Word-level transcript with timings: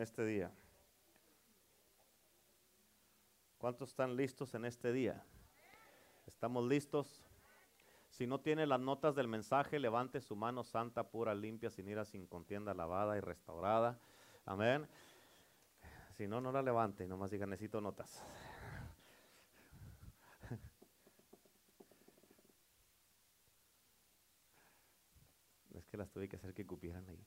en 0.00 0.04
este 0.04 0.24
día? 0.24 0.50
¿Cuántos 3.58 3.90
están 3.90 4.16
listos 4.16 4.54
en 4.54 4.64
este 4.64 4.94
día? 4.94 5.22
¿Estamos 6.26 6.66
listos? 6.66 7.22
Si 8.08 8.26
no 8.26 8.40
tiene 8.40 8.66
las 8.66 8.80
notas 8.80 9.14
del 9.14 9.28
mensaje, 9.28 9.78
levante 9.78 10.22
su 10.22 10.34
mano 10.36 10.64
santa, 10.64 11.10
pura, 11.10 11.34
limpia, 11.34 11.68
sin 11.68 11.86
ira, 11.86 12.06
sin 12.06 12.26
contienda, 12.26 12.72
lavada 12.72 13.18
y 13.18 13.20
restaurada. 13.20 14.00
Amén. 14.46 14.88
Si 16.16 16.26
no, 16.26 16.40
no 16.40 16.50
la 16.50 16.62
levante, 16.62 17.06
nomás 17.06 17.30
diga, 17.30 17.44
necesito 17.44 17.82
notas. 17.82 18.24
Es 25.74 25.86
que 25.88 25.98
las 25.98 26.10
tuve 26.10 26.26
que 26.26 26.36
hacer 26.36 26.54
que 26.54 26.66
cupieran 26.66 27.06
ahí. 27.06 27.22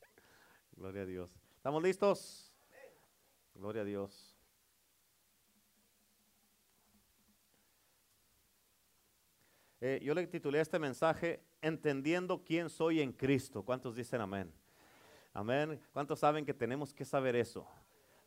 Gloria 0.76 1.02
a 1.02 1.06
Dios. 1.06 1.43
¿Estamos 1.64 1.82
listos? 1.82 2.52
Gloria 3.54 3.80
a 3.80 3.84
Dios. 3.86 4.36
Eh, 9.80 9.98
yo 10.02 10.12
le 10.12 10.26
titulé 10.26 10.60
este 10.60 10.78
mensaje 10.78 11.42
Entendiendo 11.62 12.44
quién 12.44 12.68
soy 12.68 13.00
en 13.00 13.12
Cristo. 13.14 13.62
¿Cuántos 13.62 13.96
dicen 13.96 14.20
amén? 14.20 14.52
Amén. 15.32 15.80
¿Cuántos 15.94 16.20
saben 16.20 16.44
que 16.44 16.52
tenemos 16.52 16.92
que 16.92 17.06
saber 17.06 17.34
eso? 17.34 17.66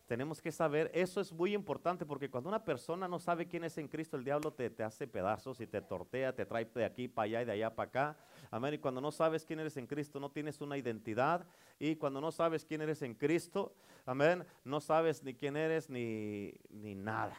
Tenemos 0.07 0.41
que 0.41 0.51
saber, 0.51 0.89
eso 0.93 1.21
es 1.21 1.31
muy 1.31 1.53
importante 1.53 2.07
porque 2.07 2.31
cuando 2.31 2.47
una 2.47 2.63
persona 2.63 3.07
no 3.07 3.19
sabe 3.19 3.47
quién 3.47 3.65
es 3.65 3.77
en 3.77 3.87
Cristo, 3.87 4.17
el 4.17 4.23
diablo 4.23 4.51
te, 4.51 4.69
te 4.69 4.81
hace 4.81 5.05
pedazos 5.05 5.59
y 5.59 5.67
te 5.67 5.81
tortea, 5.81 6.33
te 6.33 6.45
trae 6.45 6.65
de 6.65 6.85
aquí 6.85 7.09
para 7.09 7.25
allá 7.25 7.41
y 7.41 7.45
de 7.45 7.51
allá 7.51 7.75
para 7.75 7.89
acá. 7.89 8.17
Amén. 8.49 8.73
Y 8.73 8.77
cuando 8.79 8.99
no 8.99 9.11
sabes 9.11 9.45
quién 9.45 9.59
eres 9.59 9.77
en 9.77 9.85
Cristo, 9.85 10.19
no 10.19 10.31
tienes 10.31 10.59
una 10.59 10.77
identidad. 10.77 11.45
Y 11.79 11.95
cuando 11.95 12.19
no 12.21 12.31
sabes 12.31 12.65
quién 12.65 12.81
eres 12.81 13.01
en 13.01 13.13
Cristo, 13.13 13.75
amén, 14.05 14.45
no 14.63 14.79
sabes 14.79 15.23
ni 15.23 15.33
quién 15.33 15.55
eres 15.55 15.89
ni, 15.89 16.53
ni 16.69 16.95
nada. 16.95 17.37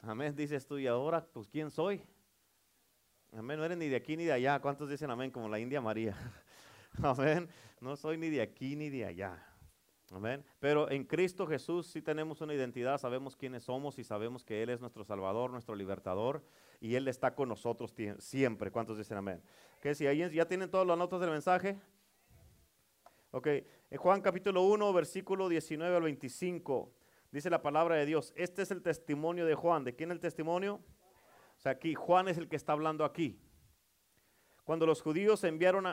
Amén. 0.00 0.34
Dices 0.34 0.66
tú, 0.66 0.78
y 0.78 0.86
ahora, 0.86 1.24
pues, 1.32 1.48
¿quién 1.48 1.70
soy? 1.70 2.02
Amén. 3.32 3.58
No 3.58 3.64
eres 3.64 3.76
ni 3.76 3.88
de 3.88 3.96
aquí 3.96 4.16
ni 4.16 4.24
de 4.24 4.32
allá. 4.32 4.60
¿Cuántos 4.60 4.88
dicen 4.88 5.10
amén? 5.10 5.30
Como 5.30 5.48
la 5.48 5.58
India 5.58 5.80
María. 5.80 6.16
amén. 7.02 7.48
No 7.80 7.96
soy 7.96 8.16
ni 8.16 8.30
de 8.30 8.40
aquí 8.40 8.76
ni 8.76 8.90
de 8.90 9.04
allá. 9.04 9.44
Amén. 10.10 10.42
Pero 10.58 10.90
en 10.90 11.04
Cristo 11.04 11.46
Jesús 11.46 11.86
sí 11.86 12.00
tenemos 12.00 12.40
una 12.40 12.54
identidad, 12.54 12.96
sabemos 12.96 13.36
quiénes 13.36 13.64
somos 13.64 13.98
y 13.98 14.04
sabemos 14.04 14.42
que 14.42 14.62
Él 14.62 14.70
es 14.70 14.80
nuestro 14.80 15.04
Salvador, 15.04 15.50
nuestro 15.50 15.74
libertador 15.74 16.42
y 16.80 16.94
Él 16.94 17.08
está 17.08 17.34
con 17.34 17.50
nosotros 17.50 17.94
siempre. 18.18 18.70
¿Cuántos 18.70 18.96
dicen 18.96 19.18
amén? 19.18 19.42
Que 19.82 19.94
si 19.94 20.06
ahí 20.06 20.30
ya 20.32 20.46
tienen 20.46 20.70
todas 20.70 20.86
las 20.86 20.96
notas 20.96 21.20
del 21.20 21.30
mensaje. 21.30 21.78
Ok, 23.30 23.46
en 23.46 23.98
Juan 23.98 24.22
capítulo 24.22 24.62
1, 24.62 24.90
versículo 24.94 25.50
19 25.50 25.94
al 25.94 26.02
25, 26.02 26.90
dice 27.30 27.50
la 27.50 27.60
palabra 27.60 27.96
de 27.96 28.06
Dios. 28.06 28.32
Este 28.36 28.62
es 28.62 28.70
el 28.70 28.82
testimonio 28.82 29.44
de 29.44 29.54
Juan. 29.54 29.84
¿De 29.84 29.94
quién 29.94 30.10
es 30.10 30.14
el 30.14 30.20
testimonio? 30.20 30.80
O 31.56 31.60
sea, 31.60 31.72
aquí 31.72 31.94
Juan 31.94 32.28
es 32.28 32.38
el 32.38 32.48
que 32.48 32.56
está 32.56 32.72
hablando 32.72 33.04
aquí. 33.04 33.38
Cuando 34.64 34.86
los 34.86 35.02
judíos 35.02 35.44
enviaron, 35.44 35.84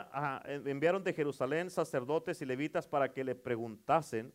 enviaron 0.44 1.04
de 1.04 1.12
Jerusalén 1.12 1.68
sacerdotes 1.68 2.40
y 2.40 2.46
levitas 2.46 2.88
para 2.88 3.12
que 3.12 3.22
le 3.22 3.34
preguntasen, 3.34 4.32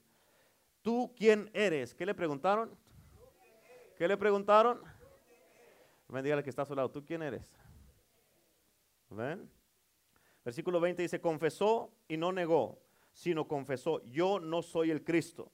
¿tú 0.83 1.13
quién 1.17 1.49
eres? 1.53 1.95
¿Qué 1.95 2.05
le 2.05 2.13
preguntaron? 2.13 2.77
¿Qué 3.97 4.07
le 4.07 4.17
preguntaron? 4.17 4.81
Bendiga 6.07 6.35
al 6.35 6.43
que 6.43 6.49
está 6.51 6.63
a 6.63 6.65
su 6.65 6.75
lado, 6.75 6.91
¿tú 6.91 7.03
quién 7.03 7.23
eres? 7.23 7.51
¿Ven? 9.09 9.49
Versículo 10.43 10.79
20 10.79 11.01
dice, 11.01 11.21
confesó 11.21 11.91
y 12.07 12.17
no 12.17 12.31
negó, 12.31 12.79
sino 13.13 13.47
confesó, 13.47 14.03
yo 14.05 14.39
no 14.39 14.61
soy 14.61 14.91
el 14.91 15.03
Cristo. 15.03 15.51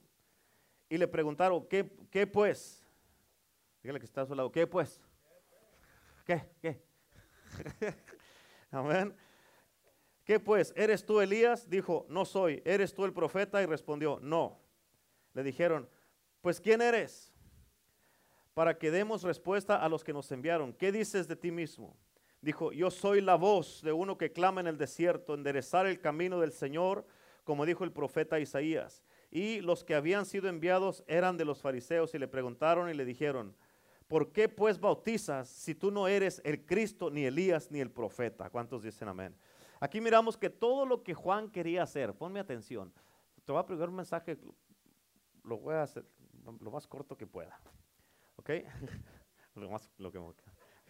Y 0.88 0.96
le 0.96 1.08
preguntaron, 1.08 1.66
¿qué, 1.66 1.90
qué 2.10 2.26
pues? 2.26 2.86
Dígale 3.82 3.98
que 3.98 4.06
está 4.06 4.22
a 4.22 4.26
su 4.26 4.34
lado, 4.34 4.50
¿qué 4.50 4.66
pues? 4.66 5.00
¿Qué? 6.24 6.42
¿Qué? 6.60 6.82
Amén. 8.70 9.14
¿Qué 10.24 10.38
pues? 10.38 10.72
¿Eres 10.76 11.04
tú 11.04 11.20
Elías? 11.20 11.68
Dijo, 11.68 12.04
no 12.08 12.24
soy. 12.24 12.62
¿Eres 12.64 12.94
tú 12.94 13.04
el 13.04 13.12
profeta? 13.12 13.62
Y 13.62 13.66
respondió, 13.66 14.18
no. 14.20 14.60
Le 15.32 15.42
dijeron, 15.42 15.88
pues 16.42 16.60
¿quién 16.60 16.82
eres? 16.82 17.32
Para 18.54 18.76
que 18.76 18.90
demos 18.90 19.22
respuesta 19.22 19.76
a 19.76 19.88
los 19.88 20.04
que 20.04 20.12
nos 20.12 20.30
enviaron. 20.32 20.72
¿Qué 20.72 20.92
dices 20.92 21.28
de 21.28 21.36
ti 21.36 21.50
mismo? 21.50 21.96
Dijo, 22.40 22.72
yo 22.72 22.90
soy 22.90 23.20
la 23.20 23.36
voz 23.36 23.82
de 23.82 23.92
uno 23.92 24.18
que 24.18 24.32
clama 24.32 24.60
en 24.60 24.66
el 24.66 24.78
desierto, 24.78 25.34
enderezar 25.34 25.86
el 25.86 26.00
camino 26.00 26.40
del 26.40 26.52
Señor, 26.52 27.06
como 27.48 27.64
dijo 27.64 27.82
el 27.82 27.92
profeta 27.92 28.38
Isaías. 28.38 29.02
Y 29.30 29.62
los 29.62 29.82
que 29.82 29.94
habían 29.94 30.26
sido 30.26 30.50
enviados 30.50 31.02
eran 31.06 31.38
de 31.38 31.46
los 31.46 31.62
fariseos 31.62 32.14
y 32.14 32.18
le 32.18 32.28
preguntaron 32.28 32.90
y 32.90 32.92
le 32.92 33.06
dijeron, 33.06 33.56
¿Por 34.06 34.32
qué 34.32 34.50
pues 34.50 34.78
bautizas 34.78 35.48
si 35.48 35.74
tú 35.74 35.90
no 35.90 36.08
eres 36.08 36.42
el 36.44 36.66
Cristo, 36.66 37.08
ni 37.08 37.24
Elías, 37.24 37.70
ni 37.70 37.80
el 37.80 37.90
profeta? 37.90 38.50
¿Cuántos 38.50 38.82
dicen 38.82 39.08
amén? 39.08 39.34
Aquí 39.80 39.98
miramos 39.98 40.36
que 40.36 40.50
todo 40.50 40.84
lo 40.84 41.02
que 41.02 41.14
Juan 41.14 41.50
quería 41.50 41.84
hacer, 41.84 42.12
ponme 42.12 42.38
atención, 42.38 42.92
te 43.46 43.52
voy 43.52 43.62
a 43.62 43.64
pegar 43.64 43.88
un 43.88 43.94
mensaje, 43.94 44.36
lo 45.42 45.56
voy 45.56 45.72
a 45.72 45.84
hacer 45.84 46.04
lo 46.60 46.70
más 46.70 46.86
corto 46.86 47.16
que 47.16 47.26
pueda, 47.26 47.58
¿ok? 48.36 48.50
lo 49.54 49.70
más 49.70 49.90
lo 49.96 50.12
que, 50.12 50.18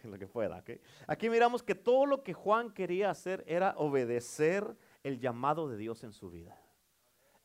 lo 0.03 0.19
que 0.19 0.27
pueda, 0.27 0.57
¿ok? 0.57 0.71
Aquí 1.07 1.29
miramos 1.29 1.63
que 1.63 1.75
todo 1.75 2.05
lo 2.05 2.21
que 2.21 2.33
Juan 2.33 2.69
quería 2.69 3.11
hacer 3.11 3.45
era 3.47 3.75
obedecer 3.77 4.75
el 5.03 5.19
llamado 5.19 5.67
de 5.69 5.77
Dios 5.77 6.03
en 6.03 6.13
su 6.13 6.29
vida. 6.29 6.59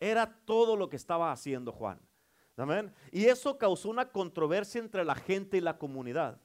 Era 0.01 0.39
todo 0.45 0.77
lo 0.77 0.89
que 0.89 0.97
estaba 0.97 1.33
haciendo 1.33 1.73
Juan. 1.73 2.01
Amén. 2.57 2.93
Y 3.11 3.27
eso 3.27 3.59
causó 3.59 3.91
una 3.91 4.09
controversia 4.11 4.81
entre 4.81 5.05
la 5.05 5.15
gente 5.15 5.57
y 5.57 5.61
la 5.61 5.79
comunidad. 5.79 6.39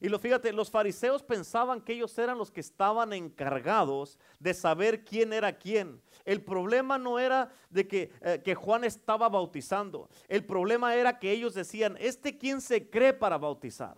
Y 0.00 0.08
lo 0.08 0.18
fíjate, 0.18 0.52
los 0.52 0.70
fariseos 0.70 1.22
pensaban 1.22 1.80
que 1.80 1.92
ellos 1.92 2.16
eran 2.18 2.38
los 2.38 2.50
que 2.50 2.60
estaban 2.60 3.12
encargados 3.12 4.18
de 4.38 4.54
saber 4.54 5.04
quién 5.04 5.32
era 5.32 5.56
quién. 5.56 6.00
El 6.24 6.42
problema 6.42 6.98
no 6.98 7.18
era 7.18 7.50
de 7.70 7.86
que, 7.86 8.12
eh, 8.20 8.40
que, 8.44 8.54
Juan 8.54 8.84
estaba 8.84 9.28
bautizando. 9.28 10.08
El 10.28 10.44
problema 10.44 10.94
era 10.94 11.18
que 11.18 11.30
ellos 11.30 11.54
decían, 11.54 11.96
¿este 12.00 12.36
quién 12.36 12.60
se 12.60 12.88
cree 12.88 13.12
para 13.12 13.38
bautizar? 13.38 13.96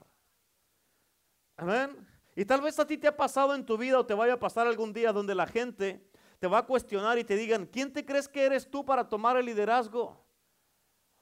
Amén. 1.56 2.06
Y 2.36 2.44
tal 2.44 2.60
vez 2.60 2.78
a 2.78 2.86
ti 2.86 2.98
te 2.98 3.08
ha 3.08 3.16
pasado 3.16 3.54
en 3.54 3.64
tu 3.64 3.78
vida 3.78 3.98
o 3.98 4.04
te 4.04 4.12
vaya 4.12 4.34
a 4.34 4.38
pasar 4.38 4.66
algún 4.66 4.92
día 4.92 5.10
donde 5.10 5.34
la 5.34 5.46
gente 5.46 6.06
te 6.38 6.46
va 6.46 6.58
a 6.58 6.66
cuestionar 6.66 7.18
y 7.18 7.24
te 7.24 7.34
digan, 7.34 7.64
¿quién 7.64 7.90
te 7.90 8.04
crees 8.04 8.28
que 8.28 8.44
eres 8.44 8.70
tú 8.70 8.84
para 8.84 9.08
tomar 9.08 9.38
el 9.38 9.46
liderazgo? 9.46 10.22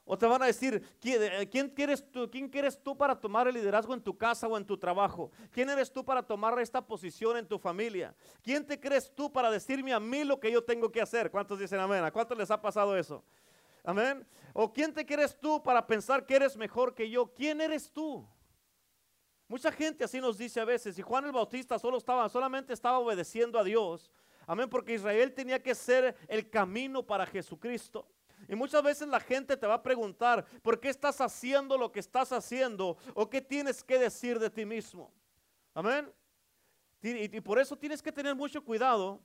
O 0.03 0.17
te 0.17 0.27
van 0.27 0.43
a 0.43 0.45
decir, 0.45 0.83
eh, 1.03 1.49
¿quién, 1.49 1.69
quieres 1.69 2.11
tú, 2.11 2.29
¿quién 2.29 2.51
tú 2.83 2.97
para 2.97 3.19
tomar 3.19 3.47
el 3.47 3.55
liderazgo 3.55 3.93
en 3.93 4.01
tu 4.01 4.15
casa 4.15 4.45
o 4.45 4.57
en 4.57 4.65
tu 4.65 4.77
trabajo? 4.77 5.31
¿Quién 5.51 5.69
eres 5.69 5.91
tú 5.91 6.03
para 6.03 6.21
tomar 6.21 6.59
esta 6.59 6.85
posición 6.85 7.37
en 7.37 7.47
tu 7.47 7.57
familia? 7.57 8.13
¿Quién 8.43 8.67
te 8.67 8.77
crees 8.77 9.09
tú 9.15 9.31
para 9.31 9.49
decirme 9.49 9.93
a 9.93 9.99
mí 10.01 10.25
lo 10.25 10.37
que 10.37 10.51
yo 10.51 10.63
tengo 10.63 10.91
que 10.91 11.01
hacer? 11.01 11.31
¿Cuántos 11.31 11.57
dicen 11.57 11.79
amén? 11.79 12.03
¿A 12.03 12.11
cuántos 12.11 12.37
les 12.37 12.51
ha 12.51 12.61
pasado 12.61 12.95
eso? 12.95 13.23
Amén. 13.85 14.27
¿O 14.53 14.71
quién 14.71 14.93
te 14.93 15.05
crees 15.05 15.39
tú 15.39 15.63
para 15.63 15.87
pensar 15.87 16.25
que 16.25 16.35
eres 16.35 16.57
mejor 16.57 16.93
que 16.93 17.09
yo? 17.09 17.33
¿Quién 17.33 17.61
eres 17.61 17.89
tú? 17.89 18.27
Mucha 19.47 19.71
gente 19.71 20.03
así 20.03 20.19
nos 20.19 20.37
dice 20.37 20.59
a 20.59 20.65
veces, 20.65 20.97
y 20.97 21.01
Juan 21.01 21.25
el 21.25 21.31
Bautista 21.31 21.77
solo 21.77 21.97
estaba, 21.97 22.27
solamente 22.29 22.73
estaba 22.73 22.97
obedeciendo 22.97 23.59
a 23.59 23.63
Dios. 23.63 24.11
Amén, 24.47 24.69
porque 24.69 24.93
Israel 24.93 25.33
tenía 25.33 25.61
que 25.61 25.75
ser 25.75 26.15
el 26.27 26.49
camino 26.49 27.03
para 27.03 27.25
Jesucristo. 27.25 28.07
Y 28.47 28.55
muchas 28.55 28.83
veces 28.83 29.07
la 29.07 29.19
gente 29.19 29.57
te 29.57 29.67
va 29.67 29.75
a 29.75 29.83
preguntar, 29.83 30.45
¿por 30.61 30.79
qué 30.79 30.89
estás 30.89 31.21
haciendo 31.21 31.77
lo 31.77 31.91
que 31.91 31.99
estás 31.99 32.31
haciendo? 32.31 32.97
¿O 33.13 33.29
qué 33.29 33.41
tienes 33.41 33.83
que 33.83 33.97
decir 33.97 34.39
de 34.39 34.49
ti 34.49 34.65
mismo? 34.65 35.11
Amén. 35.73 36.11
Y, 37.01 37.39
por 37.41 37.59
eso 37.59 37.77
tienes 37.77 38.01
que 38.01 38.11
tener 38.11 38.33
mucho 38.33 38.63
cuidado 38.63 39.21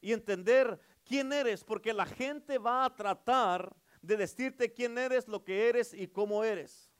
y 0.00 0.12
entender 0.12 0.78
quién 1.04 1.32
eres, 1.32 1.64
porque 1.64 1.92
la 1.92 2.06
gente 2.06 2.58
va 2.58 2.84
a 2.84 2.94
tratar 2.94 3.74
de 4.00 4.16
decirte 4.16 4.72
quién 4.72 4.96
eres, 4.98 5.26
lo 5.26 5.42
que 5.42 5.68
eres 5.68 5.94
y 5.94 6.06
cómo 6.06 6.44
eres. 6.44 6.91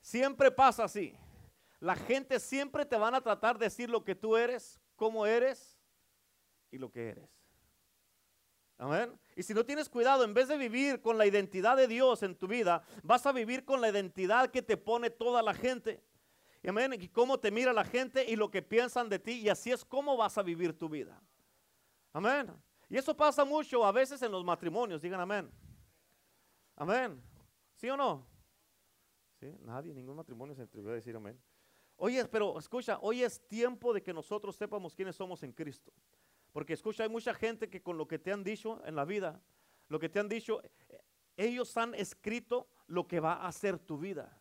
Siempre 0.00 0.50
pasa 0.50 0.84
así. 0.84 1.14
La 1.78 1.96
gente 1.96 2.38
siempre 2.38 2.84
te 2.84 2.96
van 2.96 3.14
a 3.14 3.20
tratar 3.20 3.58
de 3.58 3.66
decir 3.66 3.88
lo 3.88 4.04
que 4.04 4.14
tú 4.14 4.36
eres, 4.36 4.80
cómo 4.96 5.26
eres 5.26 5.78
y 6.70 6.78
lo 6.78 6.90
que 6.90 7.08
eres. 7.08 7.30
Amén. 8.76 9.18
Y 9.36 9.42
si 9.42 9.52
no 9.52 9.64
tienes 9.64 9.88
cuidado, 9.88 10.24
en 10.24 10.32
vez 10.32 10.48
de 10.48 10.56
vivir 10.56 11.02
con 11.02 11.18
la 11.18 11.26
identidad 11.26 11.76
de 11.76 11.86
Dios 11.86 12.22
en 12.22 12.34
tu 12.34 12.46
vida, 12.46 12.82
vas 13.02 13.26
a 13.26 13.32
vivir 13.32 13.64
con 13.64 13.80
la 13.80 13.90
identidad 13.90 14.50
que 14.50 14.62
te 14.62 14.76
pone 14.76 15.10
toda 15.10 15.42
la 15.42 15.52
gente. 15.54 16.02
Amén. 16.66 16.94
Y 16.94 17.08
cómo 17.08 17.38
te 17.38 17.50
mira 17.50 17.72
la 17.72 17.84
gente 17.84 18.24
y 18.26 18.36
lo 18.36 18.50
que 18.50 18.62
piensan 18.62 19.08
de 19.08 19.18
ti. 19.18 19.32
Y 19.32 19.48
así 19.48 19.70
es 19.70 19.84
como 19.84 20.16
vas 20.16 20.38
a 20.38 20.42
vivir 20.42 20.76
tu 20.76 20.88
vida. 20.88 21.22
Amén. 22.12 22.52
Y 22.88 22.96
eso 22.96 23.16
pasa 23.16 23.44
mucho 23.44 23.84
a 23.84 23.92
veces 23.92 24.20
en 24.22 24.32
los 24.32 24.44
matrimonios. 24.44 25.00
Digan 25.00 25.20
amén. 25.20 25.50
Amén. 26.76 27.22
¿Sí 27.76 27.88
o 27.88 27.96
no? 27.96 28.29
Nadie, 29.62 29.94
ningún 29.94 30.16
matrimonio 30.16 30.54
se 30.54 30.62
atrevió 30.62 30.90
a 30.90 30.94
decir 30.94 31.16
amén. 31.16 31.40
Oye, 31.96 32.24
pero 32.26 32.58
escucha, 32.58 32.98
hoy 33.02 33.22
es 33.22 33.46
tiempo 33.46 33.92
de 33.92 34.02
que 34.02 34.12
nosotros 34.12 34.56
sepamos 34.56 34.94
quiénes 34.94 35.16
somos 35.16 35.42
en 35.42 35.52
Cristo. 35.52 35.92
Porque 36.52 36.72
escucha, 36.72 37.02
hay 37.02 37.08
mucha 37.08 37.34
gente 37.34 37.68
que 37.68 37.82
con 37.82 37.96
lo 37.98 38.08
que 38.08 38.18
te 38.18 38.32
han 38.32 38.42
dicho 38.42 38.84
en 38.84 38.96
la 38.96 39.04
vida 39.04 39.42
lo 39.90 39.98
que 39.98 40.08
te 40.08 40.20
han 40.20 40.28
dicho, 40.28 40.62
ellos 41.36 41.76
han 41.76 41.94
escrito 41.96 42.68
lo 42.86 43.08
que 43.08 43.18
va 43.18 43.44
a 43.46 43.52
ser 43.52 43.78
tu 43.78 43.98
vida. 43.98 44.40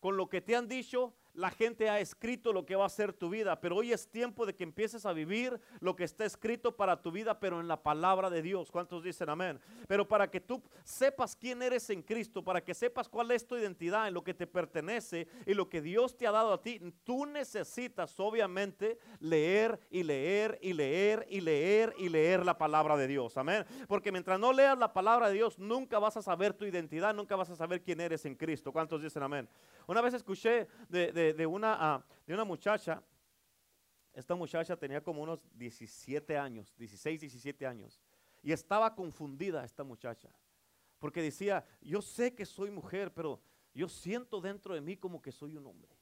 Con 0.00 0.16
lo 0.16 0.28
que 0.28 0.40
te 0.40 0.56
han 0.56 0.66
dicho, 0.66 1.14
la 1.36 1.50
gente 1.50 1.88
ha 1.88 2.00
escrito 2.00 2.52
lo 2.52 2.64
que 2.64 2.76
va 2.76 2.86
a 2.86 2.90
ser 2.90 3.12
tu 3.12 3.28
vida, 3.28 3.60
pero 3.60 3.76
hoy 3.76 3.92
es 3.92 4.08
tiempo 4.08 4.46
de 4.46 4.54
que 4.54 4.64
empieces 4.64 5.04
a 5.06 5.12
vivir 5.12 5.60
lo 5.80 5.94
que 5.94 6.04
está 6.04 6.24
escrito 6.24 6.76
para 6.76 7.00
tu 7.00 7.12
vida, 7.12 7.38
pero 7.38 7.60
en 7.60 7.68
la 7.68 7.82
palabra 7.82 8.30
de 8.30 8.42
Dios. 8.42 8.70
¿Cuántos 8.70 9.02
dicen 9.02 9.28
amén? 9.28 9.60
Pero 9.86 10.08
para 10.08 10.30
que 10.30 10.40
tú 10.40 10.62
sepas 10.82 11.36
quién 11.36 11.62
eres 11.62 11.90
en 11.90 12.02
Cristo, 12.02 12.42
para 12.42 12.64
que 12.64 12.74
sepas 12.74 13.08
cuál 13.08 13.30
es 13.30 13.46
tu 13.46 13.56
identidad, 13.56 14.08
en 14.08 14.14
lo 14.14 14.24
que 14.24 14.34
te 14.34 14.46
pertenece 14.46 15.28
y 15.44 15.54
lo 15.54 15.68
que 15.68 15.82
Dios 15.82 16.16
te 16.16 16.26
ha 16.26 16.32
dado 16.32 16.54
a 16.54 16.62
ti, 16.62 16.80
tú 17.04 17.26
necesitas 17.26 18.18
obviamente 18.18 18.98
leer 19.20 19.78
y 19.90 20.02
leer 20.02 20.58
y 20.62 20.72
leer 20.72 21.26
y 21.28 21.40
leer 21.40 21.94
y 21.98 22.08
leer 22.08 22.44
la 22.44 22.56
palabra 22.56 22.96
de 22.96 23.06
Dios. 23.06 23.36
Amén. 23.36 23.64
Porque 23.88 24.10
mientras 24.10 24.40
no 24.40 24.52
leas 24.52 24.78
la 24.78 24.92
palabra 24.92 25.28
de 25.28 25.34
Dios, 25.34 25.58
nunca 25.58 25.98
vas 25.98 26.16
a 26.16 26.22
saber 26.22 26.54
tu 26.54 26.64
identidad, 26.64 27.14
nunca 27.14 27.36
vas 27.36 27.50
a 27.50 27.56
saber 27.56 27.82
quién 27.82 28.00
eres 28.00 28.24
en 28.24 28.34
Cristo. 28.34 28.72
¿Cuántos 28.72 29.02
dicen 29.02 29.22
amén? 29.22 29.48
Una 29.86 30.00
vez 30.00 30.14
escuché 30.14 30.66
de, 30.88 31.25
una, 31.46 31.76
ah, 31.78 32.06
de 32.26 32.34
una 32.34 32.44
muchacha, 32.44 33.02
esta 34.12 34.34
muchacha 34.34 34.76
tenía 34.76 35.02
como 35.02 35.22
unos 35.22 35.40
17 35.54 36.36
años, 36.36 36.74
16, 36.76 37.20
17 37.20 37.66
años, 37.66 38.00
y 38.42 38.52
estaba 38.52 38.94
confundida 38.94 39.64
esta 39.64 39.84
muchacha, 39.84 40.30
porque 40.98 41.22
decía, 41.22 41.64
yo 41.80 42.00
sé 42.00 42.34
que 42.34 42.46
soy 42.46 42.70
mujer, 42.70 43.12
pero 43.12 43.40
yo 43.74 43.88
siento 43.88 44.40
dentro 44.40 44.74
de 44.74 44.80
mí 44.80 44.96
como 44.96 45.20
que 45.20 45.32
soy 45.32 45.56
un 45.56 45.66
hombre. 45.66 45.96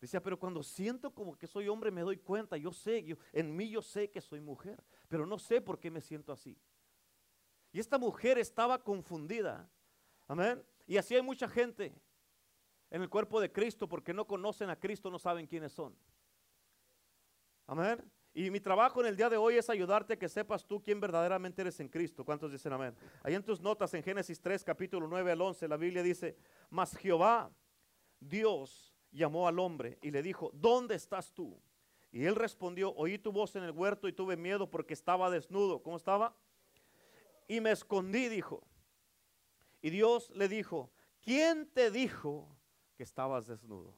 Decía, 0.00 0.20
pero 0.20 0.36
cuando 0.36 0.64
siento 0.64 1.14
como 1.14 1.38
que 1.38 1.46
soy 1.46 1.68
hombre 1.68 1.92
me 1.92 2.00
doy 2.00 2.16
cuenta, 2.16 2.56
yo 2.56 2.72
sé, 2.72 3.04
yo, 3.04 3.16
en 3.32 3.54
mí 3.54 3.70
yo 3.70 3.80
sé 3.80 4.10
que 4.10 4.20
soy 4.20 4.40
mujer, 4.40 4.82
pero 5.06 5.24
no 5.26 5.38
sé 5.38 5.60
por 5.60 5.78
qué 5.78 5.92
me 5.92 6.00
siento 6.00 6.32
así. 6.32 6.58
Y 7.70 7.78
esta 7.78 7.98
mujer 7.98 8.36
estaba 8.36 8.82
confundida. 8.82 9.70
Amén. 10.26 10.60
Y 10.88 10.96
así 10.96 11.14
hay 11.14 11.22
mucha 11.22 11.48
gente 11.48 11.94
en 12.92 13.00
el 13.00 13.08
cuerpo 13.08 13.40
de 13.40 13.50
Cristo 13.50 13.88
porque 13.88 14.12
no 14.12 14.26
conocen 14.26 14.68
a 14.68 14.76
Cristo, 14.76 15.10
no 15.10 15.18
saben 15.18 15.46
quiénes 15.46 15.72
son. 15.72 15.96
Amén. 17.66 17.98
Y 18.34 18.50
mi 18.50 18.60
trabajo 18.60 19.00
en 19.00 19.06
el 19.06 19.16
día 19.16 19.30
de 19.30 19.38
hoy 19.38 19.56
es 19.56 19.70
ayudarte 19.70 20.12
a 20.12 20.18
que 20.18 20.28
sepas 20.28 20.66
tú 20.66 20.82
quién 20.82 21.00
verdaderamente 21.00 21.62
eres 21.62 21.80
en 21.80 21.88
Cristo. 21.88 22.22
¿Cuántos 22.22 22.52
dicen 22.52 22.70
amén? 22.70 22.94
Ahí 23.22 23.34
en 23.34 23.42
tus 23.42 23.62
notas 23.62 23.94
en 23.94 24.02
Génesis 24.02 24.38
3, 24.42 24.62
capítulo 24.62 25.08
9 25.08 25.32
al 25.32 25.40
11, 25.40 25.68
la 25.68 25.78
Biblia 25.78 26.02
dice, 26.02 26.36
mas 26.68 26.94
Jehová, 26.94 27.50
Dios, 28.20 28.94
llamó 29.10 29.48
al 29.48 29.58
hombre 29.58 29.98
y 30.02 30.10
le 30.10 30.22
dijo, 30.22 30.50
¿dónde 30.52 30.94
estás 30.94 31.32
tú? 31.32 31.58
Y 32.10 32.26
él 32.26 32.34
respondió, 32.34 32.92
oí 32.94 33.16
tu 33.16 33.32
voz 33.32 33.56
en 33.56 33.62
el 33.62 33.70
huerto 33.70 34.06
y 34.06 34.12
tuve 34.12 34.36
miedo 34.36 34.68
porque 34.68 34.92
estaba 34.92 35.30
desnudo. 35.30 35.82
¿Cómo 35.82 35.96
estaba? 35.96 36.36
Y 37.48 37.62
me 37.62 37.70
escondí, 37.70 38.28
dijo. 38.28 38.66
Y 39.80 39.88
Dios 39.88 40.30
le 40.34 40.46
dijo, 40.46 40.92
¿quién 41.22 41.66
te 41.70 41.90
dijo 41.90 42.54
estabas 43.02 43.46
desnudo? 43.46 43.94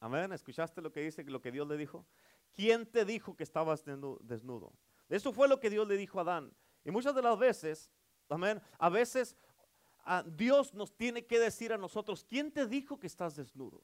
Amén, 0.00 0.32
¿escuchaste 0.32 0.80
lo 0.80 0.92
que 0.92 1.00
dice, 1.00 1.24
lo 1.24 1.40
que 1.40 1.50
Dios 1.50 1.66
le 1.66 1.76
dijo? 1.76 2.06
¿Quién 2.52 2.86
te 2.86 3.04
dijo 3.04 3.36
que 3.36 3.42
estabas 3.42 3.84
desnudo? 3.84 4.72
Eso 5.08 5.32
fue 5.32 5.48
lo 5.48 5.60
que 5.60 5.70
Dios 5.70 5.86
le 5.86 5.96
dijo 5.96 6.18
a 6.18 6.22
Adán. 6.22 6.52
Y 6.84 6.90
muchas 6.90 7.14
de 7.14 7.22
las 7.22 7.38
veces, 7.38 7.90
amén, 8.28 8.62
a 8.78 8.88
veces 8.88 9.36
a 10.04 10.22
Dios 10.22 10.72
nos 10.72 10.96
tiene 10.96 11.26
que 11.26 11.38
decir 11.38 11.72
a 11.72 11.78
nosotros, 11.78 12.24
¿quién 12.24 12.52
te 12.52 12.66
dijo 12.66 12.98
que 12.98 13.06
estás 13.06 13.36
desnudo? 13.36 13.82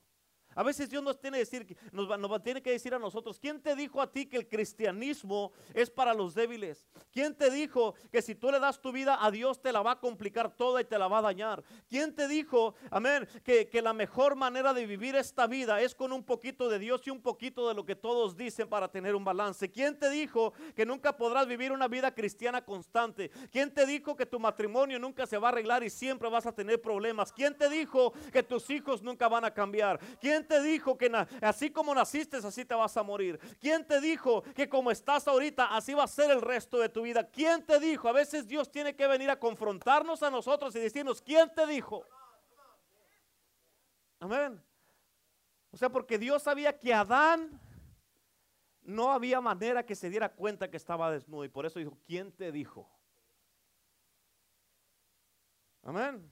A 0.54 0.62
veces 0.62 0.90
Dios 0.90 1.02
nos 1.02 1.18
tiene, 1.18 1.38
decir, 1.38 1.76
nos, 1.92 2.42
tiene 2.42 2.62
que 2.62 2.70
decir 2.70 2.94
a 2.94 2.98
nosotros, 2.98 3.38
¿quién 3.38 3.60
te 3.60 3.74
dijo 3.74 4.00
a 4.00 4.10
ti 4.10 4.26
que 4.26 4.36
el 4.36 4.48
cristianismo 4.48 5.52
es 5.74 5.90
para 5.90 6.14
los 6.14 6.34
débiles? 6.34 6.86
¿Quién 7.10 7.34
te 7.34 7.50
dijo 7.50 7.94
que 8.10 8.22
si 8.22 8.34
tú 8.34 8.50
le 8.50 8.60
das 8.60 8.80
tu 8.80 8.92
vida 8.92 9.24
a 9.24 9.30
Dios 9.30 9.60
te 9.60 9.72
la 9.72 9.82
va 9.82 9.92
a 9.92 10.00
complicar 10.00 10.54
toda 10.54 10.80
y 10.80 10.84
te 10.84 10.98
la 10.98 11.08
va 11.08 11.18
a 11.18 11.22
dañar? 11.22 11.62
¿Quién 11.88 12.14
te 12.14 12.28
dijo, 12.28 12.74
amén, 12.90 13.28
que, 13.44 13.68
que 13.68 13.82
la 13.82 13.92
mejor 13.92 14.36
manera 14.36 14.74
de 14.74 14.86
vivir 14.86 15.16
esta 15.16 15.46
vida 15.46 15.80
es 15.80 15.94
con 15.94 16.12
un 16.12 16.24
poquito 16.24 16.68
de 16.68 16.78
Dios 16.78 17.02
y 17.06 17.10
un 17.10 17.22
poquito 17.22 17.68
de 17.68 17.74
lo 17.74 17.84
que 17.84 17.96
todos 17.96 18.36
dicen 18.36 18.68
para 18.68 18.88
tener 18.88 19.14
un 19.14 19.24
balance? 19.24 19.70
¿Quién 19.70 19.98
te 19.98 20.10
dijo 20.10 20.52
que 20.74 20.86
nunca 20.86 21.16
podrás 21.16 21.46
vivir 21.46 21.72
una 21.72 21.88
vida 21.88 22.14
cristiana 22.14 22.64
constante? 22.64 23.30
¿Quién 23.50 23.72
te 23.72 23.86
dijo 23.86 24.16
que 24.16 24.26
tu 24.26 24.38
matrimonio 24.38 24.98
nunca 24.98 25.26
se 25.26 25.38
va 25.38 25.48
a 25.48 25.52
arreglar 25.52 25.82
y 25.82 25.90
siempre 25.90 26.28
vas 26.28 26.46
a 26.46 26.52
tener 26.52 26.80
problemas? 26.80 27.32
¿Quién 27.32 27.56
te 27.56 27.68
dijo 27.68 28.12
que 28.32 28.42
tus 28.42 28.68
hijos 28.70 29.02
nunca 29.02 29.28
van 29.28 29.44
a 29.44 29.52
cambiar? 29.52 29.98
¿Quién 30.20 30.41
te 30.42 30.62
dijo 30.62 30.96
que 30.96 31.10
así 31.40 31.70
como 31.70 31.94
naciste, 31.94 32.36
así 32.36 32.64
te 32.64 32.74
vas 32.74 32.96
a 32.96 33.02
morir? 33.02 33.38
¿Quién 33.60 33.86
te 33.86 34.00
dijo 34.00 34.42
que 34.54 34.68
como 34.68 34.90
estás 34.90 35.26
ahorita, 35.28 35.74
así 35.74 35.94
va 35.94 36.04
a 36.04 36.08
ser 36.08 36.30
el 36.30 36.40
resto 36.40 36.78
de 36.78 36.88
tu 36.88 37.02
vida? 37.02 37.28
¿Quién 37.28 37.64
te 37.64 37.78
dijo? 37.80 38.08
A 38.08 38.12
veces 38.12 38.46
Dios 38.46 38.70
tiene 38.70 38.94
que 38.94 39.06
venir 39.06 39.30
a 39.30 39.38
confrontarnos 39.38 40.22
a 40.22 40.30
nosotros 40.30 40.74
y 40.76 40.80
decirnos, 40.80 41.20
¿quién 41.22 41.52
te 41.54 41.66
dijo? 41.66 42.06
Amén. 44.20 44.62
O 45.70 45.76
sea, 45.76 45.88
porque 45.88 46.18
Dios 46.18 46.42
sabía 46.42 46.78
que 46.78 46.92
Adán 46.92 47.60
no 48.82 49.12
había 49.12 49.40
manera 49.40 49.84
que 49.84 49.94
se 49.94 50.10
diera 50.10 50.28
cuenta 50.28 50.70
que 50.70 50.76
estaba 50.76 51.10
desnudo 51.10 51.44
y 51.44 51.48
por 51.48 51.66
eso 51.66 51.78
dijo, 51.78 51.98
¿quién 52.04 52.32
te 52.32 52.52
dijo? 52.52 52.88
Amén. 55.82 56.30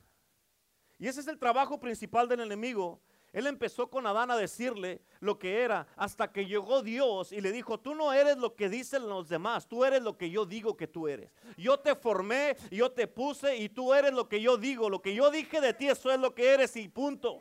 Y 0.99 1.09
ese 1.09 1.21
es 1.21 1.29
el 1.29 1.39
trabajo 1.39 1.81
principal 1.81 2.29
del 2.29 2.41
enemigo, 2.41 3.01
él 3.32 3.47
empezó 3.47 3.88
con 3.88 4.06
Adán 4.06 4.31
a 4.31 4.37
decirle 4.37 5.03
lo 5.21 5.38
que 5.38 5.62
era 5.62 5.87
hasta 5.97 6.32
que 6.32 6.47
llegó 6.47 6.82
Dios 6.82 7.31
y 7.31 7.41
le 7.41 7.53
dijo, 7.53 7.79
tú 7.79 7.94
no 7.94 8.12
eres 8.12 8.37
lo 8.38 8.56
que 8.56 8.69
dicen 8.69 9.09
los 9.09 9.29
demás, 9.29 9.69
tú 9.69 9.85
eres 9.85 10.03
lo 10.03 10.17
que 10.17 10.31
yo 10.31 10.44
digo 10.47 10.77
que 10.77 10.88
tú 10.88 11.06
eres. 11.06 11.31
Yo 11.56 11.79
te 11.79 11.94
formé, 11.94 12.56
yo 12.73 12.91
te 12.91 13.06
puse 13.06 13.56
y 13.56 13.69
tú 13.69 13.94
eres 13.94 14.12
lo 14.12 14.29
que 14.29 14.41
yo 14.41 14.56
digo, 14.56 14.91
lo 14.91 15.00
que 15.00 15.15
yo 15.15 15.31
dije 15.31 15.61
de 15.61 15.73
ti, 15.75 15.88
eso 15.88 16.11
es 16.11 16.19
lo 16.19 16.35
que 16.35 16.49
eres 16.53 16.75
y 16.75 16.88
punto. 16.88 17.41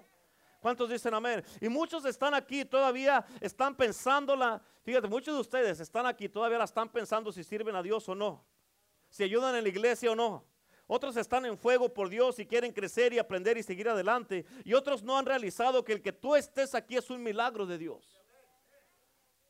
¿Cuántos 0.59 0.89
dicen 0.89 1.13
amén? 1.13 1.43
Y 1.59 1.69
muchos 1.69 2.05
están 2.05 2.35
aquí, 2.35 2.65
todavía 2.65 3.25
están 3.41 3.75
pensándola. 3.75 4.61
Fíjate, 4.83 5.07
muchos 5.07 5.33
de 5.33 5.41
ustedes 5.41 5.79
están 5.79 6.05
aquí, 6.05 6.29
todavía 6.29 6.59
la 6.59 6.65
están 6.65 6.89
pensando 6.89 7.31
si 7.31 7.43
sirven 7.43 7.75
a 7.75 7.81
Dios 7.81 8.07
o 8.09 8.13
no, 8.13 8.45
si 9.09 9.23
ayudan 9.23 9.55
en 9.55 9.63
la 9.63 9.69
iglesia 9.69 10.11
o 10.11 10.15
no. 10.15 10.45
Otros 10.91 11.17
están 11.17 11.45
en 11.45 11.55
fuego 11.55 11.93
por 11.93 12.09
Dios 12.09 12.39
y 12.39 12.47
quieren 12.47 12.73
crecer 12.73 13.13
y 13.13 13.19
aprender 13.19 13.55
y 13.59 13.61
seguir 13.61 13.87
adelante. 13.87 14.43
Y 14.65 14.73
otros 14.73 15.03
no 15.03 15.19
han 15.19 15.25
realizado 15.27 15.83
que 15.83 15.93
el 15.93 16.01
que 16.01 16.11
tú 16.11 16.35
estés 16.35 16.73
aquí 16.73 16.97
es 16.97 17.11
un 17.11 17.21
milagro 17.21 17.67
de 17.67 17.77
Dios. 17.77 18.19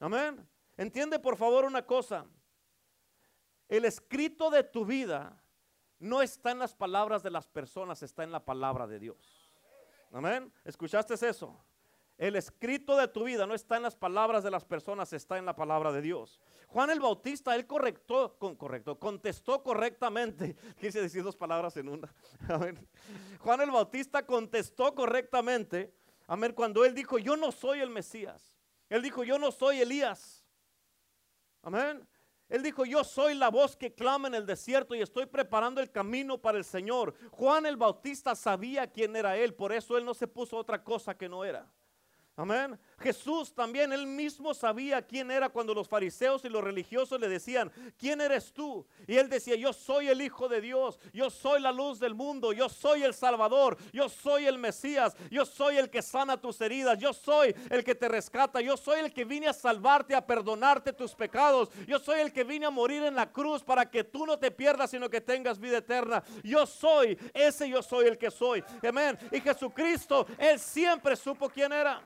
Amén. 0.01 0.45
Entiende 0.75 1.17
por 1.17 1.37
favor 1.37 1.63
una 1.63 1.85
cosa. 1.85 2.25
El 3.69 3.85
escrito 3.85 4.49
de 4.49 4.65
tu 4.65 4.85
vida 4.85 5.41
no 5.97 6.21
está 6.21 6.51
en 6.51 6.59
las 6.59 6.75
palabras 6.75 7.23
de 7.23 7.31
las 7.31 7.47
personas, 7.47 8.03
está 8.03 8.23
en 8.23 8.33
la 8.33 8.43
palabra 8.43 8.85
de 8.85 8.99
Dios. 8.99 9.49
Amén. 10.11 10.51
¿Escuchaste 10.65 11.13
eso? 11.13 11.57
El 12.19 12.35
escrito 12.35 12.97
de 12.97 13.07
tu 13.07 13.23
vida 13.23 13.47
no 13.47 13.55
está 13.55 13.77
en 13.77 13.83
las 13.83 13.95
palabras 13.95 14.43
de 14.43 14.51
las 14.51 14.65
personas, 14.65 15.13
está 15.13 15.37
en 15.37 15.45
la 15.45 15.55
palabra 15.55 15.93
de 15.93 16.01
Dios. 16.01 16.41
Juan 16.67 16.89
el 16.89 16.99
Bautista, 16.99 17.55
él 17.55 17.65
con, 17.65 18.57
correcto, 18.57 18.99
contestó 18.99 19.63
correctamente. 19.63 20.53
Quise 20.81 21.01
decir 21.01 21.23
dos 21.23 21.37
palabras 21.37 21.77
en 21.77 21.87
una. 21.87 22.13
Juan 23.39 23.61
el 23.61 23.71
Bautista 23.71 24.25
contestó 24.25 24.93
correctamente. 24.93 25.93
Amén. 26.27 26.51
Cuando 26.51 26.83
él 26.83 26.93
dijo, 26.93 27.19
yo 27.19 27.37
no 27.37 27.53
soy 27.53 27.79
el 27.79 27.89
Mesías. 27.89 28.53
Él 28.89 29.01
dijo, 29.01 29.23
yo 29.23 29.39
no 29.39 29.49
soy 29.49 29.79
Elías. 29.79 30.45
Amén. 31.61 32.05
Él 32.49 32.61
dijo, 32.61 32.83
yo 32.83 33.05
soy 33.05 33.33
la 33.33 33.49
voz 33.49 33.77
que 33.77 33.93
clama 33.93 34.27
en 34.27 34.35
el 34.35 34.45
desierto 34.45 34.93
y 34.93 35.01
estoy 35.01 35.25
preparando 35.25 35.79
el 35.79 35.89
camino 35.89 36.37
para 36.37 36.57
el 36.57 36.65
Señor. 36.65 37.15
Juan 37.31 37.65
el 37.65 37.77
Bautista 37.77 38.35
sabía 38.35 38.91
quién 38.91 39.15
era 39.15 39.37
él, 39.37 39.53
por 39.53 39.71
eso 39.71 39.97
él 39.97 40.03
no 40.03 40.13
se 40.13 40.27
puso 40.27 40.57
otra 40.57 40.83
cosa 40.83 41.15
que 41.15 41.29
no 41.29 41.45
era. 41.45 41.71
Amén. 42.39 42.79
Jesús 42.99 43.53
también, 43.53 43.91
él 43.91 44.07
mismo 44.07 44.53
sabía 44.53 45.01
quién 45.01 45.29
era 45.29 45.49
cuando 45.49 45.73
los 45.73 45.89
fariseos 45.89 46.45
y 46.45 46.49
los 46.49 46.63
religiosos 46.63 47.19
le 47.19 47.27
decían, 47.27 47.69
¿quién 47.97 48.21
eres 48.21 48.53
tú? 48.53 48.87
Y 49.07 49.17
él 49.17 49.27
decía, 49.27 49.57
yo 49.57 49.73
soy 49.73 50.07
el 50.07 50.21
Hijo 50.21 50.47
de 50.47 50.61
Dios, 50.61 51.01
yo 51.11 51.29
soy 51.29 51.59
la 51.59 51.73
luz 51.73 51.99
del 51.99 52.15
mundo, 52.15 52.53
yo 52.53 52.69
soy 52.69 53.03
el 53.03 53.13
Salvador, 53.13 53.77
yo 53.91 54.07
soy 54.07 54.45
el 54.45 54.57
Mesías, 54.57 55.17
yo 55.29 55.45
soy 55.45 55.79
el 55.79 55.89
que 55.89 56.01
sana 56.01 56.39
tus 56.39 56.61
heridas, 56.61 56.97
yo 56.97 57.11
soy 57.11 57.53
el 57.69 57.83
que 57.83 57.93
te 57.93 58.07
rescata, 58.07 58.61
yo 58.61 58.77
soy 58.77 59.01
el 59.01 59.13
que 59.13 59.25
vine 59.25 59.49
a 59.49 59.53
salvarte, 59.53 60.15
a 60.15 60.25
perdonarte 60.25 60.93
tus 60.93 61.15
pecados, 61.15 61.69
yo 61.87 61.99
soy 61.99 62.21
el 62.21 62.31
que 62.31 62.45
vine 62.45 62.67
a 62.67 62.69
morir 62.69 63.03
en 63.03 63.15
la 63.15 63.29
cruz 63.29 63.63
para 63.63 63.89
que 63.91 64.05
tú 64.05 64.25
no 64.25 64.39
te 64.39 64.49
pierdas, 64.49 64.91
sino 64.91 65.09
que 65.09 65.19
tengas 65.19 65.59
vida 65.59 65.79
eterna. 65.79 66.23
Yo 66.41 66.65
soy, 66.65 67.19
ese 67.33 67.67
yo 67.67 67.83
soy 67.83 68.07
el 68.07 68.17
que 68.17 68.31
soy. 68.31 68.63
Amén. 68.87 69.19
Y 69.29 69.41
Jesucristo, 69.41 70.25
él 70.37 70.57
siempre 70.57 71.17
supo 71.17 71.49
quién 71.49 71.73
era. 71.73 72.01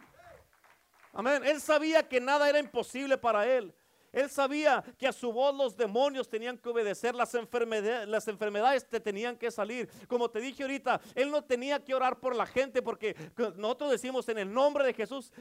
Amén. 1.14 1.44
Él 1.46 1.62
sabía 1.62 2.08
que 2.08 2.20
nada 2.20 2.50
era 2.50 2.60
imposible 2.60 3.18
para 3.18 3.48
él. 3.48 3.74
Él 4.12 4.30
sabía 4.30 4.84
que 4.98 5.08
a 5.08 5.12
su 5.12 5.32
voz 5.32 5.56
los 5.56 5.76
demonios 5.76 6.30
tenían 6.30 6.58
que 6.58 6.70
obedecer, 6.70 7.16
las 7.16 7.34
enfermedades, 7.34 8.08
las 8.08 8.28
enfermedades 8.28 8.88
te 8.88 9.00
tenían 9.00 9.36
que 9.38 9.50
salir. 9.50 9.90
Como 10.08 10.30
te 10.30 10.40
dije 10.40 10.62
ahorita, 10.62 11.02
él 11.16 11.32
no 11.32 11.44
tenía 11.44 11.84
que 11.84 11.96
orar 11.96 12.20
por 12.20 12.36
la 12.36 12.46
gente 12.46 12.82
porque 12.84 13.16
nosotros 13.58 13.90
decimos 13.90 14.28
en 14.30 14.38
el 14.38 14.54
nombre 14.54 14.86
de 14.86 14.94
Jesús. 14.94 15.32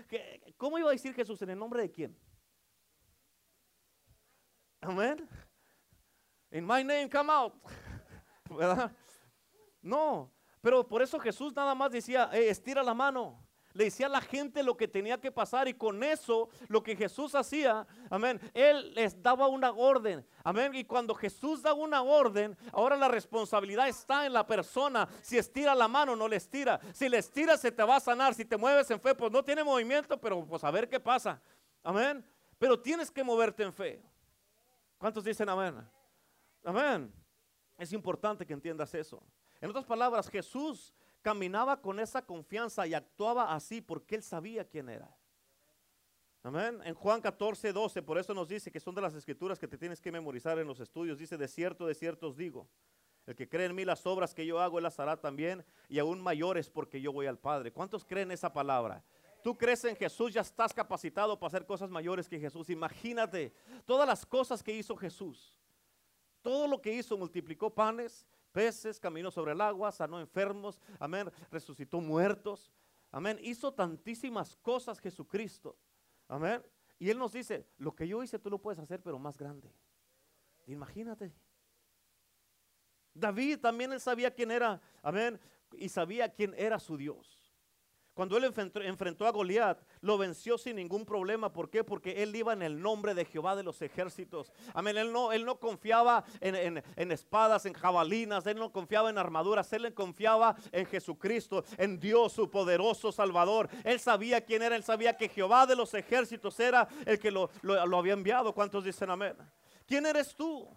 ¿Cómo 0.56 0.78
iba 0.78 0.88
a 0.88 0.92
decir 0.92 1.12
Jesús? 1.14 1.42
¿En 1.42 1.50
el 1.50 1.58
nombre 1.58 1.82
de 1.82 1.90
quién? 1.90 2.18
Amén. 4.80 5.28
In 6.50 6.66
my 6.66 6.82
name 6.82 7.10
come 7.10 7.30
out. 7.30 7.54
¿Verdad? 8.50 8.90
No, 9.82 10.32
pero 10.62 10.86
por 10.86 11.02
eso 11.02 11.18
Jesús 11.18 11.54
nada 11.54 11.74
más 11.74 11.90
decía, 11.90 12.30
"Eh, 12.32 12.48
estira 12.48 12.82
la 12.82 12.94
mano. 12.94 13.41
Le 13.74 13.84
decía 13.84 14.06
a 14.06 14.10
la 14.10 14.20
gente 14.20 14.62
lo 14.62 14.76
que 14.76 14.88
tenía 14.88 15.18
que 15.18 15.32
pasar 15.32 15.68
y 15.68 15.74
con 15.74 16.02
eso 16.02 16.48
lo 16.68 16.82
que 16.82 16.94
Jesús 16.94 17.34
hacía, 17.34 17.86
amén, 18.10 18.40
Él 18.52 18.92
les 18.94 19.22
daba 19.22 19.48
una 19.48 19.70
orden, 19.70 20.26
amén. 20.44 20.74
Y 20.74 20.84
cuando 20.84 21.14
Jesús 21.14 21.62
da 21.62 21.72
una 21.72 22.02
orden, 22.02 22.56
ahora 22.72 22.96
la 22.96 23.08
responsabilidad 23.08 23.88
está 23.88 24.26
en 24.26 24.32
la 24.32 24.46
persona. 24.46 25.08
Si 25.22 25.38
estira 25.38 25.74
la 25.74 25.88
mano, 25.88 26.14
no 26.14 26.28
le 26.28 26.36
estira. 26.36 26.80
Si 26.92 27.08
le 27.08 27.18
estira, 27.18 27.56
se 27.56 27.72
te 27.72 27.82
va 27.82 27.96
a 27.96 28.00
sanar. 28.00 28.34
Si 28.34 28.44
te 28.44 28.56
mueves 28.56 28.90
en 28.90 29.00
fe, 29.00 29.14
pues 29.14 29.32
no 29.32 29.42
tiene 29.42 29.64
movimiento, 29.64 30.20
pero 30.20 30.44
pues 30.44 30.62
a 30.64 30.70
ver 30.70 30.88
qué 30.88 31.00
pasa, 31.00 31.40
amén. 31.82 32.24
Pero 32.58 32.78
tienes 32.78 33.10
que 33.10 33.24
moverte 33.24 33.62
en 33.62 33.72
fe. 33.72 34.02
¿Cuántos 34.98 35.24
dicen 35.24 35.48
amén? 35.48 35.84
Amén. 36.64 37.12
Es 37.76 37.92
importante 37.92 38.46
que 38.46 38.52
entiendas 38.52 38.94
eso. 38.94 39.22
En 39.60 39.70
otras 39.70 39.84
palabras, 39.84 40.28
Jesús 40.28 40.94
caminaba 41.22 41.80
con 41.80 42.00
esa 42.00 42.20
confianza 42.22 42.86
y 42.86 42.94
actuaba 42.94 43.54
así 43.54 43.80
porque 43.80 44.16
él 44.16 44.22
sabía 44.22 44.68
quién 44.68 44.88
era. 44.88 45.16
Amén. 46.42 46.80
En 46.84 46.94
Juan 46.94 47.20
14, 47.20 47.72
12, 47.72 48.02
por 48.02 48.18
eso 48.18 48.34
nos 48.34 48.48
dice 48.48 48.72
que 48.72 48.80
son 48.80 48.94
de 48.94 49.00
las 49.00 49.14
escrituras 49.14 49.60
que 49.60 49.68
te 49.68 49.78
tienes 49.78 50.00
que 50.00 50.10
memorizar 50.10 50.58
en 50.58 50.66
los 50.66 50.80
estudios. 50.80 51.16
Dice, 51.16 51.36
de 51.36 51.46
cierto, 51.46 51.86
de 51.86 51.94
cierto 51.94 52.28
os 52.28 52.36
digo, 52.36 52.68
el 53.26 53.36
que 53.36 53.48
cree 53.48 53.66
en 53.66 53.74
mí 53.76 53.84
las 53.84 54.04
obras 54.06 54.34
que 54.34 54.44
yo 54.44 54.60
hago, 54.60 54.78
él 54.78 54.82
las 54.82 54.98
hará 54.98 55.16
también 55.16 55.64
y 55.88 56.00
aún 56.00 56.20
mayores 56.20 56.68
porque 56.68 57.00
yo 57.00 57.12
voy 57.12 57.26
al 57.26 57.38
Padre. 57.38 57.72
¿Cuántos 57.72 58.04
creen 58.04 58.32
esa 58.32 58.52
palabra? 58.52 59.04
Tú 59.42 59.56
crees 59.56 59.84
en 59.84 59.94
Jesús, 59.94 60.32
ya 60.32 60.40
estás 60.40 60.74
capacitado 60.74 61.38
para 61.38 61.48
hacer 61.48 61.66
cosas 61.66 61.90
mayores 61.90 62.28
que 62.28 62.40
Jesús. 62.40 62.70
Imagínate 62.70 63.52
todas 63.84 64.06
las 64.06 64.26
cosas 64.26 64.62
que 64.62 64.72
hizo 64.72 64.96
Jesús. 64.96 65.58
Todo 66.42 66.66
lo 66.66 66.82
que 66.82 66.92
hizo, 66.92 67.16
multiplicó 67.16 67.70
panes, 67.70 68.26
peces, 68.52 69.00
caminó 69.00 69.30
sobre 69.30 69.52
el 69.52 69.60
agua, 69.60 69.90
sanó 69.90 70.20
enfermos, 70.20 70.78
amén, 71.00 71.30
resucitó 71.50 72.00
muertos, 72.00 72.72
amén. 73.10 73.38
Hizo 73.42 73.72
tantísimas 73.72 74.56
cosas 74.56 75.00
Jesucristo, 75.00 75.76
amén. 76.28 76.62
Y 76.98 77.10
Él 77.10 77.18
nos 77.18 77.32
dice, 77.32 77.66
lo 77.78 77.94
que 77.94 78.06
yo 78.06 78.22
hice 78.22 78.38
tú 78.38 78.50
lo 78.50 78.58
puedes 78.58 78.78
hacer, 78.78 79.00
pero 79.02 79.18
más 79.18 79.36
grande. 79.36 79.74
Imagínate. 80.66 81.32
David 83.14 83.58
también 83.58 83.92
él 83.92 84.00
sabía 84.00 84.30
quién 84.30 84.50
era, 84.50 84.80
amén, 85.02 85.38
y 85.72 85.88
sabía 85.88 86.32
quién 86.32 86.54
era 86.56 86.78
su 86.78 86.96
Dios. 86.96 87.41
Cuando 88.14 88.36
él 88.36 88.44
enfrentó, 88.44 89.26
a 89.26 89.30
Goliat, 89.30 89.78
lo 90.02 90.18
venció 90.18 90.58
sin 90.58 90.76
ningún 90.76 91.06
problema. 91.06 91.50
¿Por 91.50 91.70
qué? 91.70 91.82
Porque 91.82 92.22
él 92.22 92.36
iba 92.36 92.52
en 92.52 92.60
el 92.60 92.82
nombre 92.82 93.14
de 93.14 93.24
Jehová 93.24 93.56
de 93.56 93.62
los 93.62 93.80
ejércitos. 93.80 94.52
Amén. 94.74 94.98
Él 94.98 95.10
no, 95.12 95.58
confiaba 95.58 96.22
en, 96.40 97.10
espadas, 97.10 97.64
en 97.64 97.72
jabalinas, 97.72 98.46
él 98.46 98.58
no 98.58 98.70
confiaba 98.70 99.08
en 99.08 99.16
armaduras, 99.16 99.72
él 99.72 99.94
confiaba 99.94 100.54
en 100.72 100.84
Jesucristo, 100.84 101.64
en 101.78 101.98
Dios, 101.98 102.34
su 102.34 102.50
poderoso 102.50 103.12
Salvador. 103.12 103.70
Él 103.82 103.98
sabía 103.98 104.42
quién 104.44 104.60
era, 104.62 104.76
él 104.76 104.84
sabía 104.84 105.16
que 105.16 105.30
Jehová 105.30 105.66
de 105.66 105.74
los 105.76 105.94
ejércitos 105.94 106.60
era 106.60 106.86
el 107.06 107.18
que 107.18 107.30
lo- 107.30 107.48
lo 107.62 107.96
había 107.96 108.12
enviado. 108.12 108.52
¿Cuántos 108.52 108.84
dicen 108.84 109.08
amén? 109.08 109.34
¿Quién 109.86 110.04
eres 110.04 110.34
tú? 110.34 110.68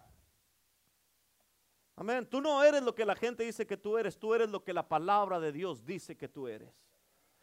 Amén. 1.96 2.26
Tú 2.26 2.40
no 2.40 2.62
eres 2.64 2.82
lo 2.82 2.94
que 2.94 3.04
la 3.04 3.14
gente 3.14 3.44
dice 3.44 3.66
que 3.66 3.76
tú 3.76 3.98
eres, 3.98 4.18
tú 4.18 4.34
eres 4.34 4.48
lo 4.48 4.64
que 4.64 4.72
la 4.72 4.88
palabra 4.88 5.38
de 5.38 5.52
Dios 5.52 5.84
dice 5.84 6.16
que 6.16 6.28
tú 6.28 6.48
eres. 6.48 6.85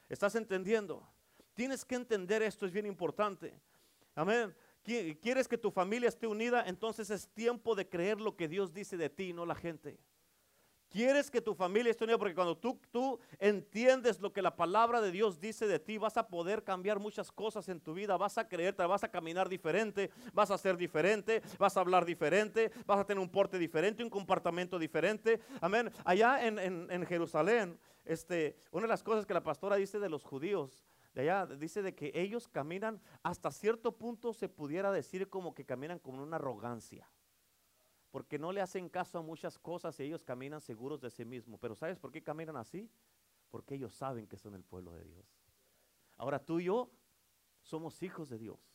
¿Estás 0.10 0.36
entendiendo? 0.36 1.08
Tienes 1.54 1.86
que 1.86 1.96
entender 1.96 2.42
esto, 2.42 2.66
es 2.66 2.72
bien 2.72 2.86
importante. 2.86 3.54
Amén. 4.16 4.56
Qui- 4.84 5.18
¿Quieres 5.22 5.48
que 5.48 5.58
tu 5.58 5.72
familia 5.72 6.10
esté 6.10 6.28
unida? 6.28 6.64
Entonces 6.68 7.10
es 7.10 7.28
tiempo 7.30 7.74
de 7.76 7.88
creer 7.88 8.20
lo 8.20 8.36
que 8.36 8.48
Dios 8.48 8.74
dice 8.74 8.98
de 8.98 9.10
ti, 9.10 9.34
no 9.34 9.46
la 9.46 9.56
gente. 9.56 9.98
¿Quieres 10.90 11.32
que 11.32 11.42
tu 11.42 11.56
familia 11.56 11.90
esté 11.90 12.04
unida? 12.04 12.20
Porque 12.20 12.36
cuando 12.36 12.56
tú, 12.56 12.80
tú 12.92 13.20
entiendes 13.40 14.20
lo 14.20 14.32
que 14.32 14.44
la 14.44 14.56
palabra 14.56 15.02
de 15.02 15.12
Dios 15.12 15.40
dice 15.40 15.66
de 15.66 15.80
ti, 15.80 15.98
vas 15.98 16.18
a 16.18 16.28
poder 16.28 16.64
cambiar 16.64 17.00
muchas 17.00 17.32
cosas 17.32 17.68
en 17.70 17.80
tu 17.80 17.96
vida. 17.96 18.16
Vas 18.16 18.38
a 18.38 18.48
creer, 18.48 18.76
te 18.76 18.84
vas 18.86 19.04
a 19.04 19.10
caminar 19.10 19.50
diferente, 19.50 20.12
vas 20.34 20.52
a 20.52 20.58
ser 20.60 20.78
diferente, 20.78 21.42
vas 21.58 21.76
a 21.78 21.80
hablar 21.80 22.06
diferente, 22.06 22.72
vas 22.86 23.00
a 23.00 23.06
tener 23.06 23.20
un 23.24 23.30
porte 23.30 23.58
diferente, 23.58 24.04
un 24.04 24.10
comportamiento 24.12 24.78
diferente. 24.78 25.40
Amén. 25.62 25.92
Allá 26.06 26.46
en, 26.46 26.60
en- 26.60 26.88
en 26.92 27.06
Jerusalén, 27.08 27.80
este, 28.06 28.58
una 28.72 28.84
de 28.84 28.90
las 28.90 29.04
cosas 29.04 29.26
que 29.26 29.34
la 29.34 29.44
pastora 29.44 29.76
dice 29.76 30.00
de 30.00 30.10
los 30.10 30.24
judíos, 30.24 30.84
de 31.14 31.22
allá, 31.22 31.46
dice 31.46 31.82
de 31.82 31.96
que 31.96 32.12
ellos 32.14 32.48
caminan, 32.48 33.02
hasta 33.22 33.52
cierto 33.52 33.98
punto 33.98 34.34
se 34.34 34.50
pudiera 34.50 34.92
decir 34.92 35.30
como 35.30 35.54
que 35.54 35.66
caminan 35.66 36.00
con 36.00 36.20
una 36.20 36.38
arrogancia 36.38 37.10
porque 38.14 38.38
no 38.38 38.52
le 38.52 38.62
hacen 38.62 38.90
caso 38.90 39.18
a 39.18 39.24
muchas 39.24 39.58
cosas 39.58 40.00
y 40.00 40.04
ellos 40.04 40.24
caminan 40.24 40.62
seguros 40.62 41.02
de 41.02 41.10
sí 41.10 41.26
mismos. 41.26 41.60
Pero 41.60 41.74
¿sabes 41.74 41.98
por 41.98 42.12
qué 42.12 42.22
caminan 42.22 42.56
así? 42.58 42.88
Porque 43.50 43.74
ellos 43.74 43.96
saben 43.96 44.28
que 44.28 44.38
son 44.38 44.54
el 44.54 44.64
pueblo 44.64 44.94
de 44.94 45.04
Dios. 45.04 45.26
Ahora 46.18 46.38
tú 46.38 46.60
y 46.60 46.66
yo 46.66 46.92
somos 47.64 48.04
hijos 48.04 48.30
de 48.30 48.38
Dios. 48.38 48.73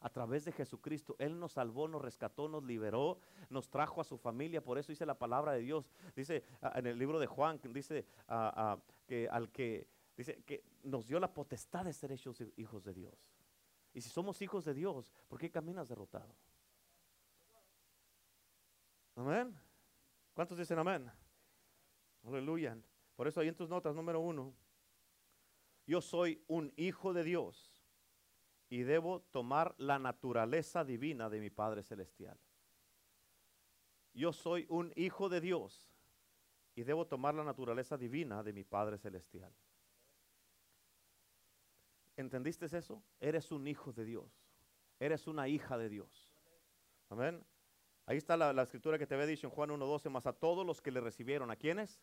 A 0.00 0.10
través 0.10 0.44
de 0.44 0.52
Jesucristo, 0.52 1.16
Él 1.18 1.38
nos 1.38 1.52
salvó, 1.52 1.88
nos 1.88 2.02
rescató, 2.02 2.48
nos 2.48 2.62
liberó, 2.64 3.18
nos 3.50 3.68
trajo 3.68 4.00
a 4.00 4.04
su 4.04 4.16
familia. 4.16 4.62
Por 4.62 4.78
eso 4.78 4.92
dice 4.92 5.04
la 5.04 5.18
palabra 5.18 5.52
de 5.52 5.60
Dios. 5.60 5.90
Dice 6.14 6.44
ah, 6.62 6.72
en 6.76 6.86
el 6.86 6.98
libro 6.98 7.18
de 7.18 7.26
Juan, 7.26 7.60
dice 7.72 8.06
ah, 8.28 8.52
ah, 8.56 8.78
que 9.06 9.28
al 9.28 9.50
que 9.50 9.88
dice 10.16 10.42
que 10.44 10.62
nos 10.84 11.06
dio 11.06 11.18
la 11.18 11.32
potestad 11.32 11.84
de 11.84 11.92
ser 11.92 12.12
hechos 12.12 12.42
hijos 12.56 12.84
de 12.84 12.94
Dios. 12.94 13.14
Y 13.92 14.00
si 14.00 14.10
somos 14.10 14.40
hijos 14.42 14.64
de 14.64 14.74
Dios, 14.74 15.12
¿por 15.26 15.38
qué 15.38 15.50
caminas 15.50 15.88
derrotado? 15.88 16.34
Amén. 19.16 19.58
¿Cuántos 20.34 20.58
dicen 20.58 20.78
amén? 20.78 21.10
Aleluya. 22.24 22.78
Por 23.16 23.26
eso 23.26 23.40
ahí 23.40 23.48
en 23.48 23.56
tus 23.56 23.68
notas, 23.68 23.96
número 23.96 24.20
uno, 24.20 24.54
yo 25.86 26.00
soy 26.00 26.40
un 26.46 26.72
hijo 26.76 27.12
de 27.12 27.24
Dios 27.24 27.67
y 28.70 28.82
debo 28.82 29.22
tomar 29.30 29.74
la 29.78 29.98
naturaleza 29.98 30.84
divina 30.84 31.30
de 31.30 31.40
mi 31.40 31.50
Padre 31.50 31.82
Celestial. 31.82 32.38
Yo 34.12 34.32
soy 34.32 34.66
un 34.68 34.92
hijo 34.96 35.28
de 35.28 35.40
Dios 35.40 35.88
y 36.74 36.82
debo 36.82 37.06
tomar 37.06 37.34
la 37.34 37.44
naturaleza 37.44 37.96
divina 37.96 38.42
de 38.42 38.52
mi 38.52 38.64
Padre 38.64 38.98
Celestial. 38.98 39.52
¿Entendiste 42.16 42.66
eso? 42.66 43.02
Eres 43.20 43.52
un 43.52 43.66
hijo 43.68 43.92
de 43.92 44.04
Dios. 44.04 44.44
Eres 44.98 45.28
una 45.28 45.48
hija 45.48 45.78
de 45.78 45.88
Dios. 45.88 46.28
Amén. 47.08 47.44
Ahí 48.06 48.16
está 48.16 48.36
la, 48.36 48.52
la 48.52 48.62
escritura 48.62 48.98
que 48.98 49.06
te 49.06 49.14
había 49.14 49.26
dicho 49.26 49.46
en 49.46 49.52
Juan 49.52 49.70
1.12, 49.70 50.10
más 50.10 50.26
a 50.26 50.32
todos 50.32 50.66
los 50.66 50.82
que 50.82 50.90
le 50.90 51.00
recibieron. 51.00 51.50
¿A 51.50 51.56
quiénes? 51.56 52.00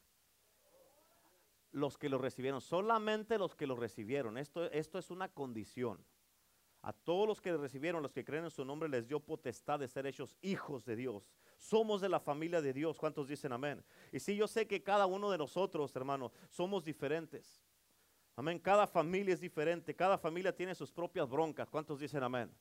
Los 1.71 1.97
que 1.97 2.07
lo 2.07 2.17
recibieron. 2.17 2.61
Solamente 2.61 3.37
los 3.37 3.55
que 3.55 3.67
lo 3.67 3.75
recibieron. 3.75 4.37
Esto, 4.37 4.71
esto 4.71 4.97
es 4.97 5.11
una 5.11 5.27
condición. 5.27 6.05
A 6.85 6.93
todos 6.93 7.27
los 7.27 7.41
que 7.41 7.51
le 7.51 7.57
recibieron, 7.57 8.03
los 8.03 8.13
que 8.13 8.23
creen 8.23 8.43
en 8.43 8.51
su 8.51 8.63
nombre, 8.63 8.87
les 8.87 9.07
dio 9.07 9.19
potestad 9.19 9.79
de 9.79 9.87
ser 9.87 10.05
hechos 10.05 10.37
hijos 10.43 10.85
de 10.85 10.95
Dios. 10.95 11.31
Somos 11.57 11.99
de 11.99 12.07
la 12.09 12.19
familia 12.19 12.61
de 12.61 12.73
Dios. 12.73 12.99
¿Cuántos 12.99 13.27
dicen 13.27 13.51
amén? 13.53 13.83
Y 14.11 14.19
sí, 14.19 14.35
yo 14.35 14.47
sé 14.47 14.67
que 14.67 14.83
cada 14.83 15.07
uno 15.07 15.31
de 15.31 15.39
nosotros, 15.39 15.95
hermano, 15.95 16.31
somos 16.47 16.85
diferentes. 16.85 17.59
Amén. 18.35 18.59
Cada 18.59 18.85
familia 18.85 19.33
es 19.33 19.39
diferente. 19.39 19.95
Cada 19.95 20.15
familia 20.15 20.55
tiene 20.55 20.75
sus 20.75 20.91
propias 20.91 21.27
broncas. 21.27 21.71
¿Cuántos 21.71 21.99
dicen 21.99 22.21
amén? 22.21 22.55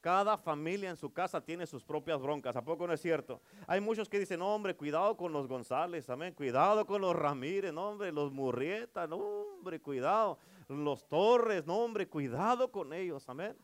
Cada 0.00 0.38
familia 0.38 0.88
en 0.88 0.96
su 0.96 1.12
casa 1.12 1.42
tiene 1.42 1.66
sus 1.66 1.84
propias 1.84 2.20
broncas. 2.20 2.56
¿A 2.56 2.64
poco 2.64 2.86
no 2.86 2.94
es 2.94 3.02
cierto? 3.02 3.42
Hay 3.66 3.80
muchos 3.80 4.08
que 4.08 4.18
dicen, 4.18 4.38
no, 4.38 4.54
hombre, 4.54 4.74
cuidado 4.74 5.14
con 5.16 5.30
los 5.30 5.46
González, 5.46 6.08
amén. 6.08 6.32
Cuidado 6.32 6.86
con 6.86 7.02
los 7.02 7.14
Ramírez, 7.14 7.72
no, 7.72 7.90
hombre, 7.90 8.10
los 8.10 8.32
Murrieta, 8.32 9.06
no, 9.06 9.16
hombre, 9.16 9.80
cuidado. 9.80 10.38
Los 10.68 11.06
Torres, 11.06 11.66
no, 11.66 11.78
hombre, 11.78 12.08
cuidado 12.08 12.72
con 12.72 12.94
ellos, 12.94 13.28
amén. 13.28 13.54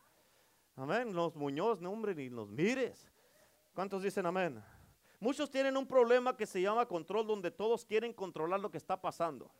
Amén. 0.75 1.11
Los 1.11 1.35
Muñoz, 1.35 1.81
no, 1.81 1.91
hombre, 1.91 2.13
ni 2.13 2.29
los 2.29 2.49
mires. 2.49 3.11
¿Cuántos 3.73 4.03
dicen 4.03 4.25
amén? 4.27 4.63
Muchos 5.19 5.49
tienen 5.49 5.75
un 5.75 5.87
problema 5.87 6.37
que 6.37 6.45
se 6.45 6.61
llama 6.61 6.85
control, 6.85 7.25
donde 7.25 7.49
todos 7.49 7.83
quieren 7.83 8.13
controlar 8.13 8.59
lo 8.59 8.69
que 8.69 8.77
está 8.77 9.01
pasando. 9.01 9.51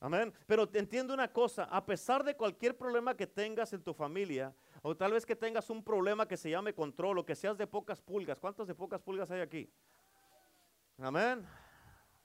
Amén. 0.00 0.34
Pero 0.46 0.68
entiende 0.72 1.14
una 1.14 1.32
cosa, 1.32 1.64
a 1.64 1.86
pesar 1.86 2.24
de 2.24 2.36
cualquier 2.36 2.76
problema 2.76 3.16
que 3.16 3.28
tengas 3.28 3.72
en 3.72 3.82
tu 3.82 3.94
familia, 3.94 4.52
o 4.86 4.94
tal 4.94 5.12
vez 5.12 5.24
que 5.24 5.34
tengas 5.34 5.70
un 5.70 5.82
problema 5.82 6.28
que 6.28 6.36
se 6.36 6.50
llame 6.50 6.74
control, 6.74 7.16
o 7.18 7.24
que 7.24 7.34
seas 7.34 7.56
de 7.56 7.66
pocas 7.66 8.02
pulgas. 8.02 8.38
¿Cuántas 8.38 8.66
de 8.66 8.74
pocas 8.74 9.00
pulgas 9.00 9.30
hay 9.30 9.40
aquí? 9.40 9.72
Amén. 10.98 11.46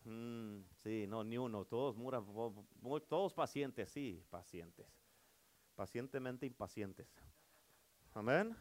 Mm, 0.04 0.60
sí, 0.84 1.06
no, 1.08 1.24
ni 1.24 1.38
uno. 1.38 1.64
Todos, 1.64 1.96
mura- 1.96 2.22
todos 3.08 3.34
pacientes, 3.34 3.90
sí, 3.90 4.22
pacientes. 4.30 4.86
Pacientemente 5.74 6.46
impacientes. 6.46 7.08
Amén. 8.14 8.54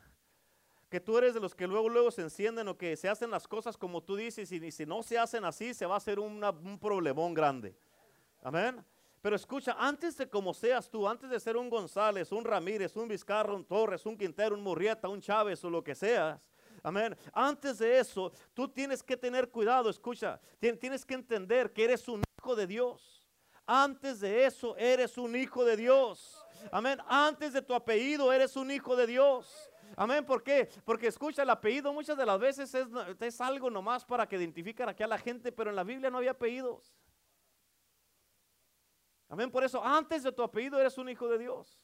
Que 0.88 1.00
tú 1.00 1.18
eres 1.18 1.34
de 1.34 1.40
los 1.40 1.52
que 1.56 1.66
luego, 1.66 1.88
luego 1.88 2.12
se 2.12 2.22
encienden 2.22 2.68
o 2.68 2.78
que 2.78 2.96
se 2.96 3.08
hacen 3.08 3.32
las 3.32 3.48
cosas 3.48 3.76
como 3.76 4.00
tú 4.00 4.14
dices 4.14 4.50
y 4.52 4.70
si 4.70 4.86
no 4.86 5.02
se 5.02 5.18
hacen 5.18 5.44
así, 5.44 5.74
se 5.74 5.86
va 5.86 5.94
a 5.94 5.98
hacer 5.98 6.20
una- 6.20 6.50
un 6.50 6.78
problemón 6.78 7.34
grande. 7.34 7.76
Amén. 8.44 8.84
Pero 9.20 9.36
escucha, 9.36 9.76
antes 9.78 10.16
de 10.16 10.28
como 10.28 10.54
seas 10.54 10.88
tú, 10.88 11.08
antes 11.08 11.28
de 11.28 11.40
ser 11.40 11.56
un 11.56 11.68
González, 11.68 12.30
un 12.32 12.44
Ramírez, 12.44 12.94
un 12.96 13.08
Vizcarra, 13.08 13.52
un 13.52 13.64
Torres, 13.64 14.06
un 14.06 14.16
Quintero, 14.16 14.54
un 14.54 14.62
Murrieta, 14.62 15.08
un 15.08 15.20
Chávez 15.20 15.62
o 15.64 15.70
lo 15.70 15.82
que 15.82 15.94
seas, 15.94 16.40
Amén. 16.82 17.16
Antes 17.32 17.78
de 17.78 17.98
eso, 17.98 18.32
tú 18.54 18.68
tienes 18.68 19.02
que 19.02 19.16
tener 19.16 19.50
cuidado, 19.50 19.90
escucha, 19.90 20.40
tienes 20.58 21.04
que 21.04 21.14
entender 21.14 21.72
que 21.72 21.84
eres 21.84 22.08
un 22.08 22.22
hijo 22.38 22.54
de 22.54 22.66
Dios. 22.66 23.26
Antes 23.66 24.20
de 24.20 24.46
eso, 24.46 24.76
eres 24.76 25.18
un 25.18 25.36
hijo 25.36 25.64
de 25.64 25.76
Dios. 25.76 26.42
Amén. 26.72 26.98
Antes 27.06 27.52
de 27.52 27.62
tu 27.62 27.74
apellido, 27.74 28.32
eres 28.32 28.56
un 28.56 28.70
hijo 28.70 28.96
de 28.96 29.06
Dios. 29.06 29.70
Amén. 29.96 30.24
¿Por 30.24 30.42
qué? 30.42 30.68
Porque 30.84 31.08
escucha, 31.08 31.42
el 31.42 31.50
apellido 31.50 31.92
muchas 31.92 32.16
de 32.16 32.24
las 32.24 32.38
veces 32.38 32.74
es, 32.74 32.86
es 33.20 33.40
algo 33.40 33.68
nomás 33.70 34.04
para 34.04 34.26
que 34.26 34.36
identifiquen 34.36 34.88
aquí 34.88 35.02
a 35.02 35.06
la 35.06 35.18
gente, 35.18 35.52
pero 35.52 35.70
en 35.70 35.76
la 35.76 35.84
Biblia 35.84 36.10
no 36.10 36.18
había 36.18 36.30
apellidos. 36.30 36.94
Amén. 39.28 39.50
Por 39.50 39.62
eso, 39.64 39.84
antes 39.84 40.22
de 40.22 40.32
tu 40.32 40.42
apellido, 40.42 40.80
eres 40.80 40.96
un 40.98 41.08
hijo 41.08 41.28
de 41.28 41.38
Dios. 41.38 41.78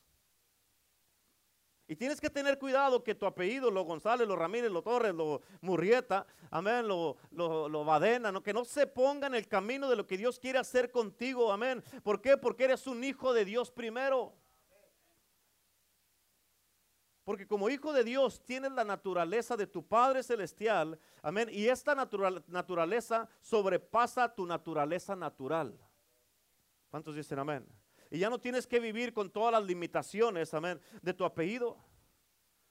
Y 1.86 1.96
tienes 1.96 2.18
que 2.18 2.30
tener 2.30 2.58
cuidado 2.58 3.04
que 3.04 3.14
tu 3.14 3.26
apellido, 3.26 3.70
lo 3.70 3.84
González, 3.84 4.26
lo 4.26 4.36
Ramírez, 4.36 4.72
lo 4.72 4.82
Torres, 4.82 5.14
lo 5.14 5.42
Murrieta, 5.60 6.26
amén, 6.50 6.88
lo, 6.88 7.18
lo, 7.30 7.84
Badena, 7.84 8.32
¿no? 8.32 8.42
que 8.42 8.54
no 8.54 8.64
se 8.64 8.86
ponga 8.86 9.26
en 9.26 9.34
el 9.34 9.46
camino 9.46 9.90
de 9.90 9.96
lo 9.96 10.06
que 10.06 10.16
Dios 10.16 10.40
quiere 10.40 10.58
hacer 10.58 10.90
contigo, 10.90 11.52
amén. 11.52 11.84
¿Por 12.02 12.22
qué? 12.22 12.38
Porque 12.38 12.64
eres 12.64 12.86
un 12.86 13.04
hijo 13.04 13.34
de 13.34 13.44
Dios 13.44 13.70
primero. 13.70 14.34
Porque 17.24 17.46
como 17.46 17.68
hijo 17.68 17.92
de 17.92 18.04
Dios 18.04 18.42
tienes 18.44 18.72
la 18.72 18.84
naturaleza 18.84 19.54
de 19.54 19.66
tu 19.66 19.86
Padre 19.86 20.22
Celestial, 20.22 20.98
amén, 21.22 21.50
y 21.50 21.68
esta 21.68 21.94
naturaleza 21.94 23.28
sobrepasa 23.42 24.34
tu 24.34 24.46
naturaleza 24.46 25.14
natural. 25.14 25.78
¿Cuántos 26.94 27.16
dicen 27.16 27.40
amén? 27.40 27.66
Y 28.08 28.20
ya 28.20 28.30
no 28.30 28.38
tienes 28.38 28.68
que 28.68 28.78
vivir 28.78 29.12
con 29.12 29.28
todas 29.28 29.50
las 29.50 29.64
limitaciones, 29.64 30.54
amén, 30.54 30.80
de 31.02 31.12
tu 31.12 31.24
apellido. 31.24 31.76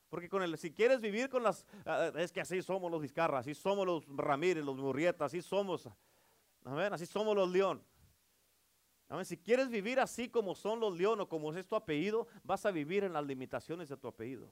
Porque 0.07 0.29
con 0.29 0.41
el, 0.41 0.57
si 0.57 0.71
quieres 0.71 1.01
vivir 1.01 1.27
con 1.27 1.43
las, 1.43 1.65
ah, 1.85 2.09
es 2.15 2.31
que 2.31 2.39
así 2.39 2.61
somos 2.61 2.89
los 2.89 3.01
Vizcarra, 3.01 3.39
así 3.39 3.53
somos 3.53 3.85
los 3.85 4.05
Ramírez, 4.07 4.63
los 4.63 4.77
Murrieta, 4.77 5.25
así 5.25 5.41
somos, 5.41 5.89
amén, 6.63 6.93
así 6.93 7.05
somos 7.05 7.35
los 7.35 7.51
León. 7.51 7.83
Amén, 9.09 9.25
si 9.25 9.35
quieres 9.35 9.67
vivir 9.67 9.99
así 9.99 10.29
como 10.29 10.55
son 10.55 10.79
los 10.79 10.97
León 10.97 11.19
o 11.19 11.27
como 11.27 11.53
es 11.53 11.67
tu 11.67 11.75
apellido, 11.75 12.25
vas 12.45 12.65
a 12.65 12.71
vivir 12.71 13.03
en 13.03 13.11
las 13.11 13.25
limitaciones 13.25 13.89
de 13.89 13.97
tu 13.97 14.07
apellido. 14.07 14.49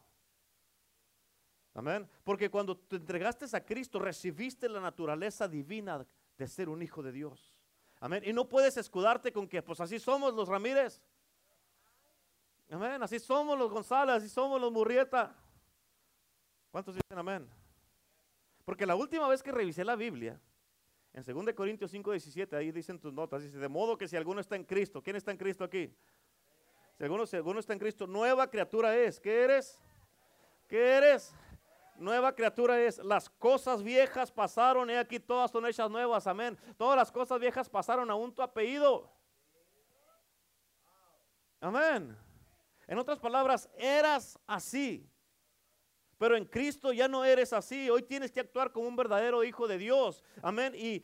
Amén. 1.74 2.10
Porque 2.26 2.52
cuando 2.52 2.76
te 2.78 2.98
entregaste 2.98 3.46
a 3.56 3.64
Cristo, 3.64 4.00
recibiste 4.00 4.68
la 4.68 4.82
naturaleza 4.82 5.48
divina 5.48 6.06
de 6.38 6.48
ser 6.50 6.68
un 6.68 6.82
hijo 6.82 7.02
de 7.02 7.14
Dios. 7.14 7.51
Amén. 8.02 8.24
Y 8.26 8.34
no 8.34 8.50
puedes 8.50 8.76
escudarte 8.78 9.32
con 9.32 9.48
que, 9.48 9.62
pues 9.62 9.80
así 9.80 10.00
somos 10.00 10.34
los 10.34 10.50
Ramírez. 10.50 11.00
Amén. 12.70 13.02
Así 13.04 13.20
somos 13.20 13.58
los 13.58 13.72
González, 13.72 14.16
así 14.16 14.28
somos 14.28 14.60
los 14.60 14.72
Murrieta. 14.72 15.36
¿Cuántos 16.72 16.96
dicen 16.96 17.18
amén? 17.18 17.48
Porque 18.66 18.86
la 18.86 18.96
última 18.96 19.28
vez 19.28 19.44
que 19.44 19.52
revisé 19.52 19.86
la 19.86 19.96
Biblia, 19.96 20.40
en 21.14 21.24
2 21.24 21.54
Corintios 21.54 21.92
5, 21.92 22.12
17, 22.12 22.56
ahí 22.56 22.72
dicen 22.72 23.00
tus 23.00 23.14
notas, 23.14 23.44
dice, 23.44 23.58
de 23.58 23.68
modo 23.68 23.98
que 23.98 24.08
si 24.08 24.16
alguno 24.16 24.42
está 24.42 24.56
en 24.56 24.64
Cristo, 24.64 25.04
¿quién 25.04 25.16
está 25.16 25.32
en 25.32 25.38
Cristo 25.38 25.64
aquí? 25.64 25.94
Si 26.98 27.04
alguno, 27.04 27.28
si 27.28 27.36
alguno 27.36 27.60
está 27.60 27.74
en 27.74 27.80
Cristo, 27.80 28.08
nueva 28.08 28.50
criatura 28.50 28.98
es. 28.98 29.20
¿Qué 29.20 29.44
eres? 29.44 29.80
¿Qué 30.68 30.98
eres? 30.98 31.36
Nueva 31.98 32.34
criatura 32.34 32.80
es, 32.80 32.98
las 33.00 33.30
cosas 33.30 33.84
viejas 33.84 34.32
pasaron 34.32 34.90
y 34.90 34.94
aquí 34.94 35.20
todas 35.20 35.52
son 35.52 35.66
hechas 35.66 35.90
nuevas, 35.90 36.28
amén. 36.28 36.58
Todas 36.78 36.98
las 36.98 37.12
cosas 37.12 37.40
viejas 37.40 37.70
pasaron 37.70 38.10
aún 38.10 38.34
tu 38.34 38.42
apellido. 38.42 39.12
Amén. 41.60 42.18
En 42.88 42.98
otras 42.98 43.20
palabras, 43.20 43.70
eras 43.78 44.40
así. 44.48 45.08
Pero 46.22 46.38
en 46.38 46.46
Cristo 46.46 46.94
ya 46.94 47.08
no 47.08 47.26
eres 47.26 47.52
así. 47.52 47.90
Hoy 47.90 48.04
tienes 48.04 48.32
que 48.32 48.42
actuar 48.42 48.72
como 48.72 48.88
un 48.88 48.96
verdadero 48.96 49.44
hijo 49.44 49.68
de 49.68 49.80
Dios. 49.80 50.24
Amén. 50.44 50.72
Y, 50.76 51.04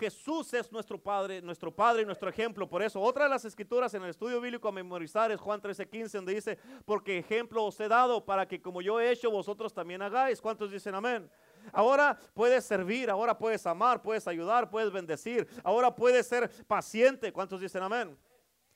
Jesús 0.00 0.54
es 0.54 0.72
nuestro 0.72 0.96
Padre, 0.96 1.42
nuestro 1.42 1.70
Padre 1.70 2.00
y 2.00 2.06
nuestro 2.06 2.30
ejemplo. 2.30 2.66
Por 2.66 2.82
eso, 2.82 2.98
otra 2.98 3.24
de 3.24 3.30
las 3.30 3.44
escrituras 3.44 3.92
en 3.92 4.04
el 4.04 4.08
estudio 4.08 4.40
bíblico 4.40 4.66
a 4.66 4.72
memorizar 4.72 5.30
es 5.30 5.38
Juan 5.38 5.60
13:15, 5.60 6.12
donde 6.12 6.34
dice, 6.34 6.58
porque 6.86 7.18
ejemplo 7.18 7.62
os 7.62 7.78
he 7.78 7.88
dado 7.88 8.24
para 8.24 8.48
que 8.48 8.62
como 8.62 8.80
yo 8.80 8.98
he 8.98 9.10
hecho, 9.10 9.30
vosotros 9.30 9.74
también 9.74 10.00
hagáis. 10.00 10.40
¿Cuántos 10.40 10.70
dicen 10.70 10.94
amén? 10.94 11.30
Ahora 11.70 12.18
puedes 12.32 12.64
servir, 12.64 13.10
ahora 13.10 13.36
puedes 13.36 13.66
amar, 13.66 14.00
puedes 14.00 14.26
ayudar, 14.26 14.70
puedes 14.70 14.90
bendecir. 14.90 15.46
Ahora 15.62 15.94
puedes 15.94 16.26
ser 16.26 16.48
paciente. 16.66 17.34
¿Cuántos 17.34 17.60
dicen 17.60 17.82
amén? 17.82 18.16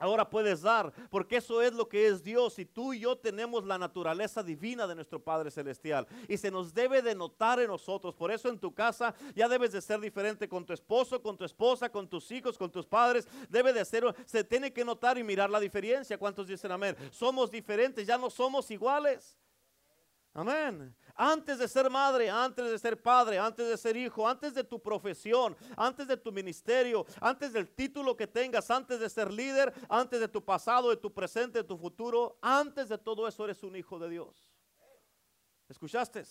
Ahora 0.03 0.29
puedes 0.29 0.63
dar, 0.63 0.93
porque 1.11 1.37
eso 1.37 1.63
es 1.63 1.73
lo 1.73 1.89
que 1.89 2.09
es 2.09 2.25
Dios 2.25 2.59
y 2.59 2.65
tú 2.65 2.93
y 2.93 2.99
yo 2.99 3.17
tenemos 3.17 3.65
la 3.65 3.79
naturaleza 3.79 4.43
divina 4.43 4.85
de 4.89 4.97
nuestro 4.97 5.23
Padre 5.23 5.49
Celestial 5.49 6.09
y 6.27 6.37
se 6.39 6.51
nos 6.51 6.75
debe 6.75 7.03
de 7.03 7.15
notar 7.15 7.61
en 7.61 7.69
nosotros. 7.69 8.13
Por 8.13 8.33
eso 8.33 8.49
en 8.49 8.59
tu 8.59 8.75
casa 8.75 9.15
ya 9.37 9.49
debes 9.49 9.71
de 9.71 9.81
ser 9.81 10.01
diferente 10.01 10.49
con 10.49 10.67
tu 10.67 10.73
esposo, 10.73 11.23
con 11.23 11.37
tu 11.37 11.45
esposa, 11.45 11.89
con 11.89 12.09
tus 12.09 12.33
hijos, 12.33 12.59
con 12.59 12.69
tus 12.69 12.85
padres. 12.85 13.29
Debe 13.49 13.73
de 13.73 13.85
ser, 13.85 14.03
se 14.27 14.43
tiene 14.43 14.73
que 14.73 14.85
notar 14.85 15.19
y 15.19 15.23
mirar 15.23 15.49
la 15.49 15.61
diferencia. 15.61 16.19
¿Cuántos 16.19 16.49
dicen 16.49 16.73
amén? 16.73 16.97
Somos 17.13 17.49
diferentes, 17.49 18.05
ya 18.05 18.19
no 18.19 18.29
somos 18.29 18.73
iguales. 18.73 19.39
Amén. 20.35 20.95
Antes 21.15 21.59
de 21.59 21.69
ser 21.69 21.91
madre, 21.91 22.31
antes 22.31 22.71
de 22.71 22.79
ser 22.79 23.01
padre, 23.01 23.39
antes 23.39 23.69
de 23.69 23.77
ser 23.77 23.97
hijo, 23.97 24.27
antes 24.27 24.55
de 24.55 24.65
tu 24.65 24.81
profesión, 24.81 25.55
antes 25.77 26.09
de 26.09 26.17
tu 26.17 26.33
ministerio, 26.33 27.05
antes 27.21 27.53
del 27.53 27.69
título 27.69 28.17
que 28.17 28.27
tengas, 28.27 28.71
antes 28.71 28.99
de 28.99 29.11
ser 29.11 29.31
líder, 29.31 29.75
antes 29.91 30.21
de 30.21 30.29
tu 30.29 30.43
pasado, 30.43 30.89
de 30.89 30.97
tu 30.97 31.13
presente, 31.13 31.59
de 31.59 31.65
tu 31.65 31.77
futuro, 31.77 32.39
antes 32.41 32.89
de 32.89 32.97
todo 32.97 33.29
eso 33.29 33.45
eres 33.45 33.63
un 33.63 33.77
hijo 33.77 33.99
de 33.99 34.09
Dios. 34.09 34.51
¿Escuchaste? 35.69 36.25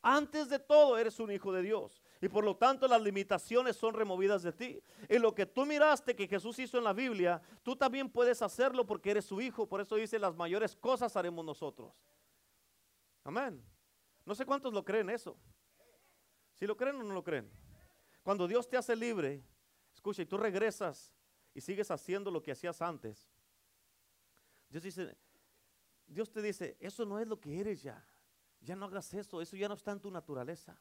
Antes 0.00 0.48
de 0.48 0.60
todo 0.60 0.96
eres 0.96 1.18
un 1.18 1.32
hijo 1.32 1.52
de 1.52 1.62
Dios. 1.62 2.00
Y 2.20 2.28
por 2.28 2.44
lo 2.44 2.56
tanto 2.56 2.86
las 2.86 3.02
limitaciones 3.02 3.76
son 3.76 3.94
removidas 3.94 4.44
de 4.44 4.52
ti. 4.52 4.80
Y 5.08 5.18
lo 5.18 5.34
que 5.34 5.44
tú 5.44 5.66
miraste 5.66 6.14
que 6.14 6.28
Jesús 6.28 6.56
hizo 6.60 6.78
en 6.78 6.84
la 6.84 6.92
Biblia, 6.92 7.42
tú 7.64 7.74
también 7.74 8.08
puedes 8.08 8.42
hacerlo 8.42 8.86
porque 8.86 9.10
eres 9.10 9.24
su 9.24 9.40
hijo. 9.40 9.66
Por 9.66 9.80
eso 9.80 9.96
dice, 9.96 10.20
las 10.20 10.36
mayores 10.36 10.76
cosas 10.76 11.16
haremos 11.16 11.44
nosotros. 11.44 11.92
Amén. 13.28 13.62
No 14.24 14.34
sé 14.34 14.46
cuántos 14.46 14.72
lo 14.72 14.82
creen 14.82 15.10
eso. 15.10 15.36
Si 16.54 16.66
lo 16.66 16.74
creen 16.74 16.96
o 16.96 17.02
no 17.02 17.12
lo 17.12 17.22
creen. 17.22 17.50
Cuando 18.22 18.48
Dios 18.48 18.66
te 18.66 18.78
hace 18.78 18.96
libre, 18.96 19.44
escucha, 19.92 20.22
y 20.22 20.24
tú 20.24 20.38
regresas 20.38 21.12
y 21.52 21.60
sigues 21.60 21.90
haciendo 21.90 22.30
lo 22.30 22.42
que 22.42 22.52
hacías 22.52 22.80
antes. 22.80 23.28
Dios 24.70 24.82
dice, 24.82 25.14
Dios 26.06 26.32
te 26.32 26.40
dice, 26.40 26.78
eso 26.80 27.04
no 27.04 27.18
es 27.18 27.28
lo 27.28 27.38
que 27.38 27.60
eres 27.60 27.82
ya. 27.82 28.02
Ya 28.62 28.74
no 28.74 28.86
hagas 28.86 29.12
eso, 29.12 29.42
eso 29.42 29.56
ya 29.56 29.68
no 29.68 29.74
está 29.74 29.92
en 29.92 30.00
tu 30.00 30.10
naturaleza. 30.10 30.80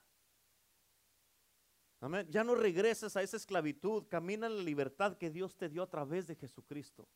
Amén. 2.00 2.26
Ya 2.30 2.46
no 2.46 2.56
regreses 2.56 3.18
a 3.18 3.24
esa 3.24 3.36
esclavitud, 3.36 4.08
camina 4.08 4.48
en 4.48 4.56
la 4.56 4.64
libertad 4.64 5.18
que 5.18 5.30
Dios 5.30 5.58
te 5.58 5.68
dio 5.68 5.84
a 5.84 5.90
través 5.90 6.28
de 6.28 6.36
Jesucristo. 6.36 7.10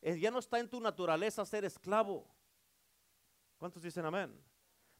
Eh, 0.00 0.18
ya 0.18 0.30
no 0.30 0.38
está 0.38 0.58
en 0.60 0.70
tu 0.70 0.80
naturaleza 0.80 1.44
ser 1.44 1.66
esclavo. 1.66 2.35
¿Cuántos 3.58 3.82
dicen 3.82 4.04
amén? 4.04 4.38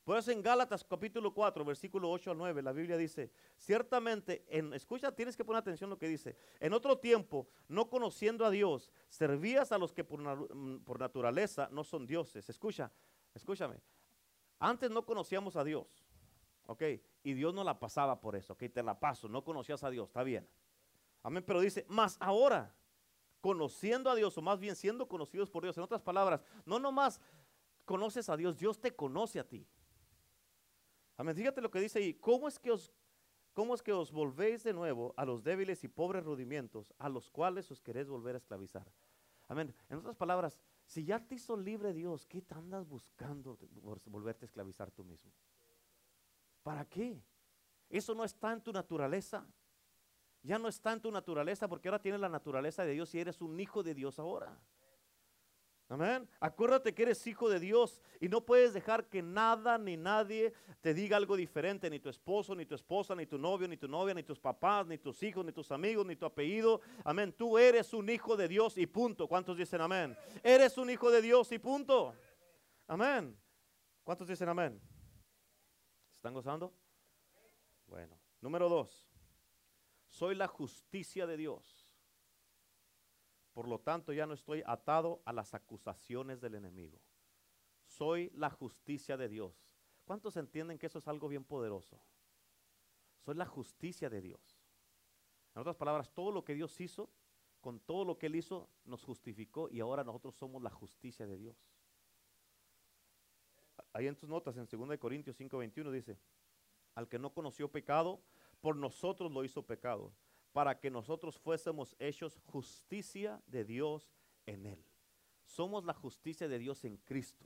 Por 0.06 0.16
eso 0.16 0.30
en 0.30 0.40
Gálatas 0.40 0.84
capítulo 0.84 1.34
4, 1.34 1.64
versículo 1.64 2.08
8 2.08 2.30
al 2.30 2.38
9, 2.38 2.62
la 2.62 2.70
Biblia 2.70 2.96
dice, 2.96 3.32
ciertamente, 3.56 4.44
en, 4.48 4.72
escucha, 4.72 5.10
tienes 5.10 5.36
que 5.36 5.44
poner 5.44 5.58
atención 5.58 5.88
a 5.88 5.94
lo 5.94 5.98
que 5.98 6.06
dice, 6.06 6.36
en 6.60 6.72
otro 6.72 6.96
tiempo, 6.98 7.48
no 7.66 7.90
conociendo 7.90 8.46
a 8.46 8.50
Dios, 8.50 8.92
servías 9.08 9.72
a 9.72 9.78
los 9.78 9.92
que 9.92 10.04
por, 10.04 10.20
mm, 10.20 10.84
por 10.84 11.00
naturaleza 11.00 11.68
no 11.72 11.82
son 11.82 12.06
dioses. 12.06 12.48
Escucha, 12.48 12.92
escúchame, 13.34 13.82
antes 14.60 14.92
no 14.92 15.04
conocíamos 15.04 15.56
a 15.56 15.64
Dios, 15.64 16.06
ok, 16.66 16.82
y 17.24 17.32
Dios 17.32 17.52
no 17.52 17.64
la 17.64 17.80
pasaba 17.80 18.20
por 18.20 18.36
eso, 18.36 18.52
ok, 18.52 18.62
te 18.72 18.84
la 18.84 19.00
paso, 19.00 19.28
no 19.28 19.42
conocías 19.42 19.82
a 19.82 19.90
Dios, 19.90 20.06
está 20.06 20.22
bien. 20.22 20.48
Amén, 21.24 21.42
pero 21.44 21.60
dice, 21.60 21.84
más 21.88 22.16
ahora, 22.20 22.72
conociendo 23.40 24.08
a 24.08 24.14
Dios, 24.14 24.38
o 24.38 24.42
más 24.42 24.60
bien 24.60 24.76
siendo 24.76 25.08
conocidos 25.08 25.50
por 25.50 25.64
Dios, 25.64 25.76
en 25.76 25.82
otras 25.82 26.00
palabras, 26.00 26.44
no 26.64 26.78
nomás 26.78 27.20
conoces 27.87 28.29
a 28.29 28.37
Dios, 28.37 28.59
Dios 28.59 28.79
te 28.79 28.94
conoce 28.94 29.40
a 29.40 29.49
ti. 29.49 29.66
Amén. 31.16 31.35
Fíjate 31.35 31.62
lo 31.62 31.70
que 31.70 31.81
dice 31.81 32.01
ahí. 32.01 32.12
¿Cómo 32.14 32.46
es 32.46 32.59
que 32.59 32.70
os, 32.70 32.92
cómo 33.55 33.75
es 33.75 33.83
que 33.83 33.94
os 33.94 34.12
volvéis 34.12 34.62
de 34.64 34.75
nuevo 34.75 35.14
a 35.16 35.25
los 35.25 35.42
débiles 35.42 35.83
y 35.85 35.88
pobres 35.88 36.25
rudimientos 36.25 36.92
a 36.99 37.09
los 37.09 37.31
cuales 37.31 37.70
os 37.70 37.81
queréis 37.81 38.09
volver 38.09 38.35
a 38.35 38.38
esclavizar? 38.38 38.87
Amén. 39.49 39.75
En 39.88 39.99
otras 39.99 40.16
palabras, 40.16 40.59
si 40.85 41.05
ya 41.05 41.18
te 41.25 41.37
hizo 41.37 41.57
libre 41.57 41.94
Dios, 41.94 42.27
¿qué 42.27 42.42
te 42.42 42.55
andas 42.55 42.87
buscando 42.87 43.57
volverte 44.05 44.44
a 44.44 44.49
esclavizar 44.49 44.90
tú 44.90 45.05
mismo? 45.05 45.33
¿Para 46.62 46.85
qué? 46.85 47.22
Eso 47.88 48.14
no 48.14 48.25
está 48.25 48.53
en 48.53 48.61
tu 48.61 48.72
naturaleza. 48.72 49.46
Ya 50.42 50.59
no 50.59 50.68
está 50.68 50.92
en 50.92 51.01
tu 51.01 51.11
naturaleza 51.11 51.66
porque 51.68 51.88
ahora 51.88 52.03
tienes 52.03 52.20
la 52.20 52.29
naturaleza 52.29 52.85
de 52.85 52.92
Dios 52.92 53.14
y 53.14 53.20
eres 53.20 53.40
un 53.40 53.59
hijo 53.59 53.83
de 53.83 53.94
Dios 53.94 54.18
ahora. 54.18 54.61
Amén. 55.88 56.29
Acuérdate 56.40 56.92
que 56.92 57.05
eres 57.05 57.25
hijo 57.29 57.49
de 57.49 57.61
Dios 57.61 58.03
y 58.20 58.29
no 58.29 58.44
puedes 58.44 58.75
dejar 58.75 59.09
que 59.09 59.22
nada 59.22 59.79
ni 59.79 59.96
nadie 59.96 60.53
te 60.81 60.92
diga 60.92 61.16
algo 61.16 61.37
diferente, 61.37 61.88
ni 61.88 62.01
tu 62.01 62.09
esposo, 62.09 62.57
ni 62.57 62.66
tu 62.66 62.75
esposa, 62.75 63.14
ni 63.14 63.25
tu 63.27 63.38
novio, 63.38 63.68
ni 63.68 63.77
tu 63.77 63.87
novia, 63.87 64.12
ni 64.12 64.25
tus 64.25 64.40
papás, 64.40 64.87
ni 64.88 64.99
tus 64.99 65.22
hijos, 65.22 65.44
ni 65.44 65.53
tus 65.53 65.70
amigos, 65.70 66.05
ni 66.05 66.16
tu 66.16 66.27
apellido. 66.27 66.81
Amén. 67.05 67.33
Tú 67.33 67.57
eres 67.57 67.94
un 67.94 68.09
hijo 68.11 68.37
de 68.37 68.49
Dios 68.49 68.77
y 68.79 68.87
punto. 68.87 69.29
¿Cuántos 69.29 69.57
dicen 69.57 69.81
amén? 69.81 70.16
Eres 70.42 70.77
un 70.77 70.90
hijo 70.90 71.09
de 71.09 71.22
Dios 71.22 71.53
y 71.53 71.59
punto. 71.61 72.14
Amén. 72.88 73.38
¿Cuántos 74.03 74.27
dicen 74.27 74.49
amén? 74.49 74.81
¿Están 76.16 76.35
gozando? 76.35 76.72
Bueno, 77.87 78.18
número 78.40 78.68
dos. 78.68 79.09
Soy 80.09 80.35
la 80.35 80.49
justicia 80.49 81.27
de 81.27 81.37
Dios. 81.37 81.75
Por 83.56 83.68
lo 83.68 83.80
tanto, 83.80 84.12
ya 84.12 84.26
no 84.26 84.34
estoy 84.34 84.62
atado 84.66 85.22
a 85.24 85.32
las 85.32 85.54
acusaciones 85.54 86.42
del 86.42 86.56
enemigo. 86.56 87.00
Soy 87.86 88.30
la 88.34 88.50
justicia 88.50 89.16
de 89.16 89.30
Dios. 89.30 89.66
¿Cuántos 90.04 90.36
entienden 90.36 90.78
que 90.78 90.84
eso 90.84 90.98
es 90.98 91.08
algo 91.08 91.26
bien 91.26 91.42
poderoso? 91.42 91.98
Soy 93.24 93.34
la 93.34 93.46
justicia 93.46 94.10
de 94.10 94.20
Dios. 94.20 94.60
En 95.54 95.62
otras 95.62 95.74
palabras, 95.74 96.12
todo 96.12 96.32
lo 96.32 96.44
que 96.44 96.52
Dios 96.52 96.78
hizo, 96.82 97.08
con 97.62 97.80
todo 97.80 98.04
lo 98.04 98.18
que 98.18 98.26
Él 98.26 98.36
hizo, 98.36 98.68
nos 98.84 99.02
justificó 99.02 99.70
y 99.70 99.80
ahora 99.80 100.04
nosotros 100.04 100.34
somos 100.34 100.62
la 100.62 100.68
justicia 100.68 101.26
de 101.26 101.38
Dios. 101.38 101.56
Ahí 103.94 104.06
en 104.06 104.16
tus 104.16 104.28
notas, 104.28 104.58
en 104.58 104.66
2 104.66 104.98
Corintios 104.98 105.34
5:21 105.40 105.90
dice, 105.92 106.18
al 106.94 107.08
que 107.08 107.18
no 107.18 107.32
conoció 107.32 107.72
pecado, 107.72 108.20
por 108.60 108.76
nosotros 108.76 109.32
lo 109.32 109.44
hizo 109.44 109.62
pecado, 109.62 110.12
para 110.56 110.80
que 110.80 110.90
nosotros 110.90 111.38
fuésemos 111.38 111.94
hechos 111.98 112.40
justicia 112.46 113.42
de 113.46 113.62
Dios 113.62 114.10
en 114.46 114.64
Él. 114.64 114.82
Somos 115.44 115.84
la 115.84 115.92
justicia 115.92 116.48
de 116.48 116.58
Dios 116.58 116.82
en 116.86 116.96
Cristo. 116.96 117.44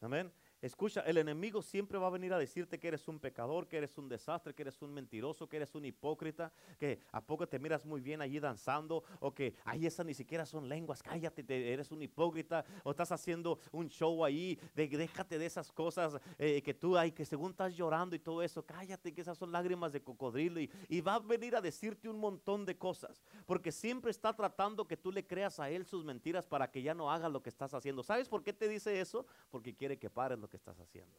Amén. 0.00 0.32
Escucha, 0.62 1.00
el 1.00 1.18
enemigo 1.18 1.60
siempre 1.60 1.98
va 1.98 2.06
a 2.06 2.10
venir 2.10 2.32
a 2.32 2.38
decirte 2.38 2.78
que 2.78 2.86
eres 2.86 3.08
un 3.08 3.18
pecador, 3.18 3.66
que 3.66 3.78
eres 3.78 3.98
un 3.98 4.08
desastre, 4.08 4.54
que 4.54 4.62
eres 4.62 4.80
un 4.80 4.94
mentiroso, 4.94 5.48
que 5.48 5.56
eres 5.56 5.74
un 5.74 5.84
hipócrita, 5.84 6.52
que 6.78 7.00
a 7.10 7.20
poco 7.20 7.48
te 7.48 7.58
miras 7.58 7.84
muy 7.84 8.00
bien 8.00 8.22
allí 8.22 8.38
danzando, 8.38 9.02
o 9.18 9.34
que, 9.34 9.54
ay, 9.64 9.86
esas 9.86 10.06
ni 10.06 10.14
siquiera 10.14 10.46
son 10.46 10.68
lenguas, 10.68 11.02
cállate, 11.02 11.44
eres 11.72 11.90
un 11.90 12.00
hipócrita, 12.00 12.64
o 12.84 12.92
estás 12.92 13.10
haciendo 13.10 13.58
un 13.72 13.88
show 13.88 14.24
ahí, 14.24 14.56
de, 14.76 14.86
déjate 14.86 15.36
de 15.36 15.46
esas 15.46 15.72
cosas 15.72 16.20
eh, 16.38 16.62
que 16.62 16.74
tú, 16.74 16.96
hay 16.96 17.10
que 17.10 17.24
según 17.24 17.50
estás 17.50 17.74
llorando 17.74 18.14
y 18.14 18.20
todo 18.20 18.40
eso, 18.40 18.64
cállate, 18.64 19.12
que 19.12 19.22
esas 19.22 19.36
son 19.36 19.50
lágrimas 19.50 19.92
de 19.92 20.00
cocodrilo, 20.00 20.60
y, 20.60 21.00
va 21.00 21.16
a 21.16 21.18
venir 21.18 21.56
a 21.56 21.60
decirte 21.60 22.08
un 22.08 22.20
montón 22.20 22.64
de 22.64 22.78
cosas, 22.78 23.24
porque 23.46 23.72
siempre 23.72 24.12
está 24.12 24.32
tratando 24.32 24.86
que 24.86 24.96
tú 24.96 25.10
le 25.10 25.26
creas 25.26 25.58
a 25.58 25.68
él 25.68 25.84
sus 25.84 26.04
mentiras 26.04 26.46
para 26.46 26.70
que 26.70 26.80
ya 26.80 26.94
no 26.94 27.10
haga 27.10 27.28
lo 27.28 27.42
que 27.42 27.48
estás 27.48 27.74
haciendo. 27.74 28.04
¿Sabes 28.04 28.28
por 28.28 28.44
qué 28.44 28.52
te 28.52 28.68
dice 28.68 29.00
eso? 29.00 29.26
Porque 29.50 29.74
quiere 29.74 29.98
que 29.98 30.08
pares 30.08 30.38
que 30.52 30.58
estás 30.58 30.78
haciendo. 30.78 31.18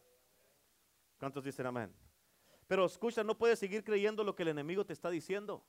¿Cuántos 1.17 1.43
dicen 1.43 1.65
amén? 1.65 1.91
Pero 2.67 2.85
escucha, 2.85 3.23
no 3.23 3.35
puedes 3.35 3.57
seguir 3.57 3.83
creyendo 3.83 4.23
lo 4.23 4.35
que 4.35 4.43
el 4.43 4.49
enemigo 4.49 4.85
te 4.85 4.93
está 4.93 5.09
diciendo. 5.09 5.65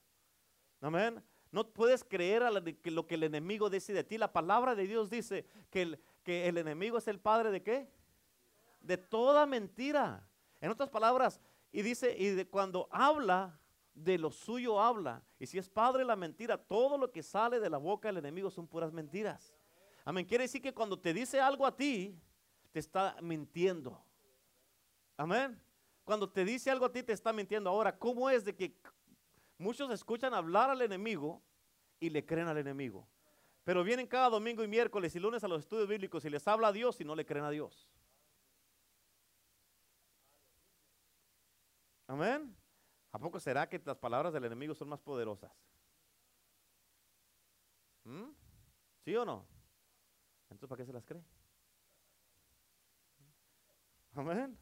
Amén. 0.83 1.25
No 1.51 1.67
puedes 1.67 2.05
creer 2.05 2.43
a 2.43 2.51
lo 2.51 3.07
que 3.07 3.15
el 3.15 3.23
enemigo 3.23 3.71
dice 3.71 3.95
de 3.95 4.05
ti. 4.05 4.19
La 4.19 4.31
palabra 4.31 4.75
de 4.75 4.87
Dios 4.87 5.09
dice 5.09 5.47
que 5.71 5.81
el, 5.81 6.01
que 6.23 6.47
el 6.47 6.59
enemigo 6.59 6.99
es 6.99 7.09
el 7.09 7.19
padre 7.19 7.51
de 7.51 7.63
qué? 7.63 7.89
De 8.81 8.99
toda 8.99 9.47
mentira. 9.47 10.29
En 10.61 10.71
otras 10.71 10.91
palabras, 10.91 11.41
y 11.73 11.81
dice, 11.81 12.15
y 12.19 12.31
de 12.31 12.47
cuando 12.47 12.87
habla, 12.91 13.59
de 13.95 14.19
lo 14.19 14.31
suyo 14.31 14.79
habla. 14.79 15.23
Y 15.39 15.47
si 15.47 15.57
es 15.57 15.71
padre 15.71 16.05
la 16.05 16.17
mentira, 16.17 16.59
todo 16.59 16.99
lo 16.99 17.11
que 17.11 17.23
sale 17.23 17.61
de 17.61 17.71
la 17.71 17.79
boca 17.79 18.09
del 18.09 18.19
enemigo 18.19 18.51
son 18.51 18.67
puras 18.67 18.93
mentiras. 18.93 19.55
Amén. 20.05 20.27
Quiere 20.27 20.45
decir 20.45 20.61
que 20.61 20.75
cuando 20.75 20.99
te 20.99 21.15
dice 21.15 21.41
algo 21.41 21.67
a 21.67 21.75
ti, 21.75 22.15
te 22.75 22.81
está 22.81 23.17
mintiendo. 23.23 24.05
Amén. 25.17 25.63
Cuando 26.03 26.29
te 26.29 26.45
dice 26.45 26.73
algo 26.73 26.87
a 26.87 26.93
ti, 26.93 27.05
te 27.05 27.13
está 27.13 27.33
mintiendo. 27.33 27.71
Ahora, 27.71 27.97
¿cómo 27.97 28.29
es 28.29 28.45
de 28.45 28.57
que 28.57 28.77
muchos 29.59 29.93
escuchan 29.93 30.35
hablar 30.35 30.71
al 30.71 30.83
enemigo 30.83 31.41
y 32.01 32.11
le 32.11 32.27
creen 32.27 32.49
al 32.49 32.59
enemigo? 32.59 33.07
Pero 33.63 33.85
vienen 33.85 34.09
cada 34.09 34.29
domingo 34.29 34.65
y 34.65 34.67
miércoles 34.67 35.15
y 35.15 35.21
lunes 35.21 35.45
a 35.45 35.49
los 35.49 35.61
estudios 35.61 35.87
bíblicos 35.87 36.25
y 36.25 36.31
les 36.31 36.49
habla 36.49 36.67
a 36.67 36.73
Dios 36.73 37.01
y 37.01 37.05
no 37.05 37.15
le 37.15 37.25
creen 37.25 37.45
a 37.45 37.51
Dios. 37.51 37.89
Amén. 42.09 42.57
¿A 43.13 43.21
poco 43.21 43.39
será 43.39 43.69
que 43.69 43.81
las 43.85 43.99
palabras 43.99 44.33
del 44.33 44.47
enemigo 44.47 44.75
son 44.75 44.89
más 44.89 44.99
poderosas? 44.99 45.53
¿Mm? 48.03 48.31
¿Sí 49.05 49.15
o 49.15 49.25
no? 49.25 49.47
Entonces, 50.51 50.69
¿para 50.69 50.83
qué 50.83 50.87
se 50.87 50.93
las 50.93 51.05
cree? 51.05 51.23
Amén. 54.15 54.57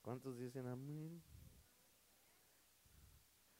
¿Cuántos 0.00 0.38
dicen 0.38 0.66
amén? 0.66 1.22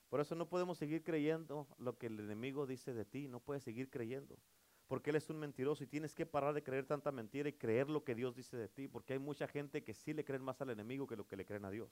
Por 0.09 0.19
eso 0.21 0.35
no 0.35 0.47
podemos 0.47 0.77
seguir 0.77 1.03
creyendo 1.03 1.67
lo 1.77 1.97
que 1.97 2.07
el 2.07 2.19
enemigo 2.19 2.65
dice 2.65 2.93
de 2.93 3.05
ti, 3.05 3.27
no 3.27 3.39
puedes 3.39 3.63
seguir 3.63 3.89
creyendo, 3.89 4.39
porque 4.87 5.09
él 5.09 5.17
es 5.17 5.29
un 5.29 5.37
mentiroso 5.37 5.83
y 5.83 5.87
tienes 5.87 6.15
que 6.15 6.25
parar 6.25 6.53
de 6.53 6.63
creer 6.63 6.85
tanta 6.85 7.11
mentira 7.11 7.49
y 7.49 7.53
creer 7.53 7.89
lo 7.89 8.03
que 8.03 8.15
Dios 8.15 8.35
dice 8.35 8.55
de 8.55 8.69
ti, 8.69 8.87
porque 8.87 9.13
hay 9.13 9.19
mucha 9.19 9.47
gente 9.47 9.83
que 9.83 9.93
sí 9.93 10.13
le 10.13 10.23
creen 10.23 10.41
más 10.41 10.61
al 10.61 10.69
enemigo 10.69 11.05
que 11.05 11.17
lo 11.17 11.27
que 11.27 11.35
le 11.35 11.45
creen 11.45 11.65
a 11.65 11.69
Dios. 11.69 11.91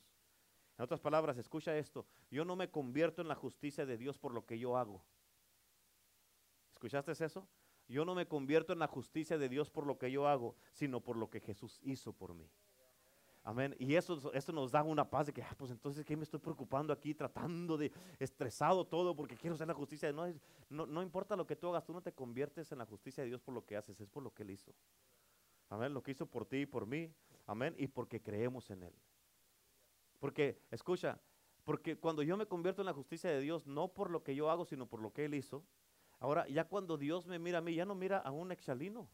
En 0.78 0.84
otras 0.84 1.02
palabras, 1.02 1.38
escucha 1.38 1.78
esto, 1.78 2.08
yo 2.32 2.46
no 2.46 2.56
me 2.56 2.72
convierto 2.72 3.22
en 3.22 3.28
la 3.28 3.36
justicia 3.36 3.86
de 3.86 3.98
Dios 3.98 4.18
por 4.18 4.34
lo 4.34 4.46
que 4.46 4.58
yo 4.58 4.78
hago. 4.78 5.04
¿Escuchaste 6.72 7.12
eso? 7.12 7.48
Yo 7.88 8.06
no 8.06 8.16
me 8.16 8.28
convierto 8.28 8.74
en 8.74 8.80
la 8.80 8.88
justicia 8.88 9.38
de 9.38 9.50
Dios 9.50 9.70
por 9.70 9.86
lo 9.86 9.98
que 9.98 10.12
yo 10.12 10.28
hago, 10.28 10.56
sino 10.72 11.02
por 11.02 11.18
lo 11.18 11.30
que 11.30 11.40
Jesús 11.40 11.80
hizo 11.84 12.14
por 12.14 12.34
mí. 12.34 12.50
Amén. 13.44 13.76
Y 13.78 13.94
eso, 13.94 14.34
eso 14.34 14.52
nos 14.52 14.72
da 14.72 14.82
una 14.82 15.08
paz 15.08 15.28
de 15.28 15.34
que, 15.34 15.44
ah, 15.44 15.54
pues 15.56 15.70
entonces, 15.70 16.04
¿qué 16.04 16.18
me 16.18 16.24
estoy 16.24 16.40
preocupando 16.40 16.92
aquí? 16.92 17.14
Tratando 17.14 17.78
de 17.78 17.92
estresado 18.18 18.88
todo 18.88 19.16
porque 19.16 19.36
quiero 19.36 19.56
ser 19.56 19.68
la 19.68 19.76
justicia. 19.76 20.12
No, 20.12 20.26
no, 20.68 20.88
no 20.88 21.04
importa 21.04 21.36
lo 21.36 21.46
que 21.46 21.56
tú 21.56 21.70
hagas, 21.70 21.86
tú 21.86 21.94
no 21.94 22.02
te 22.02 22.12
conviertes 22.12 22.72
en 22.72 22.80
la 22.80 22.88
justicia 22.88 23.22
de 23.22 23.30
Dios 23.30 23.42
por 23.42 23.54
lo 23.54 23.64
que 23.64 23.78
haces, 23.78 24.02
es 24.02 24.10
por 24.10 24.24
lo 24.24 24.34
que 24.34 24.42
Él 24.42 24.50
hizo. 24.50 24.74
Amén. 25.70 25.94
Lo 25.94 26.02
que 26.02 26.12
hizo 26.12 26.26
por 26.26 26.48
ti 26.48 26.62
y 26.62 26.66
por 26.66 26.88
mí. 26.88 27.14
Amén. 27.46 27.76
Y 27.78 27.86
porque 27.86 28.20
creemos 28.20 28.72
en 28.72 28.82
Él. 28.82 28.94
Porque, 30.20 30.60
escucha, 30.72 31.20
porque 31.64 32.00
cuando 32.00 32.24
yo 32.24 32.38
me 32.38 32.48
convierto 32.48 32.82
en 32.82 32.88
la 32.88 32.94
justicia 32.94 33.30
de 33.30 33.42
Dios, 33.42 33.68
no 33.68 33.90
por 33.90 34.10
lo 34.10 34.24
que 34.24 34.34
yo 34.34 34.50
hago, 34.50 34.66
sino 34.66 34.88
por 34.88 35.02
lo 35.02 35.14
que 35.14 35.26
Él 35.26 35.36
hizo, 35.36 35.64
Ahora, 36.20 36.48
ya 36.48 36.66
cuando 36.66 36.98
Dios 36.98 37.28
me 37.28 37.40
mira 37.40 37.60
a 37.60 37.62
mí, 37.62 37.76
ya 37.76 37.86
no 37.86 37.96
mira 37.96 38.18
a 38.20 38.32
un 38.32 38.52
ex 38.52 38.66
chalino. 38.66 39.08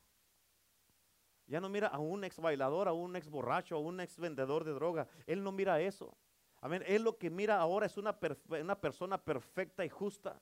Ya 1.48 1.60
no 1.60 1.68
mira 1.68 1.88
a 1.88 2.00
un 2.00 2.24
ex 2.24 2.40
bailador, 2.40 2.88
a 2.88 2.94
un 2.94 3.16
ex 3.16 3.30
borracho, 3.30 3.76
a 3.76 3.80
un 3.80 4.00
ex 4.00 4.18
vendedor 4.18 4.64
de 4.64 4.72
droga. 4.72 5.08
Él 5.28 5.44
no 5.44 5.52
mira 5.52 5.82
eso. 5.82 6.16
Amén. 6.62 6.84
Él 6.86 7.04
lo 7.04 7.18
que 7.18 7.30
mira 7.30 7.60
ahora 7.60 7.88
es 7.88 7.98
una, 7.98 8.18
una 8.48 8.80
persona 8.80 9.18
perfecta 9.18 9.84
y 9.84 9.90
justa. 9.90 10.40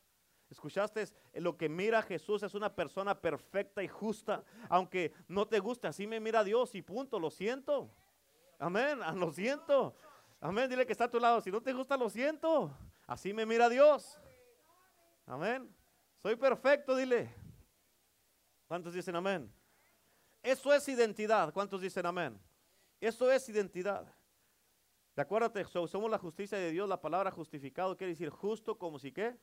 ¿Escuchaste? 0.50 1.06
Lo 1.36 1.58
que 1.58 1.70
mira 1.70 2.02
Jesús 2.02 2.44
es 2.44 2.54
una 2.54 2.76
persona 2.76 3.20
perfecta 3.20 3.82
y 3.82 3.88
justa. 3.88 4.44
Aunque 4.68 5.14
no 5.28 5.48
te 5.48 5.60
guste, 5.60 5.88
así 5.88 6.08
me 6.08 6.20
mira 6.20 6.44
Dios 6.44 6.76
y 6.76 6.82
punto. 6.82 7.20
Lo 7.20 7.32
siento. 7.32 7.90
Amén. 8.58 9.00
Ah, 9.02 9.14
lo 9.14 9.32
siento. 9.32 9.96
Amén. 10.42 10.70
Dile 10.70 10.86
que 10.86 10.92
está 10.92 11.06
a 11.06 11.12
tu 11.12 11.20
lado. 11.20 11.40
Si 11.42 11.52
no 11.52 11.62
te 11.62 11.72
gusta, 11.72 11.98
lo 11.98 12.10
siento. 12.10 12.72
Así 13.08 13.34
me 13.34 13.46
mira 13.46 13.70
Dios. 13.70 14.20
Amén. 15.26 15.74
Soy 16.22 16.36
perfecto, 16.36 16.96
dile. 16.96 17.34
¿Cuántos 18.68 18.94
dicen 18.94 19.16
amén? 19.16 19.52
Eso 20.44 20.74
es 20.74 20.88
identidad. 20.90 21.54
¿Cuántos 21.54 21.82
dicen 21.82 22.06
amén? 22.06 22.40
Eso 23.00 23.32
es 23.32 23.48
identidad. 23.48 24.14
¿De 25.16 25.22
acuérdate? 25.22 25.64
Somos 25.66 26.12
la 26.12 26.18
justicia 26.18 26.58
de 26.58 26.72
Dios. 26.72 26.88
La 26.90 27.00
palabra 27.00 27.32
justificado 27.32 27.96
quiere 27.96 28.12
decir 28.12 28.30
justo 28.30 28.78
como 28.78 29.00
si 29.00 29.12
qué? 29.12 29.38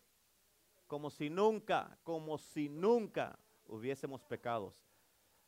Como 0.87 1.11
si 1.11 1.31
nunca, 1.31 1.99
como 2.03 2.37
si 2.39 2.69
nunca 2.69 3.39
hubiésemos 3.65 4.23
pecados. 4.23 4.75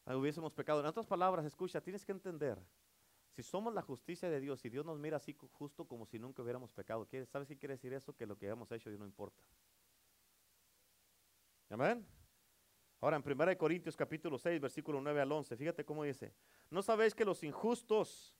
Ah, 0.06 0.16
hubiésemos 0.16 0.52
pecado. 0.52 0.80
En 0.80 0.86
otras 0.86 1.06
palabras, 1.06 1.44
escucha, 1.44 1.82
tienes 1.82 2.04
que 2.04 2.12
entender. 2.12 2.58
Si 3.36 3.42
somos 3.42 3.72
la 3.74 3.82
justicia 3.82 4.30
de 4.30 4.40
Dios 4.40 4.64
y 4.64 4.70
Dios 4.70 4.84
nos 4.84 4.98
mira 4.98 5.18
así 5.18 5.36
justo 5.52 5.84
como 5.86 6.06
si 6.06 6.18
nunca 6.18 6.42
hubiéramos 6.42 6.72
pecado, 6.72 7.06
¿sabes 7.30 7.46
qué 7.46 7.58
quiere 7.58 7.74
decir 7.74 7.92
eso? 7.92 8.16
Que 8.16 8.26
lo 8.26 8.36
que 8.36 8.48
hemos 8.48 8.72
hecho 8.72 8.88
Dios 8.88 8.98
no 8.98 9.06
importa. 9.06 9.42
Amén. 11.70 12.06
Ahora 13.00 13.16
en 13.16 13.22
1 13.24 13.58
Corintios 13.58 13.96
capítulo 13.96 14.38
6, 14.38 14.60
versículo 14.60 15.00
9 15.00 15.20
al 15.20 15.30
11, 15.30 15.56
fíjate 15.56 15.84
cómo 15.84 16.02
dice, 16.02 16.32
¿no 16.70 16.82
sabéis 16.82 17.14
que 17.14 17.24
los 17.24 17.44
injustos 17.44 18.34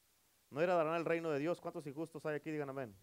no 0.50 0.60
heredarán 0.60 0.96
el 0.96 1.04
reino 1.04 1.30
de 1.30 1.38
Dios? 1.38 1.60
¿Cuántos 1.60 1.86
injustos 1.86 2.24
hay 2.26 2.36
aquí? 2.36 2.50
Digan 2.50 2.70
amén. 2.70 2.96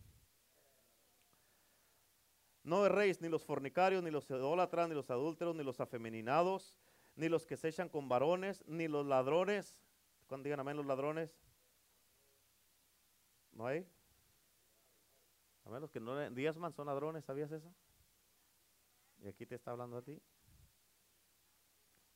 No 2.63 2.85
erréis 2.85 3.21
ni 3.21 3.29
los 3.29 3.45
fornicarios, 3.45 4.03
ni 4.03 4.09
los 4.09 4.29
idólatras, 4.29 4.89
ni 4.89 4.95
los 4.95 5.09
adúlteros, 5.11 5.55
ni 5.55 5.63
los 5.63 5.79
afeminados, 5.79 6.75
ni 7.15 7.29
los 7.29 7.45
que 7.45 7.55
se 7.55 7.69
echan 7.69 7.88
con 7.88 8.09
varones, 8.09 8.63
ni 8.67 8.88
los 8.88 9.05
ladrones. 9.05 9.79
Cuando 10.25 10.45
digan 10.45 10.59
amén 10.59 10.75
los 10.75 10.85
ladrones. 10.88 11.39
¿No 13.51 13.67
hay? 13.67 13.88
Amén, 15.63 15.79
los 15.79 15.91
que 15.91 15.99
no 15.99 16.29
diezman 16.31 16.73
son 16.73 16.88
ladrones, 16.88 17.23
¿sabías 17.23 17.51
eso? 17.51 17.71
Y 19.21 19.28
aquí 19.28 19.45
te 19.45 19.56
está 19.56 19.71
hablando 19.71 19.97
a 19.97 20.01
ti. 20.01 20.21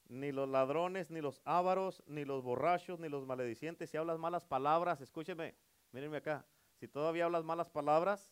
Ni 0.08 0.32
los 0.32 0.50
ladrones, 0.50 1.12
ni 1.12 1.22
los 1.22 1.42
ávaros, 1.46 2.04
ni 2.08 2.26
los 2.26 2.44
borrachos, 2.44 3.00
ni 3.00 3.10
los 3.10 3.26
maledicientes. 3.26 3.90
Si 3.90 3.98
hablas 3.98 4.18
malas 4.18 4.44
palabras, 4.44 5.02
escúcheme, 5.02 5.56
mírenme 5.92 6.18
acá. 6.18 6.46
Si 6.80 6.88
todavía 6.88 7.26
hablas 7.26 7.44
malas 7.44 7.70
palabras, 7.70 8.32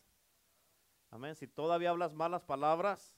amén. 1.12 1.36
Si 1.36 1.48
todavía 1.48 1.92
hablas 1.92 2.14
malas 2.14 2.44
palabras, 2.44 3.16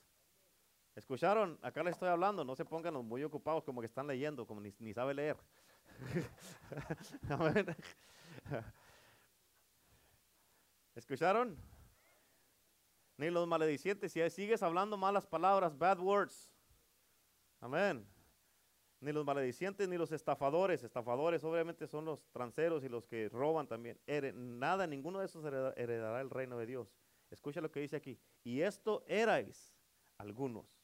¿escucharon? 0.96 1.58
Acá 1.62 1.84
le 1.84 1.92
estoy 1.92 2.10
hablando. 2.10 2.44
No 2.44 2.56
se 2.56 2.66
pongan 2.66 2.94
muy 3.06 3.24
ocupados 3.24 3.64
como 3.64 3.80
que 3.80 3.88
están 3.88 4.08
leyendo, 4.08 4.46
como 4.46 4.60
ni, 4.60 4.74
ni 4.80 4.94
sabe 4.94 5.14
leer. 5.14 5.38
amén. 7.30 7.76
¿Escucharon? 10.96 11.58
Ni 13.19 13.29
los 13.29 13.45
maledicientes, 13.45 14.13
si 14.13 14.29
sigues 14.29 14.63
hablando 14.63 14.95
malas 14.95 15.27
palabras, 15.27 15.77
bad 15.77 15.99
words. 15.99 16.53
Amén. 17.60 18.08
Ni 19.01 19.12
los 19.12 19.25
maledicientes 19.25 19.89
ni 19.89 19.97
los 19.97 20.13
estafadores. 20.13 20.86
Estafadores 20.86 21.43
obviamente 21.43 21.86
son 21.86 22.05
los 22.05 22.25
tranceros 22.32 22.82
y 22.86 22.88
los 22.88 23.05
que 23.05 23.27
roban 23.27 23.67
también. 23.67 23.99
nada, 24.36 24.88
ninguno 24.88 25.19
de 25.19 25.25
esos 25.25 25.43
heredará 25.43 26.21
el 26.21 26.29
reino 26.29 26.58
de 26.58 26.65
Dios. 26.65 26.95
Escucha 27.29 27.60
lo 27.60 27.69
que 27.69 27.82
dice 27.82 27.97
aquí. 27.97 28.17
Y 28.45 28.62
esto 28.62 29.03
erais 29.05 29.75
algunos. 30.17 30.79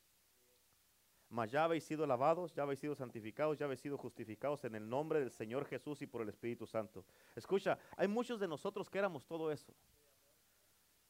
Mas 1.30 1.52
ya 1.52 1.64
habéis 1.64 1.86
sido 1.86 2.06
lavados, 2.06 2.54
ya 2.54 2.64
habéis 2.64 2.82
sido 2.82 2.96
santificados, 2.96 3.58
ya 3.58 3.64
habéis 3.64 3.80
sido 3.80 3.98
justificados 3.98 4.66
en 4.66 4.76
el 4.76 4.90
nombre 4.90 5.22
del 5.22 5.32
Señor 5.32 5.64
Jesús 5.68 6.02
y 6.02 6.06
por 6.06 6.22
el 6.22 6.28
Espíritu 6.28 6.68
Santo. 6.68 7.06
Escucha, 7.34 7.80
hay 7.96 8.10
muchos 8.10 8.42
de 8.42 8.50
nosotros 8.50 8.90
que 8.90 8.98
éramos 8.98 9.26
todo 9.26 9.54
eso. 9.54 9.74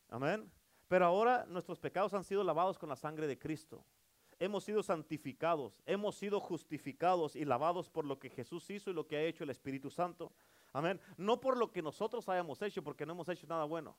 Amén. 0.08 0.52
Pero 0.88 1.06
ahora 1.06 1.46
nuestros 1.46 1.80
pecados 1.80 2.14
han 2.14 2.24
sido 2.24 2.44
lavados 2.44 2.78
con 2.78 2.90
la 2.90 2.96
sangre 2.96 3.28
de 3.28 3.40
Cristo. 3.40 3.84
Hemos 4.38 4.66
sido 4.66 4.84
santificados, 4.84 5.82
hemos 5.86 6.16
sido 6.16 6.40
justificados 6.40 7.36
y 7.36 7.46
lavados 7.46 7.90
por 7.90 8.06
lo 8.06 8.20
que 8.20 8.30
Jesús 8.30 8.70
hizo 8.70 8.90
y 8.92 8.94
lo 8.94 9.08
que 9.08 9.16
ha 9.16 9.24
hecho 9.24 9.44
el 9.44 9.50
Espíritu 9.50 9.90
Santo. 9.90 10.34
Amén. 10.74 11.00
No 11.16 11.40
por 11.40 11.56
lo 11.56 11.72
que 11.72 11.82
nosotros 11.82 12.28
hayamos 12.28 12.62
hecho, 12.62 12.84
porque 12.84 13.06
no 13.06 13.14
hemos 13.14 13.30
hecho 13.30 13.48
nada 13.48 13.64
bueno. 13.64 13.96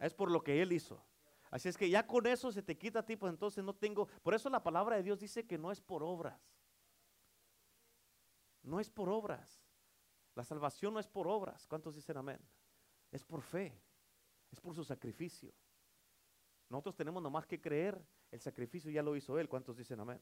Es 0.00 0.12
por 0.12 0.30
lo 0.30 0.42
que 0.42 0.60
Él 0.60 0.72
hizo. 0.72 1.00
Así 1.50 1.68
es 1.68 1.76
que 1.76 1.88
ya 1.88 2.06
con 2.06 2.26
eso 2.26 2.52
se 2.52 2.62
te 2.62 2.76
quita 2.76 3.00
a 3.00 3.06
ti, 3.06 3.16
pues 3.16 3.32
entonces 3.32 3.64
no 3.64 3.74
tengo. 3.74 4.06
Por 4.22 4.34
eso 4.34 4.50
la 4.50 4.62
palabra 4.62 4.96
de 4.96 5.02
Dios 5.02 5.20
dice 5.20 5.46
que 5.46 5.56
no 5.56 5.70
es 5.70 5.80
por 5.80 6.02
obras. 6.02 6.40
No 8.62 8.80
es 8.80 8.90
por 8.90 9.08
obras. 9.08 9.62
La 10.34 10.44
salvación 10.44 10.94
no 10.94 11.00
es 11.00 11.08
por 11.08 11.26
obras. 11.26 11.66
¿Cuántos 11.66 11.94
dicen 11.94 12.16
amén? 12.16 12.40
Es 13.10 13.24
por 13.24 13.42
fe. 13.42 13.80
Es 14.50 14.60
por 14.60 14.74
su 14.74 14.84
sacrificio. 14.84 15.52
Nosotros 16.68 16.96
tenemos 16.96 17.22
nomás 17.22 17.46
que 17.46 17.60
creer. 17.60 18.00
El 18.30 18.40
sacrificio 18.40 18.90
ya 18.90 19.02
lo 19.02 19.16
hizo 19.16 19.38
Él. 19.38 19.48
¿Cuántos 19.48 19.76
dicen 19.76 20.00
amén? 20.00 20.20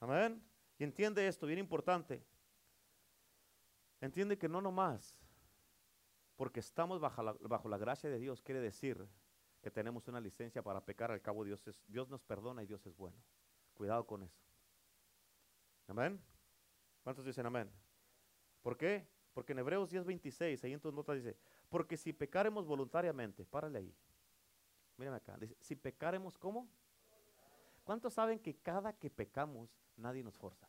Amén. 0.00 0.42
Y 0.78 0.84
entiende 0.84 1.26
esto, 1.26 1.46
bien 1.46 1.58
importante. 1.58 2.24
Entiende 4.00 4.38
que 4.38 4.48
no 4.48 4.60
nomás 4.60 5.20
porque 6.40 6.60
estamos 6.60 6.98
bajo 7.00 7.22
la, 7.22 7.36
bajo 7.40 7.68
la 7.68 7.76
gracia 7.76 8.08
de 8.08 8.18
Dios 8.18 8.40
quiere 8.40 8.62
decir 8.62 9.06
que 9.60 9.70
tenemos 9.70 10.08
una 10.08 10.22
licencia 10.22 10.62
para 10.62 10.82
pecar. 10.82 11.10
Al 11.10 11.20
cabo 11.20 11.44
Dios, 11.44 11.62
Dios 11.86 12.08
nos 12.08 12.22
perdona 12.22 12.62
y 12.62 12.66
Dios 12.66 12.86
es 12.86 12.96
bueno. 12.96 13.22
Cuidado 13.74 14.06
con 14.06 14.22
eso. 14.22 14.40
Amén. 15.86 16.18
¿Cuántos 17.02 17.26
dicen 17.26 17.44
amén? 17.44 17.70
¿Por 18.62 18.78
qué? 18.78 19.06
Porque 19.34 19.52
en 19.52 19.58
Hebreos 19.58 19.92
10:26, 19.92 20.64
ahí 20.64 20.72
en 20.72 20.80
tus 20.80 20.94
notas 20.94 21.16
dice, 21.16 21.36
porque 21.70 21.96
si 21.96 22.12
pecaremos 22.12 22.66
voluntariamente, 22.66 23.46
párale 23.46 23.78
ahí. 23.78 23.94
Mírame 24.96 25.16
acá. 25.16 25.38
Dice, 25.38 25.56
si 25.60 25.76
pecaremos, 25.76 26.36
¿cómo? 26.36 26.68
¿Cuántos 27.84 28.12
saben 28.12 28.38
que 28.38 28.56
cada 28.56 28.92
que 28.92 29.08
pecamos, 29.08 29.70
nadie 29.96 30.22
nos 30.22 30.36
forza? 30.36 30.68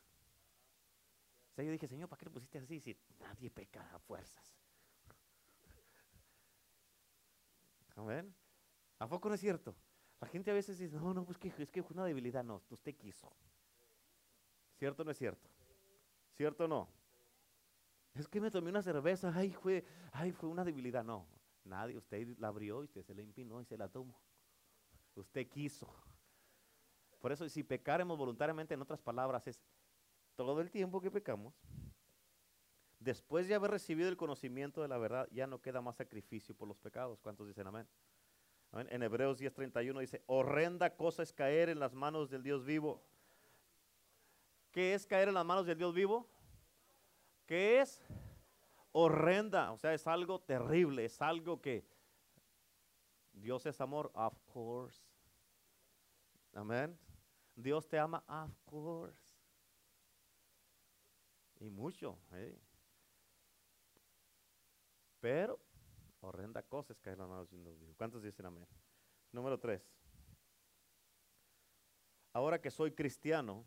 O 1.50 1.54
sea, 1.54 1.64
yo 1.64 1.72
dije, 1.72 1.86
Señor, 1.86 2.08
¿para 2.08 2.18
qué 2.18 2.26
le 2.26 2.30
pusiste 2.30 2.58
así 2.58 2.80
si 2.80 2.96
nadie 3.18 3.50
peca 3.50 3.82
a 3.92 3.98
fuerzas? 3.98 4.56
Amén. 7.96 8.34
¿A 8.98 9.08
poco 9.08 9.28
no 9.28 9.34
es 9.34 9.40
cierto? 9.40 9.74
La 10.20 10.28
gente 10.28 10.52
a 10.52 10.54
veces 10.54 10.78
dice, 10.78 10.96
no, 10.96 11.12
no, 11.12 11.24
pues 11.24 11.36
que, 11.36 11.52
es 11.58 11.70
que 11.70 11.82
fue 11.82 11.94
una 11.94 12.04
debilidad. 12.04 12.44
No, 12.44 12.62
usted 12.70 12.94
quiso. 12.94 13.30
¿Cierto 14.78 15.02
o 15.02 15.04
no 15.04 15.10
es 15.10 15.18
cierto? 15.18 15.50
¿Cierto 16.36 16.64
o 16.64 16.68
no? 16.68 17.01
Es 18.14 18.28
que 18.28 18.40
me 18.40 18.50
tomé 18.50 18.70
una 18.70 18.82
cerveza, 18.82 19.32
ay, 19.34 19.52
fue, 19.52 19.84
ay, 20.12 20.32
fue 20.32 20.48
una 20.48 20.64
debilidad. 20.64 21.02
No, 21.02 21.26
nadie, 21.64 21.96
usted 21.96 22.36
la 22.38 22.48
abrió 22.48 22.82
y 22.82 22.84
usted 22.84 23.02
se 23.02 23.14
la 23.14 23.22
empinó 23.22 23.60
y 23.60 23.64
se 23.64 23.76
la 23.76 23.88
tomó. 23.88 24.20
Usted 25.14 25.48
quiso. 25.48 25.88
Por 27.20 27.32
eso, 27.32 27.48
si 27.48 27.62
pecaremos 27.62 28.18
voluntariamente, 28.18 28.74
en 28.74 28.82
otras 28.82 29.00
palabras, 29.00 29.46
es 29.46 29.60
todo 30.34 30.60
el 30.60 30.70
tiempo 30.70 31.00
que 31.00 31.10
pecamos, 31.10 31.54
después 32.98 33.48
de 33.48 33.54
haber 33.54 33.70
recibido 33.70 34.08
el 34.08 34.16
conocimiento 34.16 34.82
de 34.82 34.88
la 34.88 34.98
verdad, 34.98 35.28
ya 35.30 35.46
no 35.46 35.60
queda 35.60 35.80
más 35.80 35.96
sacrificio 35.96 36.54
por 36.54 36.68
los 36.68 36.78
pecados. 36.78 37.20
¿Cuántos 37.20 37.46
dicen 37.46 37.66
amén? 37.66 37.86
amén. 38.72 38.88
En 38.90 39.02
Hebreos 39.02 39.40
10:31 39.40 40.00
dice, 40.00 40.22
horrenda 40.26 40.96
cosa 40.96 41.22
es 41.22 41.32
caer 41.32 41.68
en 41.68 41.80
las 41.80 41.94
manos 41.94 42.28
del 42.28 42.42
Dios 42.42 42.64
vivo. 42.64 43.02
¿Qué 44.70 44.94
es 44.94 45.06
caer 45.06 45.28
en 45.28 45.34
las 45.34 45.44
manos 45.44 45.66
del 45.66 45.78
Dios 45.78 45.94
vivo? 45.94 46.31
¿Qué 47.52 47.82
es? 47.82 48.00
Horrenda, 48.92 49.72
o 49.72 49.76
sea, 49.76 49.92
es 49.92 50.06
algo 50.06 50.40
terrible, 50.40 51.04
es 51.04 51.20
algo 51.20 51.60
que 51.60 51.84
Dios 53.30 53.66
es 53.66 53.78
amor, 53.78 54.10
of 54.14 54.40
course. 54.46 55.04
Amén. 56.54 56.98
Dios 57.54 57.86
te 57.86 57.98
ama, 57.98 58.24
of 58.26 58.58
course. 58.64 59.22
Y 61.60 61.68
mucho. 61.68 62.18
¿eh? 62.32 62.58
Pero, 65.20 65.60
horrenda 66.22 66.62
cosa 66.62 66.94
es 66.94 67.00
caer 67.02 67.16
en 67.16 67.20
las 67.20 67.28
manos 67.28 67.50
de 67.50 67.76
Dios. 67.76 67.94
¿Cuántos 67.98 68.22
dicen 68.22 68.46
amén? 68.46 68.66
Número 69.30 69.60
tres. 69.60 69.86
Ahora 72.32 72.58
que 72.58 72.70
soy 72.70 72.92
cristiano, 72.92 73.62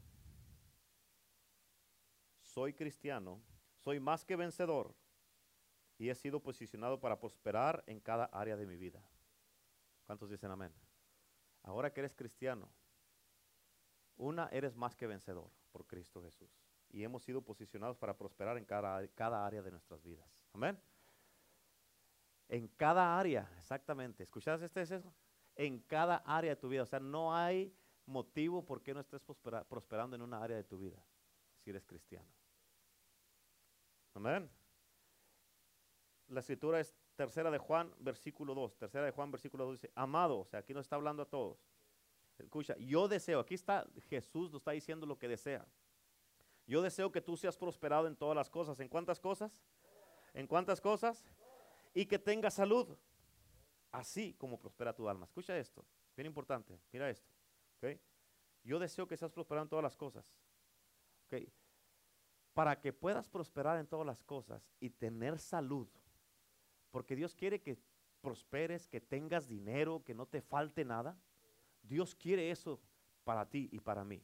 soy 2.41 2.73
cristiano, 2.73 3.43
soy 3.85 3.99
más 3.99 4.25
que 4.25 4.35
vencedor 4.35 4.95
y 5.99 6.09
he 6.09 6.15
sido 6.15 6.39
posicionado 6.39 6.99
para 6.99 7.19
prosperar 7.19 7.83
en 7.85 7.99
cada 7.99 8.25
área 8.25 8.57
de 8.57 8.65
mi 8.65 8.77
vida. 8.77 8.99
¿Cuántos 10.07 10.27
dicen 10.31 10.49
amén? 10.49 10.73
Ahora 11.61 11.93
que 11.93 12.01
eres 12.01 12.15
cristiano, 12.15 12.67
una, 14.17 14.47
eres 14.47 14.75
más 14.75 14.95
que 14.95 15.05
vencedor 15.05 15.51
por 15.71 15.85
Cristo 15.85 16.23
Jesús. 16.23 16.49
Y 16.89 17.03
hemos 17.03 17.21
sido 17.21 17.43
posicionados 17.43 17.95
para 17.95 18.17
prosperar 18.17 18.57
en 18.57 18.65
cada, 18.65 19.07
cada 19.09 19.45
área 19.45 19.61
de 19.61 19.69
nuestras 19.69 20.01
vidas. 20.01 20.27
Amén. 20.53 20.79
En 22.47 22.67
cada 22.69 23.19
área, 23.19 23.47
exactamente. 23.59 24.23
¿Escuchaste 24.23 24.65
este? 24.65 25.03
En 25.55 25.79
cada 25.81 26.17
área 26.25 26.51
de 26.51 26.55
tu 26.55 26.69
vida. 26.69 26.83
O 26.83 26.87
sea, 26.87 26.99
no 26.99 27.35
hay 27.35 27.71
motivo 28.07 28.65
por 28.65 28.81
qué 28.81 28.95
no 28.95 28.99
estés 28.99 29.21
prosperando 29.21 30.15
en 30.15 30.23
una 30.23 30.41
área 30.41 30.57
de 30.57 30.63
tu 30.63 30.79
vida 30.79 31.05
si 31.59 31.69
eres 31.69 31.85
cristiano. 31.85 32.29
Amén. 34.15 34.49
La 36.29 36.39
escritura 36.39 36.79
es 36.79 36.95
tercera 37.15 37.51
de 37.51 37.57
Juan, 37.57 37.93
versículo 37.99 38.55
2. 38.55 38.77
Tercera 38.77 39.05
de 39.05 39.11
Juan, 39.11 39.29
versículo 39.29 39.65
2 39.65 39.73
dice, 39.73 39.91
amado, 39.93 40.39
o 40.39 40.45
sea, 40.45 40.61
aquí 40.61 40.73
nos 40.73 40.85
está 40.85 40.95
hablando 40.95 41.21
a 41.21 41.25
todos. 41.25 41.59
Escucha, 42.39 42.75
yo 42.77 43.07
deseo, 43.07 43.39
aquí 43.39 43.53
está 43.53 43.87
Jesús 44.09 44.51
nos 44.51 44.61
está 44.61 44.71
diciendo 44.71 45.05
lo 45.05 45.17
que 45.17 45.27
desea. 45.27 45.65
Yo 46.65 46.81
deseo 46.81 47.11
que 47.11 47.21
tú 47.21 47.37
seas 47.37 47.57
prosperado 47.57 48.07
en 48.07 48.15
todas 48.15 48.35
las 48.35 48.49
cosas. 48.49 48.79
¿En 48.79 48.87
cuántas 48.87 49.19
cosas? 49.19 49.61
¿En 50.33 50.47
cuántas 50.47 50.81
cosas? 50.81 51.23
Y 51.93 52.05
que 52.05 52.17
tengas 52.17 52.55
salud. 52.55 52.97
Así 53.91 54.33
como 54.33 54.59
prospera 54.59 54.93
tu 54.93 55.07
alma. 55.07 55.25
Escucha 55.25 55.57
esto, 55.57 55.85
bien 56.15 56.25
importante. 56.25 56.79
Mira 56.91 57.09
esto. 57.09 57.29
Yo 58.63 58.79
deseo 58.79 59.07
que 59.07 59.15
seas 59.15 59.31
prosperado 59.31 59.63
en 59.63 59.69
todas 59.69 59.83
las 59.83 59.95
cosas. 59.95 60.39
Okay 61.27 61.51
para 62.55 62.79
que 62.79 62.93
puedas 62.93 63.27
prosperar 63.27 63.77
en 63.77 63.85
todas 63.85 64.07
las 64.07 64.23
cosas 64.23 64.71
y 64.79 64.89
tener 64.89 65.37
salud. 65.37 65.89
Porque 66.89 67.15
Dios 67.15 67.35
quiere 67.35 67.61
que 67.61 67.77
prosperes, 68.21 68.87
que 68.87 69.01
tengas 69.01 69.47
dinero, 69.47 70.01
que 70.05 70.15
no 70.15 70.25
te 70.25 70.41
falte 70.41 70.85
nada. 70.85 71.17
Dios 71.83 72.15
quiere 72.15 72.49
eso 72.49 72.79
para 73.25 73.45
ti 73.45 73.67
y 73.73 73.81
para 73.81 74.05
mí. 74.05 74.23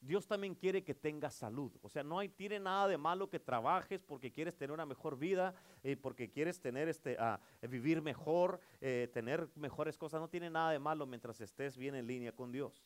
Dios 0.00 0.26
también 0.26 0.54
quiere 0.54 0.84
que 0.84 0.94
tengas 0.94 1.34
salud. 1.34 1.72
O 1.82 1.88
sea, 1.88 2.04
no 2.04 2.20
hay, 2.20 2.28
tiene 2.28 2.60
nada 2.60 2.86
de 2.86 2.96
malo 2.96 3.28
que 3.28 3.40
trabajes 3.40 4.04
porque 4.04 4.30
quieres 4.30 4.56
tener 4.56 4.72
una 4.72 4.86
mejor 4.86 5.18
vida, 5.18 5.52
eh, 5.82 5.96
porque 5.96 6.30
quieres 6.30 6.60
tener 6.60 6.88
este, 6.88 7.16
ah, 7.18 7.40
vivir 7.62 8.02
mejor, 8.02 8.60
eh, 8.80 9.10
tener 9.12 9.48
mejores 9.56 9.98
cosas. 9.98 10.20
No 10.20 10.28
tiene 10.28 10.48
nada 10.48 10.70
de 10.70 10.78
malo 10.78 11.06
mientras 11.06 11.40
estés 11.40 11.76
bien 11.76 11.96
en 11.96 12.06
línea 12.06 12.30
con 12.30 12.52
Dios. 12.52 12.84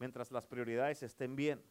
Mientras 0.00 0.32
las 0.32 0.48
prioridades 0.48 1.04
estén 1.04 1.36
bien. 1.36 1.62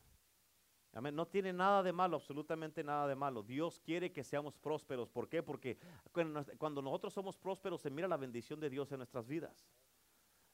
No 1.01 1.27
tiene 1.27 1.53
nada 1.53 1.83
de 1.83 1.91
malo, 1.91 2.15
absolutamente 2.15 2.83
nada 2.83 3.07
de 3.07 3.15
malo. 3.15 3.43
Dios 3.43 3.79
quiere 3.79 4.11
que 4.11 4.23
seamos 4.23 4.55
prósperos. 4.57 5.09
¿Por 5.09 5.29
qué? 5.29 5.43
Porque 5.43 5.77
cuando 6.57 6.81
nosotros 6.81 7.13
somos 7.13 7.37
prósperos 7.37 7.81
se 7.81 7.89
mira 7.91 8.07
la 8.07 8.17
bendición 8.17 8.59
de 8.59 8.69
Dios 8.69 8.91
en 8.91 8.97
nuestras 8.97 9.27
vidas. 9.27 9.69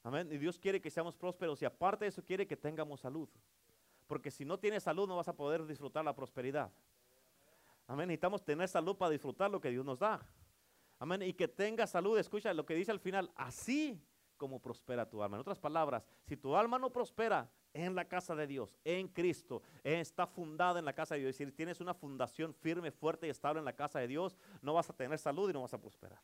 Amén. 0.02 0.28
Y 0.30 0.36
Dios 0.36 0.58
quiere 0.58 0.80
que 0.80 0.90
seamos 0.90 1.16
prósperos 1.16 1.62
y 1.62 1.64
aparte 1.64 2.04
de 2.04 2.10
eso 2.10 2.22
quiere 2.22 2.46
que 2.46 2.56
tengamos 2.56 3.00
salud. 3.00 3.28
Porque 4.06 4.30
si 4.30 4.44
no 4.44 4.58
tienes 4.58 4.82
salud 4.82 5.08
no 5.08 5.16
vas 5.16 5.28
a 5.28 5.34
poder 5.34 5.66
disfrutar 5.66 6.04
la 6.04 6.14
prosperidad. 6.14 6.70
Amén. 7.86 8.08
Necesitamos 8.08 8.44
tener 8.44 8.68
salud 8.68 8.96
para 8.96 9.10
disfrutar 9.10 9.50
lo 9.50 9.60
que 9.60 9.70
Dios 9.70 9.84
nos 9.84 9.98
da. 9.98 10.20
Amén. 10.98 11.22
Y 11.22 11.32
que 11.32 11.48
tengas 11.48 11.90
salud. 11.90 12.18
Escucha 12.18 12.52
lo 12.52 12.66
que 12.66 12.74
dice 12.74 12.90
al 12.90 13.00
final. 13.00 13.30
Así 13.34 13.98
como 14.36 14.60
prospera 14.60 15.08
tu 15.08 15.22
alma. 15.22 15.36
En 15.36 15.40
otras 15.40 15.58
palabras, 15.58 16.06
si 16.26 16.36
tu 16.36 16.54
alma 16.54 16.78
no 16.78 16.90
prospera, 16.90 17.50
en 17.74 17.94
la 17.94 18.06
casa 18.06 18.34
de 18.34 18.46
Dios, 18.46 18.78
en 18.84 19.08
Cristo, 19.08 19.62
está 19.82 20.26
fundada 20.26 20.78
en 20.78 20.84
la 20.84 20.94
casa 20.94 21.14
de 21.14 21.20
Dios. 21.20 21.30
Es 21.30 21.38
decir, 21.38 21.54
tienes 21.54 21.80
una 21.80 21.92
fundación 21.92 22.54
firme, 22.54 22.90
fuerte 22.90 23.26
y 23.26 23.30
estable 23.30 23.58
en 23.58 23.64
la 23.64 23.74
casa 23.74 23.98
de 23.98 24.08
Dios, 24.08 24.38
no 24.62 24.72
vas 24.72 24.88
a 24.88 24.94
tener 24.94 25.18
salud 25.18 25.50
y 25.50 25.52
no 25.52 25.62
vas 25.62 25.74
a 25.74 25.80
prosperar. 25.80 26.20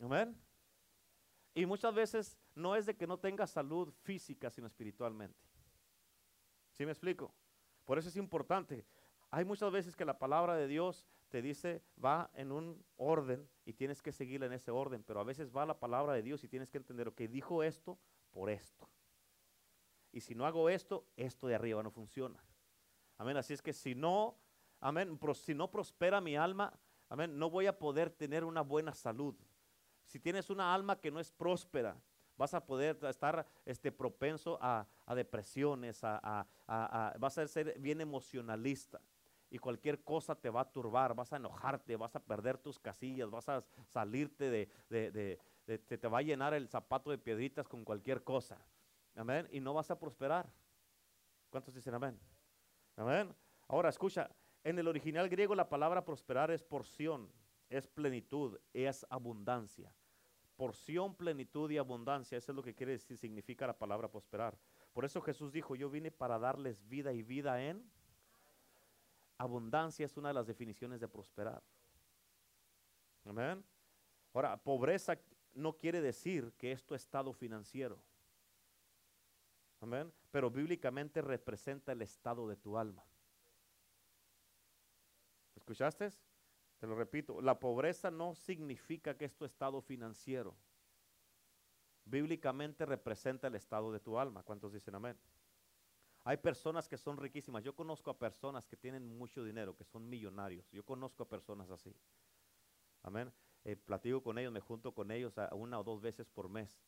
Amén. 0.00 0.36
Y 1.54 1.66
muchas 1.66 1.94
veces 1.94 2.38
no 2.54 2.74
es 2.74 2.86
de 2.86 2.96
que 2.96 3.06
no 3.06 3.18
tengas 3.18 3.50
salud 3.50 3.92
física, 4.02 4.50
sino 4.50 4.66
espiritualmente. 4.66 5.38
¿Sí 6.72 6.84
me 6.84 6.92
explico? 6.92 7.32
Por 7.84 7.98
eso 7.98 8.08
es 8.08 8.16
importante. 8.16 8.84
Hay 9.30 9.44
muchas 9.44 9.70
veces 9.70 9.94
que 9.94 10.04
la 10.04 10.18
palabra 10.18 10.56
de 10.56 10.66
Dios 10.66 11.06
te 11.28 11.42
dice 11.42 11.82
va 12.02 12.30
en 12.34 12.50
un 12.50 12.84
orden 12.96 13.48
y 13.64 13.74
tienes 13.74 14.02
que 14.02 14.10
seguirla 14.10 14.46
en 14.46 14.52
ese 14.52 14.70
orden, 14.70 15.04
pero 15.04 15.20
a 15.20 15.24
veces 15.24 15.54
va 15.54 15.64
la 15.64 15.78
palabra 15.78 16.12
de 16.14 16.22
Dios 16.22 16.42
y 16.42 16.48
tienes 16.48 16.70
que 16.70 16.78
entender, 16.78 17.12
que 17.12 17.28
dijo 17.28 17.62
esto 17.62 17.98
por 18.30 18.50
esto. 18.50 18.88
Y 20.12 20.20
si 20.20 20.34
no 20.34 20.46
hago 20.46 20.68
esto, 20.68 21.06
esto 21.16 21.46
de 21.46 21.54
arriba 21.54 21.82
no 21.82 21.90
funciona. 21.90 22.42
Amén. 23.18 23.36
Así 23.36 23.52
es 23.52 23.62
que 23.62 23.72
si 23.72 23.94
no, 23.94 24.36
amén, 24.80 25.18
si 25.34 25.54
no 25.54 25.70
prospera 25.70 26.20
mi 26.20 26.36
alma, 26.36 26.72
amén, 27.08 27.38
no 27.38 27.50
voy 27.50 27.66
a 27.66 27.78
poder 27.78 28.10
tener 28.10 28.44
una 28.44 28.62
buena 28.62 28.94
salud. 28.94 29.34
Si 30.06 30.18
tienes 30.18 30.50
una 30.50 30.74
alma 30.74 31.00
que 31.00 31.10
no 31.10 31.20
es 31.20 31.30
próspera, 31.30 32.00
vas 32.36 32.54
a 32.54 32.64
poder 32.64 32.98
estar 33.04 33.46
este, 33.66 33.92
propenso 33.92 34.58
a, 34.60 34.86
depresiones, 35.14 36.00
a, 36.02 36.46
vas 37.18 37.38
a 37.38 37.46
ser 37.46 37.78
bien 37.78 38.00
emocionalista 38.00 39.00
y 39.50 39.58
cualquier 39.58 40.02
cosa 40.02 40.34
te 40.34 40.48
va 40.48 40.62
a 40.62 40.72
turbar, 40.72 41.14
vas 41.14 41.32
a 41.32 41.36
enojarte, 41.36 41.96
vas 41.96 42.14
a 42.14 42.20
perder 42.20 42.56
tus 42.56 42.78
casillas, 42.78 43.28
vas 43.28 43.48
a 43.48 43.64
salirte 43.84 44.48
de, 44.48 44.68
de, 44.88 45.38
te, 45.78 46.08
va 46.08 46.18
a 46.18 46.22
llenar 46.22 46.54
el 46.54 46.68
zapato 46.68 47.10
de 47.10 47.18
piedritas 47.18 47.68
con 47.68 47.84
cualquier 47.84 48.22
cosa. 48.22 48.58
Amén. 49.14 49.48
Y 49.52 49.60
no 49.60 49.74
vas 49.74 49.90
a 49.90 49.98
prosperar. 49.98 50.50
¿Cuántos 51.50 51.74
dicen 51.74 51.94
amén? 51.94 52.18
Amén. 52.96 53.34
Ahora 53.68 53.88
escucha, 53.88 54.30
en 54.64 54.78
el 54.78 54.88
original 54.88 55.28
griego 55.28 55.54
la 55.54 55.68
palabra 55.68 56.04
prosperar 56.04 56.50
es 56.50 56.62
porción, 56.62 57.30
es 57.68 57.86
plenitud, 57.86 58.58
es 58.72 59.06
abundancia 59.10 59.94
porción, 60.60 61.14
plenitud 61.14 61.70
y 61.70 61.78
abundancia. 61.78 62.36
Eso 62.36 62.52
es 62.52 62.56
lo 62.56 62.62
que 62.62 62.74
quiere 62.74 62.92
decir, 62.92 63.16
significa 63.16 63.66
la 63.66 63.78
palabra 63.78 64.10
prosperar. 64.10 64.58
Por 64.92 65.06
eso 65.06 65.22
Jesús 65.22 65.52
dijo, 65.52 65.74
yo 65.74 65.88
vine 65.88 66.10
para 66.10 66.38
darles 66.38 66.86
vida 66.86 67.14
y 67.14 67.22
vida 67.22 67.62
en 67.62 67.82
abundancia 69.38 70.04
es 70.04 70.18
una 70.18 70.28
de 70.28 70.34
las 70.34 70.46
definiciones 70.46 71.00
de 71.00 71.08
prosperar. 71.08 71.62
Amén. 73.24 73.64
Ahora, 74.34 74.58
pobreza 74.58 75.18
no 75.54 75.76
quiere 75.76 76.00
decir 76.00 76.52
que 76.58 76.72
esto 76.72 76.94
es 76.94 77.02
estado 77.02 77.32
financiero. 77.32 77.98
Amén. 79.80 80.12
Pero 80.30 80.50
bíblicamente 80.50 81.22
representa 81.22 81.92
el 81.92 82.02
estado 82.02 82.46
de 82.48 82.56
tu 82.56 82.76
alma. 82.76 83.04
¿Escuchaste? 85.56 86.10
Te 86.78 86.86
lo 86.86 86.94
repito, 86.94 87.40
la 87.40 87.58
pobreza 87.58 88.10
no 88.10 88.34
significa 88.34 89.16
que 89.16 89.26
es 89.26 89.34
tu 89.36 89.44
estado 89.44 89.80
financiero. 89.82 90.56
Bíblicamente 92.04 92.86
representa 92.86 93.48
el 93.48 93.54
estado 93.54 93.92
de 93.92 94.00
tu 94.00 94.18
alma. 94.18 94.42
¿Cuántos 94.42 94.72
dicen 94.72 94.94
amén? 94.94 95.18
Hay 96.24 96.36
personas 96.36 96.88
que 96.88 96.96
son 96.96 97.16
riquísimas. 97.16 97.64
Yo 97.64 97.74
conozco 97.74 98.10
a 98.10 98.18
personas 98.18 98.66
que 98.66 98.76
tienen 98.76 99.06
mucho 99.16 99.44
dinero, 99.44 99.76
que 99.76 99.84
son 99.84 100.08
millonarios. 100.08 100.70
Yo 100.70 100.84
conozco 100.84 101.22
a 101.22 101.28
personas 101.28 101.70
así. 101.70 101.94
Amén. 103.02 103.32
Eh, 103.64 103.76
platico 103.76 104.22
con 104.22 104.38
ellos, 104.38 104.52
me 104.52 104.60
junto 104.60 104.92
con 104.92 105.10
ellos 105.10 105.34
una 105.52 105.78
o 105.78 105.84
dos 105.84 106.00
veces 106.00 106.28
por 106.28 106.48
mes. 106.48 106.80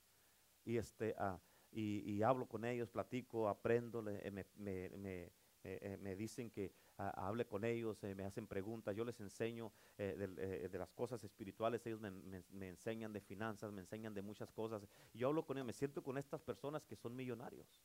Y, 0.64 0.76
este, 0.76 1.14
ah, 1.18 1.40
y, 1.70 2.22
hablo 2.22 2.46
con 2.46 2.64
ellos, 2.64 2.90
platico, 2.90 3.48
aprendo, 3.48 4.04
eh, 4.08 4.30
me, 4.30 5.32
eh, 5.64 5.98
me 6.00 6.16
dicen 6.16 6.50
que 6.50 6.72
hable 6.96 7.46
con 7.46 7.64
ellos, 7.64 8.02
eh, 8.04 8.14
me 8.14 8.24
hacen 8.24 8.46
preguntas, 8.46 8.94
yo 8.94 9.04
les 9.04 9.18
enseño 9.20 9.72
eh, 9.98 10.16
eh, 10.38 10.68
de, 10.70 10.78
las 10.78 10.90
cosas 10.90 11.22
espirituales, 11.24 11.85
ellos 11.87 12.00
me, 12.00 12.68
enseñan 12.68 13.12
de 13.12 13.20
finanzas, 13.20 13.72
me 13.72 13.80
enseñan 13.80 14.14
de 14.14 14.22
muchas 14.22 14.50
cosas. 14.50 14.87
Yo 15.12 15.28
hablo 15.28 15.44
con 15.44 15.56
ellos, 15.56 15.66
me 15.66 15.72
siento 15.72 16.02
con 16.02 16.18
estas 16.18 16.40
personas 16.40 16.85
que 16.85 16.96
son 16.96 17.14
millonarios. 17.14 17.82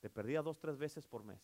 Te 0.00 0.10
perdía 0.10 0.42
dos, 0.42 0.58
tres 0.58 0.76
veces 0.76 1.06
por 1.06 1.24
mes. 1.24 1.40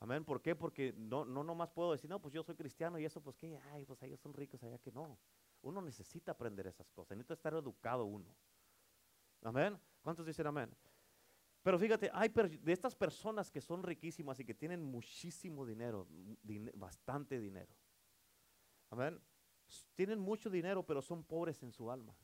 Amén. 0.00 0.24
¿Por 0.24 0.40
qué? 0.40 0.54
Porque 0.54 0.94
no, 0.96 1.24
no 1.24 1.42
nomás 1.42 1.70
puedo 1.70 1.92
decir, 1.92 2.08
no, 2.08 2.20
pues 2.20 2.32
yo 2.32 2.42
soy 2.42 2.54
cristiano 2.54 2.98
y 2.98 3.04
eso, 3.04 3.20
pues 3.20 3.36
que, 3.36 3.58
ay, 3.72 3.84
pues 3.84 4.02
ellos 4.02 4.20
son 4.20 4.32
ricos, 4.32 4.62
allá 4.62 4.78
que 4.78 4.92
no. 4.92 5.18
Uno 5.62 5.82
necesita 5.82 6.32
aprender 6.32 6.66
esas 6.66 6.90
cosas, 6.90 7.16
necesita 7.16 7.34
estar 7.34 7.54
educado 7.54 8.04
uno. 8.04 8.34
Amén. 9.42 9.78
¿Cuántos 10.02 10.26
dicen 10.26 10.46
amén? 10.46 10.74
Pero 11.62 11.78
fíjate, 11.78 12.10
hay 12.14 12.28
de 12.28 12.72
estas 12.72 12.94
personas 12.94 13.50
que 13.50 13.60
son 13.60 13.82
riquísimas 13.82 14.38
y 14.40 14.44
que 14.44 14.54
tienen 14.54 14.82
muchísimo 14.82 15.66
dinero, 15.66 16.06
bastante 16.74 17.38
dinero. 17.40 17.74
Amén. 18.90 19.20
Tienen 19.94 20.18
mucho 20.18 20.48
dinero, 20.48 20.82
pero 20.82 21.02
son 21.02 21.24
pobres 21.24 21.62
en 21.62 21.72
su 21.72 21.90
alma. 21.90 22.14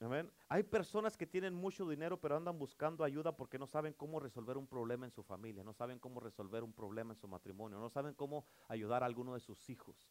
Amén. 0.00 0.30
Hay 0.48 0.62
personas 0.62 1.16
que 1.16 1.26
tienen 1.26 1.54
mucho 1.54 1.88
dinero, 1.88 2.20
pero 2.20 2.36
andan 2.36 2.58
buscando 2.58 3.04
ayuda 3.04 3.36
porque 3.36 3.58
no 3.58 3.66
saben 3.66 3.92
cómo 3.92 4.20
resolver 4.20 4.56
un 4.56 4.66
problema 4.66 5.06
en 5.06 5.12
su 5.12 5.22
familia, 5.22 5.64
no 5.64 5.72
saben 5.72 5.98
cómo 5.98 6.20
resolver 6.20 6.62
un 6.62 6.72
problema 6.72 7.12
en 7.12 7.18
su 7.18 7.28
matrimonio, 7.28 7.78
no 7.78 7.88
saben 7.88 8.14
cómo 8.14 8.44
ayudar 8.68 9.02
a 9.02 9.06
alguno 9.06 9.34
de 9.34 9.40
sus 9.40 9.68
hijos 9.70 10.08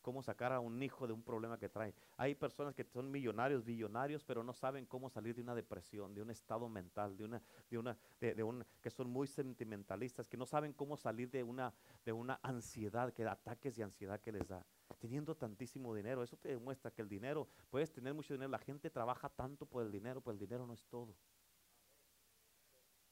cómo 0.00 0.22
sacar 0.22 0.52
a 0.52 0.60
un 0.60 0.82
hijo 0.82 1.06
de 1.06 1.12
un 1.12 1.22
problema 1.22 1.58
que 1.58 1.68
trae. 1.68 1.94
Hay 2.16 2.34
personas 2.34 2.74
que 2.74 2.84
son 2.84 3.10
millonarios, 3.10 3.64
billonarios, 3.64 4.24
pero 4.24 4.42
no 4.42 4.52
saben 4.52 4.86
cómo 4.86 5.08
salir 5.08 5.34
de 5.34 5.42
una 5.42 5.54
depresión, 5.54 6.14
de 6.14 6.22
un 6.22 6.30
estado 6.30 6.68
mental, 6.68 7.16
de 7.16 7.24
una, 7.24 7.42
de 7.70 7.78
una, 7.78 7.98
de, 8.20 8.42
un, 8.42 8.64
que 8.80 8.90
son 8.90 9.10
muy 9.10 9.26
sentimentalistas, 9.26 10.28
que 10.28 10.36
no 10.36 10.46
saben 10.46 10.72
cómo 10.72 10.96
salir 10.96 11.30
de 11.30 11.42
una, 11.42 11.74
de 12.04 12.12
una 12.12 12.38
ansiedad, 12.42 13.12
que 13.12 13.24
ataques 13.24 13.76
de 13.76 13.82
ansiedad 13.82 14.20
que 14.20 14.32
les 14.32 14.46
da. 14.48 14.64
Teniendo 14.98 15.36
tantísimo 15.36 15.94
dinero, 15.94 16.22
eso 16.22 16.36
te 16.36 16.48
demuestra 16.48 16.90
que 16.90 17.02
el 17.02 17.08
dinero, 17.08 17.48
puedes 17.70 17.92
tener 17.92 18.14
mucho 18.14 18.34
dinero, 18.34 18.50
la 18.50 18.58
gente 18.58 18.90
trabaja 18.90 19.28
tanto 19.28 19.66
por 19.66 19.84
el 19.84 19.92
dinero, 19.92 20.20
pero 20.20 20.32
el 20.32 20.38
dinero 20.38 20.66
no 20.66 20.72
es 20.74 20.84
todo. 20.86 21.14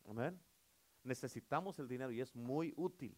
Amén. 0.09 0.40
Necesitamos 1.03 1.79
el 1.79 1.88
dinero 1.88 2.11
y 2.11 2.20
es 2.20 2.35
muy 2.35 2.72
útil. 2.77 3.16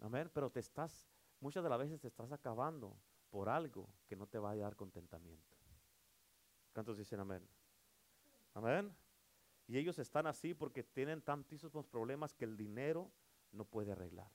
Amén. 0.00 0.30
Pero 0.32 0.50
te 0.50 0.60
estás 0.60 1.06
Muchas 1.44 1.62
de 1.62 1.68
las 1.68 1.78
veces 1.78 2.00
te 2.00 2.08
estás 2.08 2.32
acabando 2.32 2.96
por 3.28 3.50
algo 3.50 3.86
que 4.06 4.16
no 4.16 4.26
te 4.26 4.38
va 4.38 4.52
a 4.52 4.56
dar 4.56 4.76
contentamiento. 4.76 5.54
¿Cuántos 6.72 6.96
dicen 6.96 7.20
amén? 7.20 7.46
Amén. 8.54 8.96
Y 9.66 9.76
ellos 9.76 9.98
están 9.98 10.26
así 10.26 10.54
porque 10.54 10.82
tienen 10.82 11.20
tantísimos 11.20 11.86
problemas 11.86 12.32
que 12.32 12.46
el 12.46 12.56
dinero 12.56 13.10
no 13.52 13.66
puede 13.66 13.92
arreglar. 13.92 14.30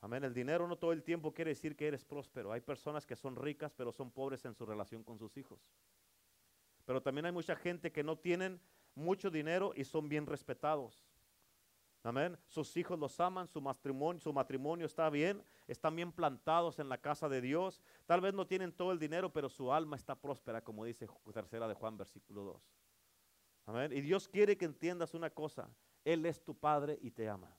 Amén. 0.00 0.24
El 0.24 0.34
dinero 0.34 0.66
no 0.66 0.76
todo 0.76 0.90
el 0.90 1.04
tiempo 1.04 1.32
quiere 1.32 1.52
decir 1.52 1.76
que 1.76 1.86
eres 1.86 2.04
próspero. 2.04 2.50
Hay 2.50 2.62
personas 2.62 3.06
que 3.06 3.14
son 3.14 3.36
ricas 3.36 3.72
pero 3.72 3.92
son 3.92 4.10
pobres 4.10 4.44
en 4.44 4.54
su 4.56 4.66
relación 4.66 5.04
con 5.04 5.20
sus 5.20 5.36
hijos. 5.36 5.60
Pero 6.84 7.00
también 7.00 7.26
hay 7.26 7.32
mucha 7.32 7.54
gente 7.54 7.92
que 7.92 8.02
no 8.02 8.18
tienen 8.18 8.60
mucho 8.96 9.30
dinero 9.30 9.72
y 9.76 9.84
son 9.84 10.08
bien 10.08 10.26
respetados. 10.26 11.06
Amén. 12.04 12.36
Sus 12.48 12.76
hijos 12.76 12.98
los 12.98 13.20
aman, 13.20 13.46
su 13.46 13.60
matrimonio, 13.60 14.86
está 14.86 15.08
bien, 15.08 15.42
están 15.68 15.94
bien 15.94 16.10
plantados 16.10 16.80
en 16.80 16.88
la 16.88 16.98
casa 16.98 17.28
de 17.28 17.40
Dios. 17.40 17.80
Tal 18.06 18.20
vez 18.20 18.34
no 18.34 18.44
tienen 18.44 18.72
todo 18.72 18.90
el 18.90 18.98
dinero, 18.98 19.32
pero 19.32 19.48
su 19.48 19.72
alma 19.72 19.94
está 19.94 20.16
próspera, 20.16 20.62
como 20.62 20.84
dice 20.84 21.06
tercera 21.32 21.68
de 21.68 21.74
Juan, 21.74 21.96
versículo 21.96 22.42
2. 22.42 22.62
Amén. 23.66 23.92
Y 23.92 24.00
Dios 24.00 24.26
quiere 24.26 24.56
que 24.56 24.64
entiendas 24.64 25.14
una 25.14 25.30
cosa. 25.30 25.70
Él 26.04 26.26
es 26.26 26.42
tu 26.42 26.56
Padre 26.56 26.98
y 27.00 27.12
te 27.12 27.28
ama. 27.28 27.56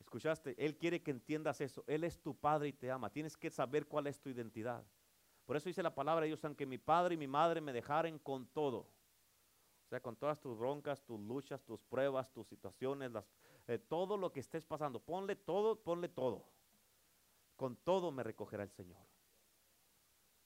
¿Escuchaste? 0.00 0.56
Él 0.58 0.76
quiere 0.76 1.00
que 1.00 1.12
entiendas 1.12 1.60
eso. 1.60 1.84
Él 1.86 2.02
es 2.02 2.20
tu 2.20 2.34
Padre 2.34 2.68
y 2.68 2.72
te 2.72 2.90
ama. 2.90 3.08
Tienes 3.08 3.36
que 3.36 3.50
saber 3.50 3.86
cuál 3.86 4.08
es 4.08 4.20
tu 4.20 4.30
identidad. 4.30 4.84
Por 5.46 5.56
eso 5.56 5.68
dice 5.68 5.82
la 5.82 5.94
palabra 5.94 6.22
de 6.22 6.28
Dios, 6.28 6.44
aunque 6.44 6.66
mi 6.66 6.78
Padre 6.78 7.14
y 7.14 7.18
mi 7.18 7.28
Madre 7.28 7.60
me 7.60 7.72
dejaren 7.72 8.18
con 8.18 8.46
todo 8.46 8.88
o 9.88 9.90
sea, 9.90 10.00
con 10.00 10.16
todas 10.16 10.38
tus 10.38 10.58
broncas, 10.58 11.02
tus 11.02 11.18
luchas, 11.18 11.64
tus 11.64 11.80
pruebas, 11.80 12.30
tus 12.30 12.46
situaciones, 12.46 13.10
eh, 13.66 13.78
todo 13.78 14.18
lo 14.18 14.30
que 14.30 14.40
estés 14.40 14.66
pasando, 14.66 15.00
ponle 15.00 15.34
todo, 15.34 15.76
ponle 15.76 16.10
todo. 16.10 16.44
Con 17.56 17.74
todo 17.74 18.12
me 18.12 18.22
recogerá 18.22 18.64
el 18.64 18.70
Señor. 18.70 19.00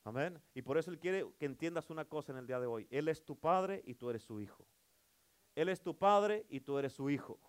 Amén. 0.04 0.40
Y 0.54 0.62
por 0.62 0.78
eso 0.78 0.92
Él 0.92 1.00
quiere 1.00 1.26
que 1.40 1.46
entiendas 1.46 1.90
una 1.90 2.04
cosa 2.04 2.30
en 2.30 2.38
el 2.38 2.46
día 2.46 2.60
de 2.60 2.68
hoy. 2.68 2.86
Él 2.88 3.08
es 3.08 3.24
tu 3.24 3.36
Padre 3.36 3.82
y 3.84 3.94
tú 3.94 4.10
eres 4.10 4.22
su 4.22 4.40
Hijo. 4.40 4.64
Él 5.56 5.68
es 5.68 5.82
tu 5.82 5.98
Padre 5.98 6.46
y 6.48 6.60
tú 6.60 6.78
eres 6.78 6.92
su 6.92 7.10
Hijo. 7.10 7.40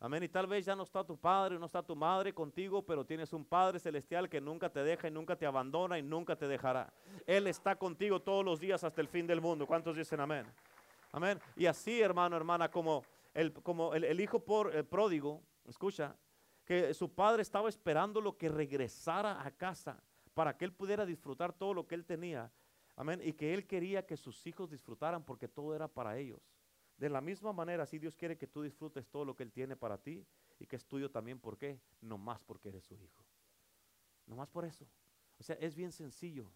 Amén. 0.00 0.22
Y 0.24 0.28
tal 0.28 0.46
vez 0.46 0.66
ya 0.66 0.76
no 0.76 0.82
está 0.82 1.02
tu 1.02 1.16
Padre, 1.16 1.58
no 1.58 1.64
está 1.64 1.82
tu 1.82 1.96
Madre 1.96 2.34
contigo, 2.34 2.84
pero 2.84 3.06
tienes 3.06 3.32
un 3.32 3.46
Padre 3.46 3.78
celestial 3.78 4.28
que 4.28 4.38
nunca 4.38 4.68
te 4.68 4.84
deja 4.84 5.08
y 5.08 5.10
nunca 5.10 5.34
te 5.34 5.46
abandona 5.46 5.98
y 5.98 6.02
nunca 6.02 6.36
te 6.36 6.46
dejará. 6.46 6.92
Él 7.24 7.46
está 7.46 7.74
contigo 7.76 8.20
todos 8.20 8.44
los 8.44 8.60
días 8.60 8.84
hasta 8.84 9.00
el 9.00 9.08
fin 9.08 9.26
del 9.26 9.40
mundo. 9.40 9.66
¿Cuántos 9.66 9.96
dicen 9.96 10.20
amén? 10.20 10.44
Amén. 11.12 11.38
Y 11.56 11.66
así, 11.66 12.00
hermano, 12.00 12.36
hermana, 12.36 12.70
como 12.70 13.04
el, 13.34 13.52
como 13.52 13.94
el, 13.94 14.20
hijo 14.20 14.40
por, 14.40 14.74
el 14.74 14.84
pródigo, 14.84 15.42
escucha, 15.66 16.16
que 16.64 16.94
su 16.94 17.12
padre 17.12 17.42
estaba 17.42 17.68
esperando 17.68 18.20
lo 18.20 18.36
que 18.36 18.48
regresara 18.48 19.46
a 19.46 19.50
casa 19.50 20.02
para 20.34 20.56
que 20.56 20.64
él 20.64 20.72
pudiera 20.72 21.04
disfrutar 21.04 21.52
todo 21.52 21.74
lo 21.74 21.86
que 21.86 21.94
él 21.94 22.04
tenía. 22.04 22.50
Amén. 22.96 23.20
Y 23.24 23.32
que 23.32 23.54
Él 23.54 23.66
quería 23.66 24.04
que 24.04 24.16
sus 24.16 24.46
hijos 24.46 24.70
disfrutaran 24.70 25.24
porque 25.24 25.48
todo 25.48 25.74
era 25.74 25.88
para 25.88 26.18
ellos. 26.18 26.40
De 26.96 27.08
la 27.08 27.20
misma 27.20 27.52
manera, 27.52 27.86
si 27.86 27.98
Dios 27.98 28.14
quiere 28.14 28.36
que 28.36 28.46
tú 28.46 28.62
disfrutes 28.62 29.08
todo 29.08 29.24
lo 29.24 29.34
que 29.34 29.42
Él 29.42 29.52
tiene 29.52 29.76
para 29.76 29.98
ti 29.98 30.24
y 30.58 30.66
que 30.66 30.76
es 30.76 30.86
tuyo 30.86 31.10
también, 31.10 31.40
¿por 31.40 31.56
qué? 31.56 31.80
No 32.00 32.18
más 32.18 32.44
porque 32.44 32.68
eres 32.68 32.84
su 32.84 32.94
hijo. 32.94 33.24
No 34.26 34.36
más 34.36 34.48
por 34.48 34.64
eso. 34.64 34.86
O 35.38 35.42
sea, 35.42 35.56
es 35.56 35.74
bien 35.74 35.90
sencillo. 35.90 36.52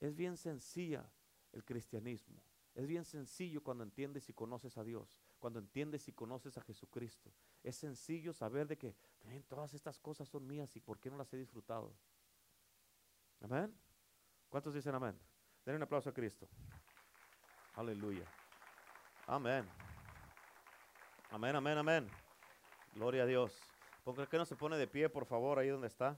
Es 0.00 0.14
bien 0.14 0.36
sencilla 0.36 1.08
el 1.52 1.64
cristianismo. 1.64 2.42
Es 2.78 2.86
bien 2.86 3.04
sencillo 3.04 3.60
cuando 3.60 3.82
entiendes 3.82 4.28
y 4.28 4.32
conoces 4.32 4.78
a 4.78 4.84
Dios, 4.84 5.20
cuando 5.40 5.58
entiendes 5.58 6.06
y 6.06 6.12
conoces 6.12 6.56
a 6.58 6.60
Jesucristo. 6.60 7.34
Es 7.64 7.74
sencillo 7.74 8.32
saber 8.32 8.68
de 8.68 8.78
que 8.78 8.94
todas 9.48 9.74
estas 9.74 9.98
cosas 9.98 10.28
son 10.28 10.46
mías 10.46 10.76
y 10.76 10.80
por 10.80 11.00
qué 11.00 11.10
no 11.10 11.16
las 11.16 11.34
he 11.34 11.36
disfrutado. 11.36 11.92
Amén. 13.40 13.76
¿Cuántos 14.48 14.74
dicen 14.74 14.94
amén? 14.94 15.18
Denle 15.64 15.78
un 15.78 15.82
aplauso 15.82 16.10
a 16.10 16.14
Cristo. 16.14 16.48
Aleluya. 17.74 18.28
Amén. 19.26 19.68
Amén, 21.30 21.56
amén, 21.56 21.78
amén. 21.78 22.08
Gloria 22.94 23.24
a 23.24 23.26
Dios. 23.26 23.60
¿Por 24.04 24.28
qué 24.28 24.36
no 24.36 24.44
se 24.44 24.54
pone 24.54 24.76
de 24.76 24.86
pie, 24.86 25.08
por 25.08 25.26
favor, 25.26 25.58
ahí 25.58 25.66
donde 25.66 25.88
está? 25.88 26.16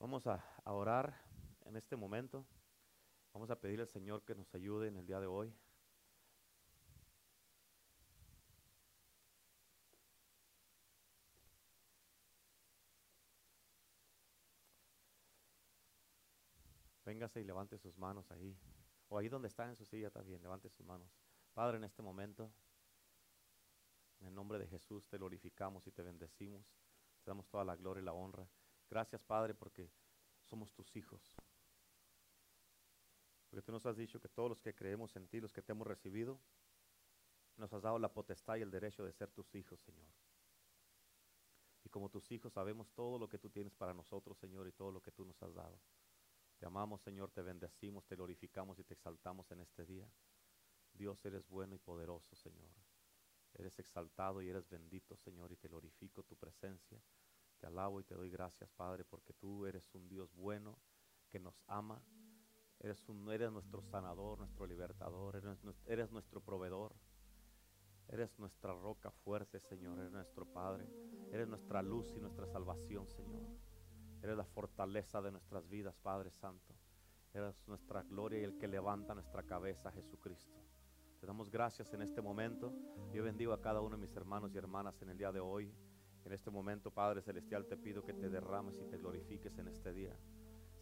Vamos 0.00 0.26
a 0.26 0.42
orar 0.64 1.22
en 1.66 1.76
este 1.76 1.94
momento. 1.94 2.44
Vamos 3.32 3.50
a 3.50 3.60
pedirle 3.60 3.82
al 3.82 3.88
Señor 3.88 4.22
que 4.24 4.34
nos 4.34 4.54
ayude 4.54 4.88
en 4.88 4.96
el 4.96 5.06
día 5.06 5.20
de 5.20 5.26
hoy. 5.26 5.54
Véngase 17.04 17.40
y 17.40 17.44
levante 17.44 17.78
sus 17.78 17.96
manos 17.98 18.30
ahí. 18.30 18.56
O 19.08 19.18
ahí 19.18 19.28
donde 19.28 19.48
está 19.48 19.64
en 19.68 19.74
su 19.74 19.84
silla 19.84 20.10
también, 20.10 20.42
levante 20.42 20.68
sus 20.68 20.86
manos. 20.86 21.10
Padre, 21.54 21.78
en 21.78 21.84
este 21.84 22.02
momento, 22.02 22.52
en 24.20 24.28
el 24.28 24.34
nombre 24.34 24.58
de 24.58 24.68
Jesús 24.68 25.08
te 25.08 25.18
glorificamos 25.18 25.86
y 25.86 25.92
te 25.92 26.02
bendecimos. 26.02 26.64
Te 27.24 27.30
damos 27.30 27.48
toda 27.48 27.64
la 27.64 27.76
gloria 27.76 28.02
y 28.02 28.04
la 28.04 28.12
honra. 28.12 28.48
Gracias, 28.88 29.22
Padre, 29.22 29.54
porque 29.54 29.90
somos 30.44 30.72
tus 30.72 30.94
hijos. 30.96 31.36
Porque 33.50 33.62
tú 33.62 33.72
nos 33.72 33.84
has 33.84 33.96
dicho 33.96 34.20
que 34.20 34.28
todos 34.28 34.48
los 34.48 34.60
que 34.60 34.74
creemos 34.74 35.16
en 35.16 35.26
ti, 35.26 35.40
los 35.40 35.52
que 35.52 35.60
te 35.60 35.72
hemos 35.72 35.86
recibido, 35.86 36.40
nos 37.56 37.72
has 37.72 37.82
dado 37.82 37.98
la 37.98 38.12
potestad 38.12 38.56
y 38.56 38.62
el 38.62 38.70
derecho 38.70 39.04
de 39.04 39.12
ser 39.12 39.32
tus 39.32 39.52
hijos, 39.56 39.80
Señor. 39.80 40.08
Y 41.82 41.88
como 41.88 42.08
tus 42.08 42.30
hijos 42.30 42.52
sabemos 42.52 42.92
todo 42.92 43.18
lo 43.18 43.28
que 43.28 43.38
tú 43.38 43.50
tienes 43.50 43.74
para 43.74 43.92
nosotros, 43.92 44.38
Señor, 44.38 44.68
y 44.68 44.72
todo 44.72 44.92
lo 44.92 45.02
que 45.02 45.10
tú 45.10 45.24
nos 45.24 45.42
has 45.42 45.52
dado. 45.52 45.80
Te 46.58 46.66
amamos, 46.66 47.00
Señor, 47.00 47.32
te 47.32 47.42
bendecimos, 47.42 48.06
te 48.06 48.14
glorificamos 48.14 48.78
y 48.78 48.84
te 48.84 48.94
exaltamos 48.94 49.50
en 49.50 49.60
este 49.60 49.84
día. 49.84 50.08
Dios, 50.92 51.24
eres 51.24 51.48
bueno 51.48 51.74
y 51.74 51.78
poderoso, 51.78 52.36
Señor. 52.36 52.70
Eres 53.54 53.78
exaltado 53.80 54.42
y 54.42 54.48
eres 54.48 54.68
bendito, 54.68 55.16
Señor, 55.16 55.50
y 55.50 55.56
te 55.56 55.68
glorifico 55.68 56.22
tu 56.22 56.36
presencia. 56.36 57.02
Te 57.58 57.66
alabo 57.66 58.00
y 58.00 58.04
te 58.04 58.14
doy 58.14 58.30
gracias, 58.30 58.70
Padre, 58.70 59.04
porque 59.04 59.32
tú 59.32 59.66
eres 59.66 59.92
un 59.94 60.08
Dios 60.08 60.32
bueno 60.34 60.78
que 61.28 61.40
nos 61.40 61.62
ama 61.66 62.02
Eres, 62.80 63.08
un, 63.08 63.30
eres 63.30 63.52
nuestro 63.52 63.82
sanador, 63.82 64.38
nuestro 64.38 64.66
libertador, 64.66 65.36
eres, 65.36 65.58
eres 65.86 66.10
nuestro 66.10 66.40
proveedor. 66.40 66.94
Eres 68.08 68.36
nuestra 68.40 68.74
roca 68.74 69.10
fuerte, 69.10 69.60
Señor. 69.60 69.98
Eres 69.98 70.10
nuestro 70.10 70.44
Padre. 70.44 70.84
Eres 71.30 71.46
nuestra 71.46 71.80
luz 71.80 72.12
y 72.16 72.20
nuestra 72.20 72.46
salvación, 72.46 73.06
Señor. 73.06 73.46
Eres 74.22 74.36
la 74.36 74.44
fortaleza 74.44 75.22
de 75.22 75.30
nuestras 75.30 75.68
vidas, 75.68 75.96
Padre 75.98 76.30
Santo. 76.30 76.74
Eres 77.32 77.54
nuestra 77.68 78.02
gloria 78.02 78.40
y 78.40 78.44
el 78.44 78.58
que 78.58 78.66
levanta 78.66 79.14
nuestra 79.14 79.44
cabeza, 79.44 79.92
Jesucristo. 79.92 80.58
Te 81.20 81.26
damos 81.26 81.50
gracias 81.50 81.92
en 81.92 82.02
este 82.02 82.20
momento. 82.20 82.72
Yo 83.12 83.22
bendigo 83.22 83.52
a 83.52 83.60
cada 83.60 83.80
uno 83.80 83.96
de 83.96 84.00
mis 84.00 84.16
hermanos 84.16 84.52
y 84.52 84.58
hermanas 84.58 85.00
en 85.02 85.10
el 85.10 85.18
día 85.18 85.30
de 85.30 85.40
hoy. 85.40 85.72
En 86.24 86.32
este 86.32 86.50
momento, 86.50 86.90
Padre 86.90 87.22
Celestial, 87.22 87.66
te 87.66 87.76
pido 87.76 88.02
que 88.02 88.14
te 88.14 88.28
derrames 88.28 88.78
y 88.80 88.84
te 88.86 88.98
glorifiques 88.98 89.56
en 89.58 89.68
este 89.68 89.92
día. 89.92 90.18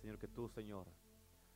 Señor, 0.00 0.18
que 0.18 0.28
tú, 0.28 0.48
Señor, 0.48 0.86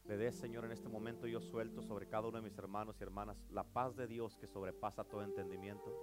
le 0.04 0.16
des, 0.16 0.34
Señor, 0.34 0.64
en 0.64 0.72
este 0.72 0.88
momento 0.88 1.26
yo 1.26 1.40
suelto 1.40 1.82
sobre 1.82 2.08
cada 2.08 2.28
uno 2.28 2.38
de 2.38 2.42
mis 2.42 2.58
hermanos 2.58 2.96
y 2.98 3.02
hermanas 3.02 3.46
la 3.50 3.64
paz 3.64 3.96
de 3.96 4.06
Dios 4.06 4.36
que 4.36 4.48
sobrepasa 4.48 5.04
todo 5.04 5.22
entendimiento. 5.22 5.96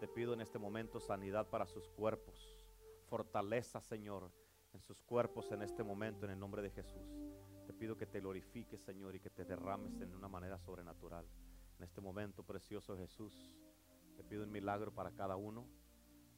Te 0.00 0.08
pido 0.08 0.34
en 0.34 0.40
este 0.40 0.58
momento 0.58 1.00
sanidad 1.00 1.48
para 1.48 1.66
sus 1.66 1.88
cuerpos, 1.88 2.66
fortaleza, 3.08 3.80
Señor, 3.80 4.30
en 4.72 4.80
sus 4.80 5.02
cuerpos 5.02 5.50
en 5.52 5.62
este 5.62 5.82
momento, 5.82 6.24
en 6.24 6.32
el 6.32 6.38
nombre 6.38 6.62
de 6.62 6.70
Jesús. 6.70 7.06
Te 7.66 7.72
pido 7.72 7.96
que 7.96 8.06
te 8.06 8.20
glorifiques, 8.20 8.82
Señor, 8.82 9.14
y 9.14 9.20
que 9.20 9.30
te 9.30 9.44
derrames 9.44 10.00
en 10.00 10.14
una 10.14 10.28
manera 10.28 10.58
sobrenatural. 10.58 11.26
En 11.78 11.84
este 11.84 12.00
momento, 12.00 12.42
precioso 12.42 12.96
Jesús, 12.96 13.50
te 14.16 14.24
pido 14.24 14.42
un 14.44 14.50
milagro 14.50 14.92
para 14.92 15.12
cada 15.12 15.36
uno. 15.36 15.66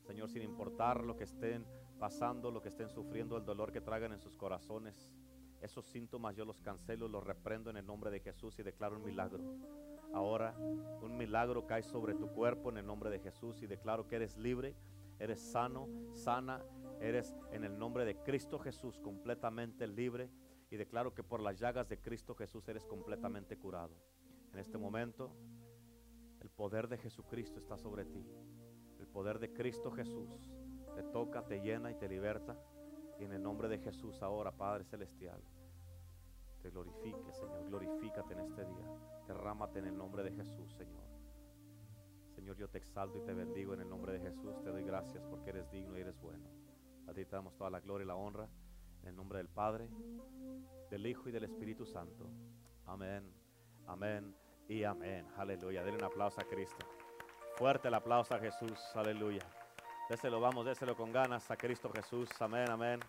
Señor, 0.03 0.29
sin 0.29 0.43
importar 0.43 1.03
lo 1.03 1.17
que 1.17 1.25
estén 1.25 1.67
pasando, 1.99 2.51
lo 2.51 2.61
que 2.61 2.69
estén 2.69 2.91
sufriendo, 2.91 3.37
el 3.37 3.45
dolor 3.45 3.73
que 3.73 3.81
traigan 3.81 4.13
en 4.13 4.21
sus 4.21 4.37
corazones. 4.37 5.13
Esos 5.65 5.87
síntomas 5.87 6.37
yo 6.37 6.45
los 6.45 6.61
cancelo, 6.61 7.09
los 7.09 7.25
reprendo 7.25 7.71
en 7.71 7.79
el 7.79 7.87
nombre 7.87 8.11
de 8.11 8.21
Jesús 8.21 8.59
y 8.59 8.63
declaro 8.63 8.97
un 8.97 9.03
milagro. 9.03 9.43
Ahora 10.13 10.55
un 11.01 11.17
milagro 11.17 11.67
cae 11.67 11.83
sobre 11.83 12.13
tu 12.13 12.29
cuerpo 12.29 12.69
en 12.69 12.77
el 12.77 12.85
nombre 12.85 13.09
de 13.09 13.19
Jesús 13.19 13.63
y 13.63 13.67
declaro 13.67 14.07
que 14.07 14.17
eres 14.17 14.37
libre, 14.37 14.77
eres 15.19 15.41
sano, 15.41 15.89
sana, 16.13 16.63
eres 17.01 17.35
en 17.51 17.65
el 17.65 17.79
nombre 17.79 18.05
de 18.05 18.15
Cristo 18.15 18.59
Jesús 18.59 18.99
completamente 18.99 19.87
libre 19.87 20.29
y 20.69 20.77
declaro 20.77 21.15
que 21.15 21.23
por 21.23 21.41
las 21.41 21.59
llagas 21.59 21.89
de 21.89 21.99
Cristo 21.99 22.35
Jesús 22.35 22.69
eres 22.69 22.85
completamente 22.85 23.57
curado. 23.57 23.97
En 24.53 24.59
este 24.59 24.77
momento 24.77 25.35
el 26.43 26.51
poder 26.51 26.89
de 26.89 26.99
Jesucristo 26.99 27.59
está 27.59 27.79
sobre 27.79 28.05
ti. 28.05 28.23
El 29.01 29.07
poder 29.09 29.39
de 29.39 29.51
Cristo 29.51 29.91
Jesús 29.91 30.29
te 30.95 31.03
toca, 31.05 31.47
te 31.47 31.61
llena 31.61 31.91
y 31.91 31.95
te 31.95 32.07
liberta. 32.07 32.55
Y 33.19 33.25
en 33.25 33.33
el 33.33 33.43
nombre 33.43 33.69
de 33.69 33.79
Jesús 33.79 34.23
ahora, 34.23 34.53
Padre 34.53 34.85
Celestial, 34.85 35.41
te 36.63 36.71
glorifique, 36.71 37.33
Señor. 37.33 37.67
Glorifícate 37.67 38.33
en 38.33 38.41
este 38.41 38.65
día. 38.65 38.89
Derrámate 39.27 39.79
en 39.79 39.87
el 39.87 39.97
nombre 39.97 40.23
de 40.23 40.33
Jesús, 40.33 40.73
Señor. 40.73 41.05
Señor, 42.35 42.57
yo 42.57 42.69
te 42.69 42.79
exalto 42.79 43.19
y 43.19 43.23
te 43.23 43.33
bendigo 43.33 43.75
en 43.75 43.83
el 43.83 43.89
nombre 43.89 44.13
de 44.13 44.21
Jesús. 44.21 44.61
Te 44.63 44.71
doy 44.71 44.83
gracias 44.83 45.25
porque 45.27 45.51
eres 45.51 45.71
digno 45.71 45.97
y 45.97 46.01
eres 46.01 46.19
bueno. 46.21 46.49
A 47.07 47.13
ti 47.13 47.25
te 47.25 47.37
damos 47.37 47.55
toda 47.57 47.71
la 47.71 47.81
gloria 47.81 48.05
y 48.05 48.09
la 48.09 48.17
honra. 48.17 48.49
En 49.03 49.09
el 49.09 49.17
nombre 49.17 49.39
del 49.39 49.49
Padre, 49.49 49.91
del 50.91 51.07
Hijo 51.07 51.29
y 51.29 51.33
del 51.33 51.45
Espíritu 51.45 51.85
Santo. 51.85 52.31
Amén, 52.87 53.31
amén 53.87 54.35
y 54.67 54.85
amén. 54.85 55.27
Aleluya. 55.37 55.85
Denle 55.85 55.99
un 55.99 56.05
aplauso 56.05 56.41
a 56.41 56.45
Cristo. 56.45 56.87
Fuerte 57.57 57.89
el 57.89 57.95
aplauso 57.95 58.35
a 58.35 58.39
Jesús. 58.39 58.81
Aleluya. 58.95 59.47
Déselo, 60.09 60.39
vamos, 60.39 60.67
déselo 60.67 60.95
con 60.95 61.13
ganas 61.13 61.51
a 61.51 61.57
Cristo 61.57 61.91
Jesús. 61.91 62.29
Amén, 62.41 62.71
amén. 62.71 63.01